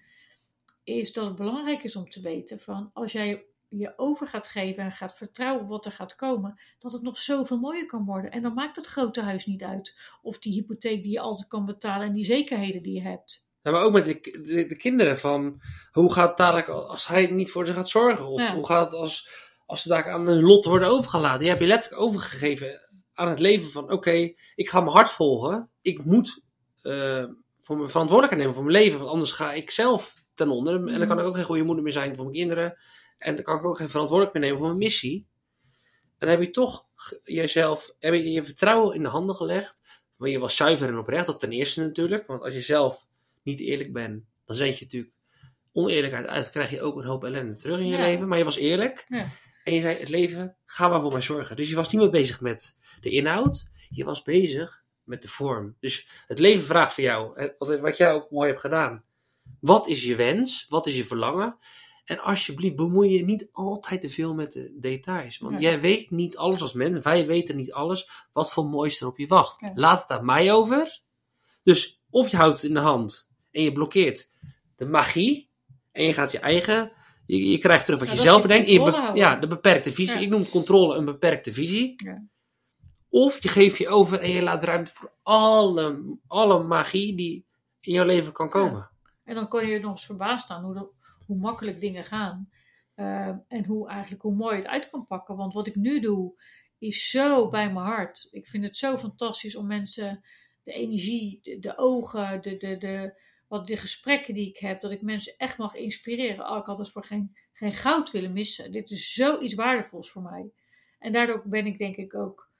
is 0.83 1.12
dat 1.12 1.26
het 1.26 1.37
belangrijk 1.37 1.85
is 1.85 1.96
om 1.96 2.09
te 2.09 2.20
weten 2.20 2.61
van 2.61 2.90
als 2.92 3.12
jij 3.12 3.44
je 3.78 3.92
over 3.96 4.26
gaat 4.26 4.46
geven 4.46 4.84
en 4.84 4.92
gaat 4.92 5.16
vertrouwen 5.16 5.62
op 5.62 5.68
wat 5.68 5.84
er 5.84 5.92
gaat 5.92 6.16
komen, 6.16 6.60
dat 6.78 6.92
het 6.92 7.02
nog 7.02 7.18
zoveel 7.18 7.58
mooier 7.58 7.87
kan 7.87 8.04
worden. 8.04 8.30
En 8.30 8.42
dan 8.42 8.54
maakt 8.54 8.76
het 8.76 8.87
grote 8.87 9.22
huis 9.22 9.46
niet 9.46 9.62
uit. 9.62 9.98
Of 10.22 10.38
die 10.38 10.52
hypotheek 10.52 11.02
die 11.02 11.12
je 11.12 11.20
altijd 11.20 11.48
kan 11.48 11.64
betalen 11.64 12.06
en 12.06 12.14
die 12.14 12.24
zekerheden 12.24 12.82
die 12.82 12.94
je 12.94 13.02
hebt. 13.02 13.46
Ja, 13.62 13.70
maar 13.70 13.82
ook 13.82 13.92
met 13.92 14.04
de, 14.04 14.66
de, 14.68 14.76
kinderen 14.76 15.18
van 15.18 15.60
hoe 15.90 16.12
gaat 16.12 16.28
het 16.28 16.37
dadelijk 16.37 16.68
als 16.68 17.06
hij 17.06 17.26
niet 17.26 17.50
voor 17.50 17.66
ze 17.66 17.74
gaat 17.74 17.88
zorgen? 17.88 18.26
Of 18.26 18.48
hoe 18.48 18.66
gaat 18.66 18.84
het 18.84 19.00
als, 19.00 19.28
als 19.66 19.82
ze 19.82 19.88
daar 19.88 20.10
aan 20.10 20.26
hun 20.26 20.42
lot 20.42 20.64
worden 20.64 20.88
overgelaten? 20.88 21.42
Je 21.42 21.48
hebt 21.48 21.60
je 21.60 21.66
letterlijk 21.66 22.02
overgegeven 22.02 22.88
aan 23.12 23.28
het 23.28 23.40
leven 23.40 23.70
van 23.70 23.90
oké, 23.90 24.32
ik 24.54 24.68
ga 24.68 24.80
mijn 24.80 24.96
hart 24.96 25.10
volgen. 25.10 25.70
Ik 25.80 26.04
moet 26.04 26.42
uh, 26.82 27.24
voor 27.54 27.76
mijn 27.76 27.88
verantwoordelijkheid 27.88 28.37
nemen 28.37 28.54
voor 28.54 28.64
mijn 28.64 28.84
leven, 28.84 28.98
want 28.98 29.10
anders 29.10 29.32
ga 29.32 29.52
ik 29.52 29.70
zelf 29.70 30.14
ten 30.34 30.50
onder. 30.50 30.74
En 30.74 30.98
dan 30.98 31.08
kan 31.08 31.18
ik 31.18 31.24
ook 31.24 31.34
geen 31.34 31.44
goede 31.44 31.64
moeder 31.64 31.84
meer 31.84 31.92
zijn 31.92 32.14
voor 32.14 32.24
mijn 32.24 32.37
kinderen. 32.37 32.78
En 33.24 33.34
dan 33.34 33.44
kan 33.44 33.58
ik 33.58 33.64
ook 33.64 33.76
geen 33.76 33.90
verantwoordelijkheid 33.90 34.32
meer 34.32 34.42
nemen 34.42 34.58
voor 34.58 34.66
mijn 34.66 34.90
missie. 34.90 35.26
En 36.18 36.26
dan 36.26 36.28
heb 36.28 36.40
je 36.40 36.50
toch 36.50 36.88
jezelf, 37.22 37.94
heb 37.98 38.14
je 38.14 38.32
je 38.32 38.44
vertrouwen 38.44 38.94
in 38.94 39.02
de 39.02 39.08
handen 39.08 39.34
gelegd. 39.34 39.82
Maar 40.16 40.28
je 40.28 40.38
was 40.38 40.56
zuiver 40.56 40.88
en 40.88 40.98
oprecht, 40.98 41.26
dat 41.26 41.40
ten 41.40 41.52
eerste 41.52 41.80
natuurlijk. 41.80 42.26
Want 42.26 42.42
als 42.42 42.54
je 42.54 42.60
zelf 42.60 43.06
niet 43.42 43.60
eerlijk 43.60 43.92
bent, 43.92 44.24
dan 44.44 44.56
zend 44.56 44.78
je 44.78 44.84
natuurlijk 44.84 45.12
oneerlijkheid 45.72 46.26
uit. 46.26 46.42
Dan 46.42 46.52
krijg 46.52 46.70
je 46.70 46.82
ook 46.82 46.96
een 46.96 47.04
hoop 47.04 47.24
ellende 47.24 47.56
terug 47.56 47.78
in 47.78 47.87
je 47.87 47.96
leven. 47.96 48.28
Maar 48.28 48.38
je 48.38 48.44
was 48.44 48.56
eerlijk. 48.56 49.04
Ja. 49.08 49.28
En 49.64 49.74
je 49.74 49.80
zei, 49.80 49.96
het 49.98 50.08
leven, 50.08 50.56
ga 50.66 50.88
maar 50.88 51.00
voor 51.00 51.12
mij 51.12 51.22
zorgen. 51.22 51.56
Dus 51.56 51.68
je 51.68 51.76
was 51.76 51.92
niet 51.92 52.00
meer 52.00 52.10
bezig 52.10 52.40
met 52.40 52.80
de 53.00 53.10
inhoud. 53.10 53.68
Je 53.90 54.04
was 54.04 54.22
bezig 54.22 54.84
met 55.02 55.22
de 55.22 55.28
vorm. 55.28 55.76
Dus 55.80 56.08
het 56.26 56.38
leven 56.38 56.64
vraagt 56.64 56.94
van 56.94 57.04
jou, 57.04 57.50
wat 57.58 57.96
jij 57.96 58.12
ook 58.12 58.30
mooi 58.30 58.48
hebt 58.48 58.60
gedaan. 58.60 59.04
Wat 59.60 59.88
is 59.88 60.04
je 60.04 60.16
wens? 60.16 60.66
Wat 60.68 60.87
is 60.87 60.96
je 60.96 61.04
verlangen? 61.04 61.58
En 62.05 62.19
alsjeblieft, 62.19 62.77
bemoei 62.77 63.11
je 63.11 63.25
niet 63.25 63.49
altijd 63.53 64.01
te 64.01 64.09
veel 64.11 64.35
met 64.35 64.53
de 64.53 64.77
details. 64.81 65.38
Want 65.38 65.61
jij 65.61 65.81
weet 65.81 66.11
niet 66.11 66.37
alles 66.37 66.62
als 66.62 66.73
mens. 66.73 66.99
Wij 66.99 67.27
weten 67.27 67.57
niet 67.57 67.73
alles 67.73 68.27
wat 68.33 68.53
voor 68.53 68.67
moois 68.67 69.01
er 69.01 69.07
op 69.07 69.19
je 69.19 69.27
wacht. 69.27 69.62
Laat 69.75 70.03
het 70.03 70.11
aan 70.19 70.25
mij 70.25 70.53
over. 70.53 71.03
Dus 71.62 72.03
of 72.11 72.29
je 72.29 72.37
houdt 72.37 72.61
het 72.61 72.69
in 72.69 72.75
de 72.75 72.81
hand 72.81 73.31
en 73.51 73.62
je 73.62 73.73
blokkeert 73.73 74.33
de 74.77 74.87
magie. 74.87 75.51
En 75.93 76.05
je 76.05 76.12
gaat 76.12 76.33
je 76.33 76.38
eigen. 76.38 76.93
Je, 77.27 77.51
je 77.51 77.59
krijgt 77.59 77.85
terug 77.85 78.01
wat 78.01 78.11
je 78.11 78.17
zelf 78.17 78.43
bedenkt. 78.43 78.69
ja, 79.14 79.37
de 79.37 79.47
beperkte 79.47 79.93
visie. 79.93 80.21
Ik 80.21 80.29
noem 80.29 80.49
controle 80.49 80.97
een 80.97 81.05
beperkte 81.05 81.53
visie. 81.53 81.97
Of 83.09 83.43
je 83.43 83.49
geeft 83.49 83.79
je 83.79 83.88
over 83.88 84.21
en 84.21 84.31
je 84.31 84.43
laat 84.43 84.62
ruimte 84.62 84.90
voor 84.90 85.12
alle, 85.23 86.17
alle 86.27 86.62
magie 86.62 87.17
die 87.17 87.47
in 87.81 87.93
jouw 87.93 88.05
leven 88.05 88.33
kan 88.33 88.49
komen. 88.49 88.90
En 89.25 89.35
dan 89.35 89.49
kan 89.49 89.67
je 89.67 89.81
nog 89.81 89.90
eens 89.90 90.07
verbaasd 90.07 90.45
staan 90.45 90.64
hoe, 90.64 90.88
hoe 91.26 91.37
makkelijk 91.37 91.80
dingen 91.80 92.04
gaan. 92.04 92.50
Uh, 92.96 93.28
en 93.48 93.64
hoe 93.64 93.88
eigenlijk 93.88 94.22
hoe 94.22 94.34
mooi 94.34 94.56
het 94.56 94.66
uit 94.66 94.90
kan 94.90 95.06
pakken. 95.06 95.37
Want 95.37 95.54
wat 95.54 95.66
ik 95.66 95.74
nu 95.74 96.00
doe, 96.00 96.42
is 96.78 97.10
zo 97.10 97.48
bij 97.48 97.72
mijn 97.72 97.87
hart. 97.87 98.28
Ik 98.30 98.46
vind 98.46 98.64
het 98.64 98.76
zo 98.76 98.96
fantastisch 98.96 99.56
om 99.56 99.66
mensen 99.66 100.24
de 100.62 100.72
energie, 100.72 101.58
de, 101.60 101.78
ogen, 101.78 102.42
de, 102.42 102.56
de, 102.56 102.76
de, 102.76 103.20
wat 103.48 103.66
de 103.66 103.76
gesprekken 103.76 104.34
die 104.34 104.48
ik 104.48 104.58
heb, 104.58 104.80
dat 104.80 104.90
ik 104.90 105.02
mensen 105.02 105.35
echt 105.37 105.58
mag 105.58 105.75
inspireren. 105.75 106.50
Oh, 106.50 106.58
ik 106.58 106.66
had 106.66 106.79
het 106.79 106.90
voor 106.90 107.04
geen, 107.04 107.37
geen 107.52 107.72
goud 107.72 108.10
willen 108.10 108.33
missen. 108.33 108.72
Dit 108.72 108.90
is 108.90 109.12
zoiets 109.12 109.54
waardevols 109.54 110.10
voor 110.10 110.22
mij. 110.22 110.50
En 110.98 111.12
daardoor 111.12 111.42
ben 111.48 111.66
ik 111.66 111.79
denk 111.79 111.96
ik 111.96 112.14
ook. 112.14 112.52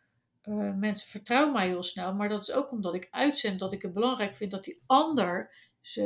Uh, 0.42 0.74
mensen 0.74 1.10
vertrouwen 1.10 1.52
mij 1.52 1.66
heel 1.66 1.82
snel, 1.82 2.14
maar 2.14 2.28
dat 2.28 2.42
is 2.42 2.52
ook 2.52 2.70
omdat 2.70 2.94
ik 2.94 3.08
uitzend 3.10 3.58
dat 3.58 3.72
ik 3.72 3.82
het 3.82 3.92
belangrijk 3.92 4.34
vind 4.34 4.50
dat 4.50 4.64
die 4.64 4.82
ander 4.86 5.54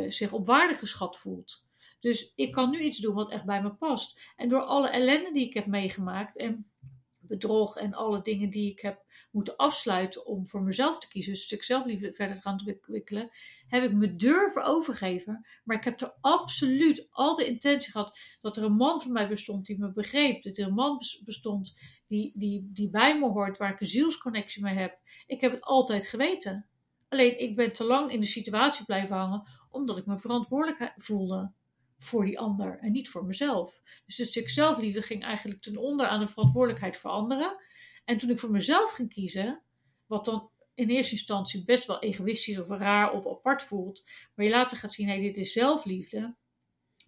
zich 0.09 0.33
op 0.33 0.47
waarde 0.47 0.75
geschat 0.75 1.19
voelt. 1.19 1.68
Dus 2.01 2.33
ik 2.35 2.53
kan 2.53 2.71
nu 2.71 2.79
iets 2.79 2.99
doen 2.99 3.15
wat 3.15 3.31
echt 3.31 3.45
bij 3.45 3.63
me 3.63 3.75
past. 3.75 4.33
En 4.37 4.49
door 4.49 4.63
alle 4.63 4.89
ellende 4.89 5.33
die 5.33 5.47
ik 5.47 5.55
heb 5.55 5.67
meegemaakt 5.67 6.37
en 6.37 6.71
bedrog 7.19 7.77
en 7.77 7.95
alle 7.95 8.23
dingen 8.23 8.51
die 8.51 8.71
ik 8.71 8.81
heb 8.81 9.07
moeten 9.31 9.57
afsluiten 9.57 10.27
om 10.27 10.47
voor 10.47 10.63
mezelf 10.63 10.99
te 10.99 11.09
kiezen, 11.09 11.33
dus 11.33 11.41
een 11.41 11.47
stuk 11.47 11.63
zelfliefde 11.63 12.13
verder 12.13 12.37
te 12.37 12.43
gaan 12.43 12.61
ontwikkelen, 12.61 13.31
heb 13.67 13.83
ik 13.83 13.93
me 13.93 14.15
durven 14.15 14.65
overgeven. 14.65 15.47
Maar 15.65 15.77
ik 15.77 15.85
heb 15.85 16.01
er 16.01 16.15
absoluut 16.21 17.09
altijd 17.11 17.49
intentie 17.49 17.91
gehad 17.91 18.19
dat 18.41 18.57
er 18.57 18.65
een 18.65 18.77
man 18.77 19.01
voor 19.01 19.13
mij 19.13 19.29
bestond 19.29 19.67
die 19.67 19.79
me 19.79 19.93
begreep. 19.93 20.43
Dat 20.43 20.57
er 20.57 20.67
een 20.67 20.75
man 20.75 20.99
bestond 21.25 21.81
die, 22.07 22.33
die, 22.35 22.71
die 22.73 22.91
bij 22.91 23.19
me 23.19 23.29
hoort, 23.29 23.59
waar 23.59 23.73
ik 23.73 23.81
een 23.81 23.87
zielsconnectie 23.87 24.63
mee 24.63 24.77
heb. 24.77 24.99
Ik 25.27 25.41
heb 25.41 25.53
het 25.53 25.63
altijd 25.63 26.07
geweten. 26.07 26.69
Alleen 27.09 27.41
ik 27.41 27.57
ben 27.57 27.73
te 27.73 27.85
lang 27.85 28.13
in 28.13 28.21
de 28.21 28.27
situatie 28.27 28.85
blijven 28.85 29.17
hangen 29.17 29.43
omdat 29.71 29.99
ik 29.99 30.07
me 30.07 30.19
verantwoordelijk 30.19 30.93
voelde. 30.97 31.53
Voor 31.99 32.25
die 32.25 32.39
ander 32.39 32.79
en 32.81 32.93
niet 32.93 33.09
voor 33.09 33.25
mezelf. 33.25 33.81
Dus 34.07 34.17
het 34.17 34.29
stuk 34.29 34.49
zelfliefde 34.49 35.03
ging 35.03 35.25
eigenlijk 35.25 35.63
ten 35.63 35.77
onder 35.77 36.07
aan 36.07 36.21
de 36.21 36.27
verantwoordelijkheid 36.27 36.97
voor 36.97 37.11
anderen. 37.11 37.57
En 38.05 38.19
toen 38.19 38.31
ik 38.31 38.39
voor 38.39 38.51
mezelf 38.51 38.91
ging 38.91 39.09
kiezen, 39.13 39.63
wat 40.07 40.25
dan 40.25 40.51
in 40.75 40.89
eerste 40.89 41.13
instantie 41.13 41.65
best 41.65 41.87
wel 41.87 41.99
egoïstisch 42.03 42.59
of 42.61 42.69
raar 42.69 43.13
of 43.13 43.27
apart 43.27 43.63
voelt, 43.63 44.05
maar 44.35 44.45
je 44.47 44.51
later 44.53 44.77
gaat 44.79 44.93
zien, 44.93 45.07
nee, 45.07 45.23
dit 45.23 45.37
is 45.37 45.53
zelfliefde, 45.53 46.37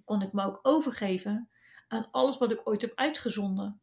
kon 0.04 0.22
ik 0.22 0.32
me 0.32 0.44
ook 0.44 0.58
overgeven 0.62 1.48
aan 1.88 2.08
alles 2.10 2.38
wat 2.38 2.52
ik 2.52 2.60
ooit 2.68 2.80
heb 2.80 2.92
uitgezonden. 2.94 3.80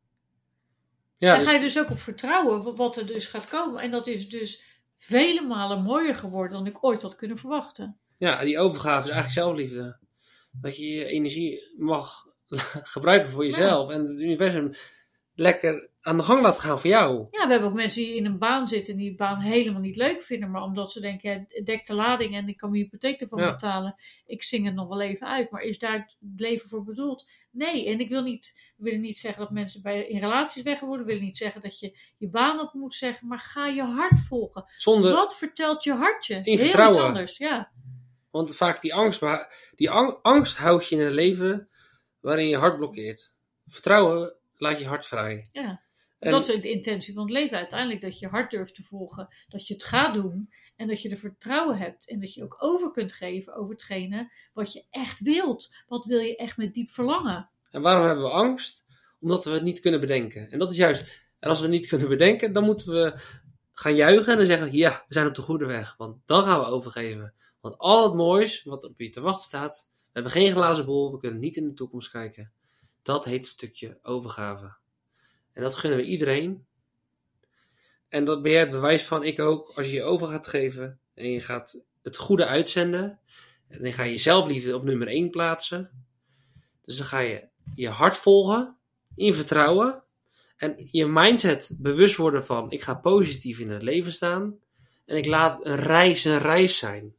Ja, 1.17 1.27
Daar 1.29 1.37
dus- 1.39 1.47
ga 1.47 1.53
je 1.53 1.59
dus 1.61 1.79
ook 1.79 1.89
op 1.89 1.99
vertrouwen 1.99 2.63
wa- 2.63 2.73
wat 2.73 2.97
er 2.97 3.05
dus 3.07 3.27
gaat 3.27 3.47
komen. 3.49 3.81
En 3.81 3.91
dat 3.91 4.07
is 4.07 4.29
dus 4.29 4.63
vele 4.97 5.41
malen 5.41 5.83
mooier 5.83 6.15
geworden 6.15 6.51
dan 6.57 6.65
ik 6.67 6.83
ooit 6.83 7.01
had 7.01 7.15
kunnen 7.15 7.37
verwachten. 7.37 7.99
ja, 8.17 8.43
die 8.43 8.59
overgave 8.59 9.07
is 9.07 9.13
eigenlijk 9.13 9.33
zelfliefde. 9.33 9.99
Dat 10.51 10.77
je 10.77 10.87
je 10.87 11.05
energie 11.05 11.73
mag 11.77 12.25
gebruiken 12.93 13.29
voor 13.29 13.43
jezelf 13.43 13.89
en 13.89 14.01
het 14.05 14.19
universum 14.19 14.71
lekker 15.33 15.89
aan 16.01 16.17
de 16.17 16.23
gang 16.23 16.41
laat 16.41 16.59
gaan 16.59 16.79
voor 16.79 16.89
jou. 16.89 17.27
Ja, 17.31 17.45
we 17.45 17.51
hebben 17.51 17.69
ook 17.69 17.75
mensen 17.75 18.01
die 18.01 18.15
in 18.15 18.25
een 18.25 18.37
baan 18.37 18.67
zitten 18.67 18.93
en 18.93 18.99
die 18.99 19.07
die 19.07 19.17
baan 19.17 19.39
helemaal 19.39 19.81
niet 19.81 19.95
leuk 19.95 20.21
vinden. 20.21 20.51
Maar 20.51 20.61
omdat 20.61 20.91
ze 20.91 21.01
denken, 21.01 21.31
ja, 21.31 21.43
het 21.47 21.65
dekt 21.65 21.87
de 21.87 21.93
lading 21.93 22.35
en 22.35 22.47
ik 22.47 22.57
kan 22.57 22.69
mijn 22.69 22.81
hypotheek 22.83 23.21
ervan 23.21 23.39
Ja. 23.39 23.51
betalen. 23.51 23.95
Ik 24.25 24.43
zing 24.43 24.65
het 24.65 24.75
nog 24.75 24.87
wel 24.87 25.01
even 25.01 25.27
uit. 25.27 25.51
Maar 25.51 25.61
is 25.61 25.79
daar 25.79 25.93
het 25.93 26.17
leven 26.37 26.69
voor 26.69 26.83
bedoeld? 26.83 27.29
Nee, 27.51 27.85
en 27.87 27.99
ik 27.99 28.09
wil 28.09 28.23
niet, 28.23 28.73
willen 28.77 29.01
niet 29.01 29.17
zeggen 29.17 29.41
dat 29.41 29.51
mensen 29.51 29.81
bij, 29.81 30.07
in 30.07 30.19
relaties 30.19 30.63
weg 30.63 30.79
worden. 30.79 31.05
We 31.05 31.11
willen 31.11 31.27
niet 31.27 31.37
zeggen 31.37 31.61
dat 31.61 31.79
je 31.79 31.97
je 32.17 32.29
baan 32.29 32.59
op 32.59 32.73
moet 32.73 32.93
zeggen. 32.93 33.27
Maar 33.27 33.39
ga 33.39 33.67
je 33.67 33.83
hart 33.83 34.19
volgen. 34.19 34.65
Zonder, 34.77 35.11
Wat 35.11 35.37
vertelt 35.37 35.83
je 35.83 35.93
hartje? 35.93 36.35
In 36.35 36.57
Heel 36.57 36.89
iets 36.89 36.97
anders, 36.97 37.37
ja. 37.37 37.71
Want 38.37 38.55
vaak 38.55 38.81
die 38.81 38.93
angst, 38.93 39.21
die 39.75 39.89
ang- 39.89 40.19
angst 40.21 40.57
houdt 40.57 40.87
je 40.87 40.95
in 40.95 41.01
een 41.01 41.11
leven 41.13 41.69
waarin 42.19 42.47
je 42.47 42.57
hart 42.57 42.77
blokkeert. 42.77 43.33
Vertrouwen 43.67 44.33
laat 44.55 44.79
je 44.79 44.87
hart 44.87 45.05
vrij. 45.05 45.47
ja. 45.51 45.85
En- 46.19 46.31
Dat 46.31 46.47
is 46.49 46.61
de 46.61 46.69
intentie 46.71 47.13
van 47.13 47.23
het 47.23 47.31
leven 47.31 47.57
uiteindelijk. 47.57 48.01
Dat 48.01 48.19
je 48.19 48.25
je 48.25 48.31
hart 48.31 48.51
durft 48.51 48.75
te 48.75 48.83
volgen. 48.83 49.27
Dat 49.47 49.67
je 49.67 49.73
het 49.73 49.83
gaat 49.83 50.13
doen. 50.13 50.49
En 50.75 50.87
dat 50.87 51.01
je 51.01 51.09
er 51.09 51.17
vertrouwen 51.17 51.77
hebt. 51.77 52.09
En 52.09 52.19
dat 52.19 52.33
je 52.33 52.43
ook 52.43 52.55
over 52.59 52.91
kunt 52.91 53.13
geven 53.13 53.55
over 53.55 53.71
hetgene 53.71 54.31
wat 54.53 54.73
je 54.73 54.83
echt 54.89 55.21
wilt. 55.21 55.75
Wat 55.87 56.05
wil 56.05 56.19
je 56.19 56.35
echt 56.35 56.57
met 56.57 56.73
diep 56.73 56.89
verlangen? 56.89 57.49
En 57.71 57.81
waarom 57.81 58.05
hebben 58.05 58.23
we 58.23 58.31
angst? 58.31 58.85
Omdat 59.19 59.45
we 59.45 59.51
het 59.51 59.63
niet 59.63 59.79
kunnen 59.79 59.99
bedenken. 59.99 60.51
En 60.51 60.59
dat 60.59 60.71
is 60.71 60.77
juist, 60.77 61.21
en 61.39 61.49
als 61.49 61.57
we 61.59 61.63
het 61.65 61.73
niet 61.73 61.87
kunnen 61.87 62.09
bedenken, 62.09 62.53
dan 62.53 62.63
moeten 62.63 62.91
we 62.93 63.19
gaan 63.73 63.95
juichen 63.95 64.31
en 64.31 64.37
dan 64.37 64.45
zeggen 64.47 64.69
we, 64.71 64.77
ja, 64.77 65.03
we 65.07 65.13
zijn 65.13 65.27
op 65.27 65.35
de 65.35 65.41
goede 65.41 65.65
weg. 65.65 65.95
Want 65.97 66.17
dan 66.25 66.43
gaan 66.43 66.59
we 66.59 66.65
overgeven. 66.65 67.33
Want 67.67 67.79
al 67.79 68.03
het 68.03 68.13
moois 68.13 68.63
wat 68.63 68.83
op 68.83 68.99
je 68.99 69.09
te 69.09 69.21
wachten 69.21 69.43
staat, 69.43 69.89
we 69.91 70.09
hebben 70.11 70.31
geen 70.31 70.51
glazen 70.51 70.85
bol, 70.85 71.11
we 71.11 71.17
kunnen 71.17 71.39
niet 71.39 71.55
in 71.55 71.67
de 71.67 71.73
toekomst 71.73 72.11
kijken. 72.11 72.51
Dat 73.01 73.25
heet 73.25 73.47
stukje 73.47 73.99
overgave. 74.01 74.75
En 75.53 75.61
dat 75.61 75.75
gunnen 75.75 75.99
we 75.99 76.05
iedereen. 76.05 76.65
En 78.09 78.25
dat 78.25 78.41
ben 78.41 78.51
jij 78.51 78.59
het 78.59 78.69
bewijs 78.69 79.03
van, 79.03 79.23
ik 79.23 79.39
ook, 79.39 79.71
als 79.75 79.85
je 79.85 79.93
je 79.93 80.03
over 80.03 80.27
gaat 80.27 80.47
geven 80.47 80.99
en 81.13 81.29
je 81.29 81.39
gaat 81.39 81.81
het 82.01 82.17
goede 82.17 82.45
uitzenden. 82.45 83.19
En 83.67 83.81
dan 83.81 83.93
ga 83.93 84.03
je 84.03 84.17
zelfliefde 84.17 84.75
op 84.75 84.83
nummer 84.83 85.07
1 85.07 85.29
plaatsen. 85.29 86.05
Dus 86.81 86.97
dan 86.97 87.05
ga 87.05 87.19
je 87.19 87.47
je 87.73 87.89
hart 87.89 88.15
volgen, 88.15 88.77
in 89.15 89.33
vertrouwen. 89.33 90.03
En 90.57 90.87
je 90.91 91.05
mindset 91.05 91.77
bewust 91.81 92.15
worden 92.15 92.45
van, 92.45 92.71
ik 92.71 92.81
ga 92.81 92.93
positief 92.93 93.59
in 93.59 93.69
het 93.69 93.81
leven 93.81 94.11
staan. 94.11 94.59
En 95.05 95.17
ik 95.17 95.25
laat 95.25 95.65
een 95.65 95.75
reis 95.75 96.25
een 96.25 96.39
reis 96.39 96.77
zijn. 96.77 97.16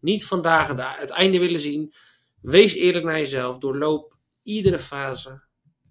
Niet 0.00 0.26
vandaag 0.26 0.68
het- 0.98 1.10
einde 1.10 1.38
willen 1.38 1.60
zien. 1.60 1.94
Wees 2.40 2.74
eerlijk 2.74 3.04
naar 3.04 3.18
jezelf. 3.18 3.58
Doorloop 3.58 4.16
iedere 4.42 4.78
fase. 4.78 5.42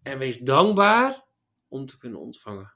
En 0.03 0.18
wees 0.18 0.38
dankbaar 0.38 1.24
om 1.68 1.86
te 1.86 1.97
kunnen 1.97 2.20
ontvangen. 2.20 2.74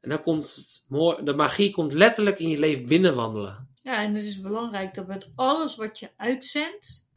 En 0.00 0.08
dan 0.10 0.22
komt 0.22 0.54
het 0.54 0.84
de 1.24 1.34
magie 1.36 1.70
komt 1.70 1.92
letterlijk 1.92 2.38
in 2.38 2.48
je 2.48 2.58
leven 2.58 2.86
binnenwandelen. 2.86 3.68
Ja, 3.82 4.02
en 4.02 4.14
het 4.14 4.24
is 4.24 4.40
belangrijk 4.40 4.94
dat 4.94 5.06
met 5.06 5.32
alles 5.34 5.76
wat 5.76 5.98
je 5.98 6.10
uitzendt. 6.16 7.10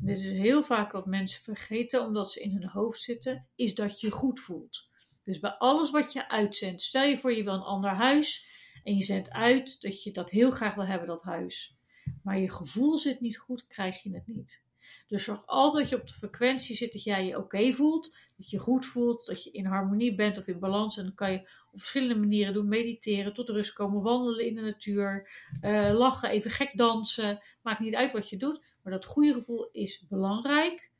en 0.00 0.06
Dit 0.06 0.20
is 0.20 0.30
heel 0.30 0.62
vaak 0.62 0.92
wat 0.92 1.06
mensen 1.06 1.42
vergeten 1.42 2.00
omdat 2.04 2.32
ze 2.32 2.40
in 2.40 2.50
hun 2.50 2.68
hoofd 2.68 3.02
zitten. 3.02 3.46
Is 3.54 3.74
dat 3.74 4.00
je 4.00 4.10
goed 4.10 4.40
voelt. 4.40 4.88
Dus 5.24 5.38
bij 5.38 5.50
alles 5.50 5.90
wat 5.90 6.12
je 6.12 6.28
uitzendt. 6.28 6.82
Stel 6.82 7.02
je 7.04 7.18
voor 7.18 7.32
je 7.32 7.44
wil 7.44 7.54
een 7.54 7.60
ander 7.60 7.90
huis. 7.90 8.46
En 8.84 8.96
je 8.96 9.02
zendt 9.02 9.30
uit 9.30 9.80
dat 9.80 10.02
je 10.02 10.12
dat 10.12 10.30
heel 10.30 10.50
graag 10.50 10.74
wil 10.74 10.86
hebben, 10.86 11.08
dat 11.08 11.22
huis. 11.22 11.75
Maar 12.22 12.38
je 12.38 12.50
gevoel 12.50 12.98
zit 12.98 13.20
niet 13.20 13.38
goed, 13.38 13.66
krijg 13.66 14.02
je 14.02 14.14
het 14.14 14.26
niet. 14.26 14.64
Dus 15.06 15.24
zorg 15.24 15.46
altijd 15.46 15.82
dat 15.82 15.90
je 15.90 16.00
op 16.00 16.06
de 16.06 16.14
frequentie 16.14 16.76
zit 16.76 16.92
dat 16.92 17.02
jij 17.02 17.26
je 17.26 17.38
oké 17.38 17.72
voelt. 17.72 18.16
Dat 18.36 18.50
je 18.50 18.58
goed 18.58 18.86
voelt, 18.86 19.26
dat 19.26 19.44
je 19.44 19.50
in 19.50 19.64
harmonie 19.64 20.14
bent 20.14 20.38
of 20.38 20.46
in 20.46 20.58
balans. 20.58 20.96
En 20.98 21.04
dan 21.04 21.14
kan 21.14 21.32
je 21.32 21.38
op 21.72 21.78
verschillende 21.78 22.14
manieren 22.14 22.54
doen. 22.54 22.68
Mediteren, 22.68 23.34
tot 23.34 23.48
rust 23.48 23.72
komen, 23.72 24.02
wandelen 24.02 24.46
in 24.46 24.54
de 24.54 24.60
natuur. 24.60 25.30
eh, 25.60 25.92
lachen, 25.94 26.30
even 26.30 26.50
gek 26.50 26.76
dansen. 26.76 27.42
Maakt 27.62 27.80
niet 27.80 27.94
uit 27.94 28.12
wat 28.12 28.28
je 28.28 28.36
doet. 28.36 28.64
Maar 28.82 28.92
dat 28.92 29.04
goede 29.04 29.32
gevoel 29.32 29.68
is 29.72 30.06
belangrijk 30.08 30.90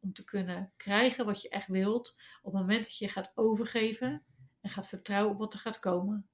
om 0.00 0.12
te 0.12 0.24
kunnen 0.24 0.72
krijgen 0.76 1.26
wat 1.26 1.42
je 1.42 1.48
echt 1.48 1.68
wilt. 1.68 2.14
Op 2.42 2.52
het 2.52 2.60
moment 2.60 2.84
dat 2.84 2.98
je 2.98 3.08
gaat 3.08 3.32
overgeven 3.34 4.22
en 4.60 4.70
gaat 4.70 4.88
vertrouwen 4.88 5.32
op 5.32 5.38
wat 5.38 5.52
er 5.54 5.58
gaat 5.58 5.80
komen. 5.80 6.26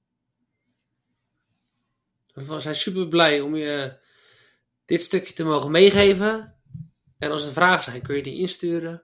We 2.33 2.59
zijn 2.59 2.75
super 2.75 3.07
blij 3.07 3.41
om 3.41 3.55
je 3.55 4.01
dit 4.85 5.01
stukje 5.01 5.33
te 5.33 5.43
mogen 5.43 5.71
meegeven. 5.71 6.55
En 7.17 7.31
als 7.31 7.45
er 7.45 7.53
vragen 7.53 7.83
zijn, 7.83 8.01
kun 8.01 8.15
je 8.15 8.23
die 8.23 8.39
insturen. 8.39 9.03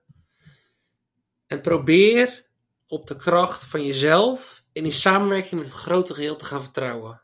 En 1.48 1.62
probeer 1.62 2.46
op 2.88 3.08
de 3.08 3.16
kracht 3.16 3.66
van 3.66 3.86
jezelf 3.86 4.64
en 4.74 4.84
in 4.84 4.92
samenwerking 4.92 5.62
met 5.62 5.70
het 5.70 5.80
grote 5.80 6.14
geheel 6.14 6.36
te 6.36 6.46
gaan 6.46 6.64
vertrouwen. 6.64 7.22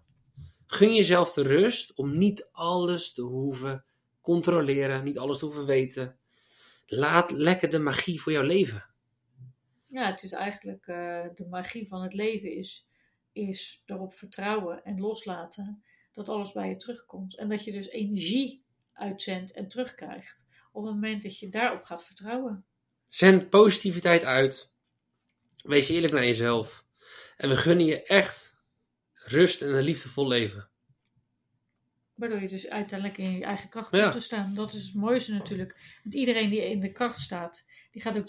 Gun 0.68 0.96
jezelf 0.96 1.34
de 1.34 1.44
rust 1.44 1.94
om 1.94 2.18
niet 2.18 2.50
alles 2.52 3.14
te 3.14 3.22
hoeven 3.22 3.86
controleren, 4.22 5.04
niet 5.04 5.18
alles 5.18 5.40
te 5.40 5.46
hoeven 5.46 5.66
weten. 5.66 6.18
Laat 6.86 7.32
lekker 7.32 7.70
de 7.70 7.80
magie 7.80 8.22
voor 8.22 8.32
jouw 8.32 8.44
leven. 8.44 8.86
Ja, 9.88 10.06
het 10.06 10.24
is 10.24 10.32
eigenlijk 10.32 10.88
eh, 10.88 11.26
de 11.36 11.46
magie 11.50 11.88
van 11.88 12.02
het 12.02 12.14
leven 12.14 12.56
is, 12.56 12.88
is 13.32 13.84
erop 13.86 14.14
vertrouwen 14.14 14.84
en 14.84 15.00
loslaten 15.00 15.84
dat 16.16 16.30
alles 16.30 16.52
bij 16.52 16.70
je 16.70 16.78
terugkomt. 16.78 17.38
En 17.38 17.50
dat 17.50 17.64
je 17.64 17.72
dus 17.72 17.90
energie 17.90 18.64
uitzendt 18.94 19.52
en 19.52 19.68
terugkrijgt. 19.68 20.48
Op 20.72 20.84
het 20.84 20.94
moment 20.94 21.24
dat 21.24 21.40
je 21.40 21.50
daarop 21.50 21.84
gaat 21.84 22.06
vertrouwen. 22.06 22.66
Zend 23.10 23.50
positiviteit 23.50 24.24
uit. 24.24 24.72
Wees 25.64 25.90
eerlijk 25.90 26.14
naar 26.14 26.26
jezelf. 26.26 26.86
En 27.38 27.50
we 27.50 27.58
gunnen 27.58 27.86
je 27.86 28.04
echt 28.04 28.64
rust 29.14 29.62
en 29.62 29.76
een 29.76 29.84
liefdevol 29.84 30.28
leven. 30.28 30.70
Waardoor 32.16 32.42
je 32.42 32.48
dus 32.48 32.70
uiteindelijk 32.70 33.18
in 33.20 33.32
je 33.32 33.44
eigen 33.44 33.70
kracht 33.70 33.92
Ja. 33.92 34.02
komt 34.02 34.14
te 34.14 34.20
staan. 34.20 34.56
Dat 34.56 34.74
is 34.74 34.86
het 34.86 34.94
mooiste 34.94 35.34
natuurlijk. 35.34 36.00
Want 36.04 36.16
iedereen 36.16 36.50
die 36.50 36.70
in 36.70 36.80
de 36.80 36.92
kracht 36.92 37.20
staat, 37.20 37.70
die 37.92 38.02
gaat 38.02 38.18
ook 38.18 38.28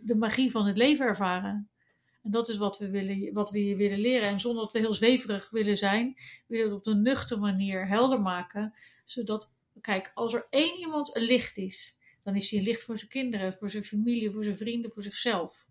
de 0.00 0.14
magie 0.14 0.50
van 0.50 0.66
het 0.66 0.76
leven 0.76 1.06
ervaren. 1.06 1.70
En 2.22 2.30
dat 2.30 2.48
is 2.48 2.56
wat 2.56 2.78
we, 2.78 2.90
willen, 2.90 3.32
wat 3.32 3.50
we 3.50 3.64
je 3.64 3.76
willen 3.76 3.98
leren. 3.98 4.28
En 4.28 4.40
zonder 4.40 4.62
dat 4.62 4.72
we 4.72 4.78
heel 4.78 4.94
zweverig 4.94 5.50
willen 5.50 5.78
zijn, 5.78 6.16
willen 6.46 6.68
we 6.68 6.74
het 6.74 6.86
op 6.86 6.92
een 6.92 7.02
nuchter 7.02 7.38
manier 7.38 7.88
helder 7.88 8.20
maken. 8.20 8.74
Zodat, 9.04 9.54
kijk, 9.80 10.10
als 10.14 10.34
er 10.34 10.46
één 10.50 10.78
iemand 10.78 11.16
een 11.16 11.22
licht 11.22 11.56
is, 11.56 11.96
dan 12.22 12.36
is 12.36 12.50
hij 12.50 12.58
een 12.58 12.64
licht 12.64 12.82
voor 12.82 12.98
zijn 12.98 13.10
kinderen, 13.10 13.54
voor 13.54 13.70
zijn 13.70 13.84
familie, 13.84 14.30
voor 14.30 14.44
zijn 14.44 14.56
vrienden, 14.56 14.92
voor 14.92 15.02
zichzelf. 15.02 15.66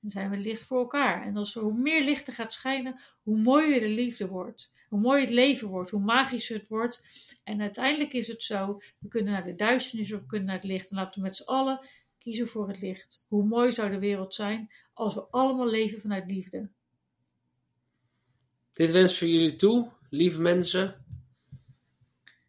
Dan 0.00 0.10
zijn 0.10 0.30
we 0.30 0.36
licht 0.36 0.62
voor 0.62 0.78
elkaar. 0.78 1.26
En 1.26 1.36
als 1.36 1.56
er 1.56 1.62
hoe 1.62 1.78
meer 1.78 2.04
licht 2.04 2.26
er 2.26 2.32
gaat 2.32 2.52
schijnen, 2.52 3.00
hoe 3.22 3.38
mooier 3.38 3.80
de 3.80 3.88
liefde 3.88 4.28
wordt. 4.28 4.74
Hoe 4.88 5.00
mooier 5.00 5.24
het 5.24 5.34
leven 5.34 5.68
wordt, 5.68 5.90
hoe 5.90 6.00
magischer 6.00 6.56
het 6.56 6.68
wordt. 6.68 7.04
En 7.44 7.60
uiteindelijk 7.60 8.12
is 8.12 8.28
het 8.28 8.42
zo, 8.42 8.80
we 8.98 9.08
kunnen 9.08 9.32
naar 9.32 9.44
de 9.44 9.54
duisternis 9.54 10.12
of 10.12 10.20
we 10.20 10.26
kunnen 10.26 10.46
naar 10.46 10.56
het 10.56 10.64
licht. 10.64 10.88
En 10.88 10.96
laten 10.96 11.20
we 11.20 11.26
met 11.26 11.36
z'n 11.36 11.48
allen 11.48 11.86
kiezen 12.26 12.48
voor 12.48 12.68
het 12.68 12.80
licht. 12.80 13.24
Hoe 13.28 13.44
mooi 13.44 13.72
zou 13.72 13.90
de 13.90 13.98
wereld 13.98 14.34
zijn 14.34 14.70
als 14.92 15.14
we 15.14 15.26
allemaal 15.30 15.68
leven 15.68 16.00
vanuit 16.00 16.30
liefde. 16.30 16.68
Dit 18.72 18.90
wens 18.90 19.12
ik 19.12 19.18
voor 19.18 19.28
jullie 19.28 19.56
toe, 19.56 19.88
lieve 20.10 20.40
mensen. 20.40 21.04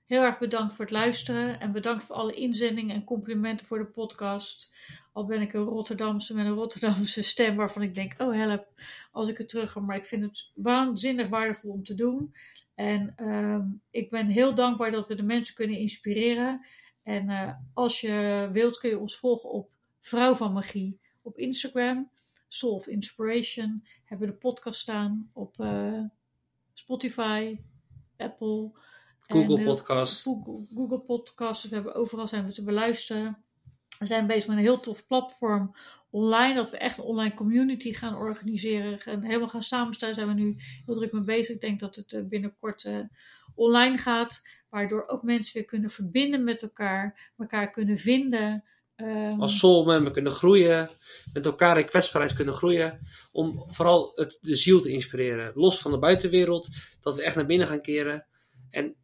Heel 0.05 0.21
erg 0.21 0.39
bedankt 0.39 0.75
voor 0.75 0.85
het 0.85 0.93
luisteren 0.93 1.59
en 1.59 1.71
bedankt 1.71 2.03
voor 2.03 2.15
alle 2.15 2.33
inzendingen 2.33 2.95
en 2.95 3.03
complimenten 3.03 3.67
voor 3.67 3.77
de 3.77 3.85
podcast. 3.85 4.75
Al 5.13 5.25
ben 5.25 5.41
ik 5.41 5.53
een 5.53 5.63
Rotterdamse 5.63 6.35
met 6.35 6.45
een 6.45 6.53
Rotterdamse 6.53 7.21
stem 7.21 7.55
waarvan 7.55 7.81
ik 7.81 7.95
denk, 7.95 8.21
oh 8.21 8.33
help, 8.33 8.67
als 9.11 9.29
ik 9.29 9.37
het 9.37 9.49
terug 9.49 9.71
ga. 9.71 9.79
Maar 9.79 9.97
ik 9.97 10.05
vind 10.05 10.23
het 10.23 10.51
waanzinnig 10.55 11.27
waardevol 11.27 11.71
om 11.71 11.83
te 11.83 11.95
doen. 11.95 12.33
En 12.75 13.13
ehm, 13.15 13.65
ik 13.89 14.09
ben 14.09 14.27
heel 14.27 14.53
dankbaar 14.53 14.91
dat 14.91 15.07
we 15.07 15.15
de 15.15 15.23
mensen 15.23 15.55
kunnen 15.55 15.77
inspireren. 15.77 16.65
En 17.07 17.29
eh, 17.29 17.53
als 17.73 18.01
je 18.01 18.49
wilt 18.51 18.77
kun 18.77 18.89
je 18.89 18.99
ons 18.99 19.17
volgen 19.17 19.49
op 19.49 19.69
Vrouw 19.99 20.35
van 20.35 20.53
Magie 20.53 20.99
op 21.21 21.37
Instagram. 21.37 22.09
Soul 22.47 22.73
of 22.73 22.87
Inspiration 22.87 23.83
hebben 24.05 24.27
we 24.27 24.33
de 24.33 24.39
podcast 24.39 24.79
staan 24.79 25.29
op 25.33 25.59
eh, 25.59 26.01
Spotify, 26.73 27.59
Apple. 28.17 28.71
Google 29.19 29.57
en 29.57 29.63
Podcast. 29.63 30.23
Google, 30.23 30.65
Google 30.75 30.99
Podcasts. 30.99 31.69
We 31.69 31.75
hebben 31.75 31.95
overal 31.95 32.27
zijn 32.27 32.45
we 32.45 32.53
te 32.53 32.63
beluisteren. 32.63 33.43
we 33.99 34.05
zijn 34.05 34.27
bezig 34.27 34.47
met 34.47 34.57
een 34.57 34.63
heel 34.63 34.79
tof 34.79 35.07
platform 35.07 35.75
online. 36.09 36.53
Dat 36.53 36.69
we 36.69 36.77
echt 36.77 36.97
een 36.97 37.03
online 37.03 37.33
community 37.33 37.93
gaan 37.93 38.15
organiseren. 38.15 38.99
En 38.99 39.23
helemaal 39.23 39.49
gaan 39.49 39.63
samenstellen. 39.63 40.15
Daar 40.15 40.25
zijn 40.25 40.37
we 40.37 40.43
nu 40.43 40.55
heel 40.85 40.95
druk 40.95 41.11
mee 41.11 41.23
bezig. 41.23 41.55
Ik 41.55 41.61
denk 41.61 41.79
dat 41.79 41.95
het 41.95 42.13
eh, 42.13 42.23
binnenkort 42.23 42.83
uh, 42.83 42.99
online 43.55 43.97
gaat. 43.97 44.41
Waardoor 44.69 45.07
ook 45.07 45.23
mensen 45.23 45.53
weer 45.53 45.65
kunnen 45.65 45.89
verbinden 45.89 46.43
met 46.43 46.61
elkaar. 46.61 47.31
Elkaar 47.37 47.71
kunnen 47.71 47.97
vinden. 47.97 48.63
Um, 48.95 49.41
Als 49.41 49.59
soulmember 49.59 50.11
kunnen 50.11 50.31
groeien. 50.31 50.89
Met 51.33 51.45
elkaar 51.45 51.77
in 51.77 51.85
kwetsbaarheid 51.85 52.33
kunnen 52.33 52.53
groeien. 52.53 52.99
Om 53.31 53.63
vooral 53.67 54.11
het, 54.15 54.39
de 54.41 54.55
ziel 54.55 54.81
te 54.81 54.91
inspireren. 54.91 55.51
Los 55.55 55.81
van 55.81 55.91
de 55.91 55.99
buitenwereld. 55.99 56.69
Dat 57.01 57.15
we 57.15 57.23
echt 57.23 57.35
naar 57.35 57.45
binnen 57.45 57.67
gaan 57.67 57.81
keren. 57.81 58.25
En 58.69 58.95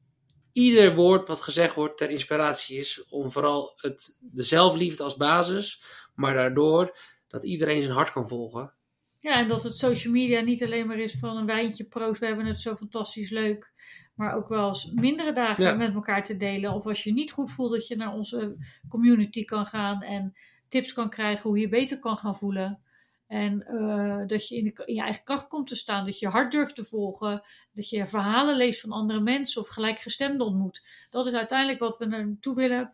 ieder 0.51 0.95
woord 0.95 1.27
wat 1.27 1.41
gezegd 1.41 1.75
wordt 1.75 1.97
ter 1.97 2.09
inspiratie 2.09 2.77
is. 2.77 3.05
Om 3.09 3.31
vooral 3.31 3.73
het, 3.75 4.17
de 4.19 4.43
zelfliefde 4.43 5.03
als 5.03 5.15
basis. 5.15 5.83
Maar 6.15 6.33
daardoor 6.33 6.97
dat 7.27 7.45
iedereen 7.45 7.81
zijn 7.81 7.93
hart 7.93 8.11
kan 8.11 8.27
volgen. 8.27 8.73
Ja, 9.19 9.39
en 9.39 9.47
dat 9.47 9.63
het 9.63 9.77
social 9.77 10.13
media 10.13 10.41
niet 10.41 10.63
alleen 10.63 10.87
maar 10.87 10.99
is 10.99 11.15
van 11.19 11.37
een 11.37 11.45
wijntje 11.45 11.83
proost. 11.83 12.19
We 12.19 12.25
hebben 12.25 12.45
het 12.45 12.59
zo 12.59 12.75
fantastisch 12.75 13.29
leuk. 13.29 13.72
Maar 14.13 14.33
ook 14.33 14.47
wel 14.47 14.67
eens 14.67 14.91
mindere 14.91 15.33
dagen 15.33 15.63
Ja. 15.63 15.73
met 15.73 15.93
elkaar 15.93 16.23
te 16.23 16.37
delen. 16.37 16.73
Of 16.73 16.85
als 16.85 17.03
je 17.03 17.13
niet 17.13 17.31
goed 17.31 17.51
voelt, 17.51 17.71
dat 17.71 17.87
je 17.87 17.95
naar 17.95 18.13
onze 18.13 18.55
community 18.89 19.45
kan 19.45 19.65
gaan. 19.65 20.01
En 20.01 20.33
tips 20.67 20.93
kan 20.93 21.09
krijgen 21.09 21.49
hoe 21.49 21.57
je 21.57 21.63
je 21.63 21.69
beter 21.69 21.99
kan 21.99 22.17
gaan 22.17 22.35
voelen. 22.35 22.79
En 23.27 23.67
eh, 23.67 24.27
dat 24.27 24.47
je 24.47 24.55
in, 24.55 24.63
de, 24.63 24.83
in 24.85 24.95
je 24.95 25.01
eigen 25.01 25.23
kracht 25.23 25.47
komt 25.47 25.67
te 25.67 25.75
staan. 25.75 26.05
Dat 26.05 26.19
je 26.19 26.25
je 26.25 26.31
hart 26.31 26.51
durft 26.51 26.75
te 26.75 26.83
volgen. 26.85 27.43
Dat 27.73 27.89
je 27.89 28.05
verhalen 28.07 28.55
leest 28.55 28.81
van 28.81 28.91
andere 28.91 29.19
mensen. 29.19 29.61
Of 29.61 29.67
gelijkgestemden 29.67 30.45
ontmoet. 30.45 30.85
Dat 31.11 31.25
is 31.25 31.33
uiteindelijk 31.33 31.79
wat 31.79 31.97
we 31.97 32.05
naartoe 32.05 32.55
willen. 32.55 32.93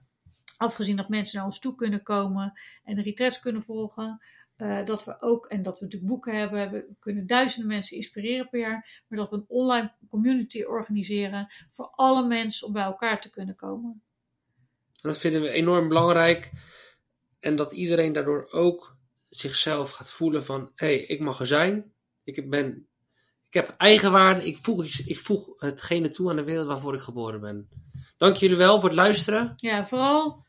Afgezien 0.58 0.96
dat 0.96 1.10
mensen 1.10 1.38
naar 1.38 1.46
ons 1.46 1.60
toe 1.60 1.76
kunnen 1.76 2.04
komen. 2.04 2.60
En 2.84 2.96
de 2.96 3.02
retreats 3.02 3.40
kunnen 3.40 3.64
volgen. 3.64 4.22
Uh, 4.62 4.86
dat 4.86 5.04
we 5.04 5.22
ook, 5.22 5.46
en 5.46 5.64
dat 5.64 5.80
we 5.80 5.86
natuurlijk 5.86 6.12
boeken 6.12 6.40
hebben, 6.40 6.72
we 6.72 6.96
kunnen 7.00 7.28
duizenden 7.28 7.70
mensen 7.70 7.98
inspireren 7.98 8.50
per 8.50 8.60
jaar, 8.60 9.04
maar 9.08 9.20
dat 9.20 9.30
we 9.30 9.36
een 9.36 9.46
online 9.48 9.94
community 10.10 10.64
organiseren 10.64 11.48
voor 11.72 11.90
alle 11.96 12.28
mensen 12.28 12.68
om 12.68 12.74
bij 12.74 12.84
elkaar 12.84 13.22
te 13.22 13.30
kunnen 13.30 13.56
komen. 13.56 14.04
Dat 15.02 15.18
vinden 15.18 15.42
we 15.42 15.50
enorm 15.50 15.88
belangrijk. 15.88 16.52
En 17.40 17.56
dat 17.56 17.72
iedereen 17.72 18.14
daardoor 18.14 18.48
ook 18.52 18.98
zichzelf 19.30 19.92
gaat 19.92 20.12
voelen 20.12 20.46
van, 20.46 20.72
hé, 20.74 20.88
hey, 20.88 21.00
ik 21.00 21.20
mag 21.20 21.40
er 21.40 21.48
zijn. 21.48 21.94
Ik, 22.24 22.50
ben, 22.50 22.88
ik 23.48 23.54
heb 23.54 23.76
eigenwaarde. 23.78 24.46
Ik 24.46 24.58
voeg, 24.58 24.84
ik 24.86 25.20
voeg 25.20 25.60
hetgene 25.60 26.10
toe 26.10 26.30
aan 26.30 26.36
de 26.36 26.44
wereld 26.44 26.68
waarvoor 26.68 26.94
ik 26.94 27.02
geboren 27.02 27.42
ben. 27.42 27.70
Dank 28.18 28.36
jullie 28.36 28.58
wel 28.58 28.80
voor 28.80 28.90
het 28.90 28.98
luisteren. 28.98 29.54
Ja, 29.56 29.88
vooral 29.88 30.46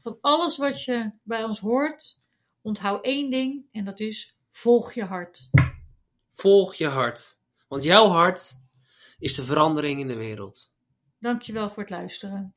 van 0.00 0.18
alles 0.20 0.56
wat 0.56 0.84
je 0.84 1.12
bij 1.22 1.44
ons 1.44 1.60
hoort, 1.60 2.20
onthoud 2.62 3.04
één 3.04 3.30
ding 3.30 3.66
en 3.72 3.84
dat 3.84 4.00
is 4.00 4.38
volg 4.50 4.92
je 4.92 5.04
hart. 5.04 5.50
Volg 6.30 6.74
je 6.74 6.86
hart. 6.86 7.40
Want 7.68 7.82
jouw 7.82 8.08
hart 8.08 8.54
is 9.18 9.34
de 9.34 9.44
verandering 9.44 10.00
in 10.00 10.06
de 10.06 10.16
wereld. 10.16 10.72
Dankjewel 11.18 11.70
voor 11.70 11.82
het 11.82 11.90
luisteren. 11.90 12.54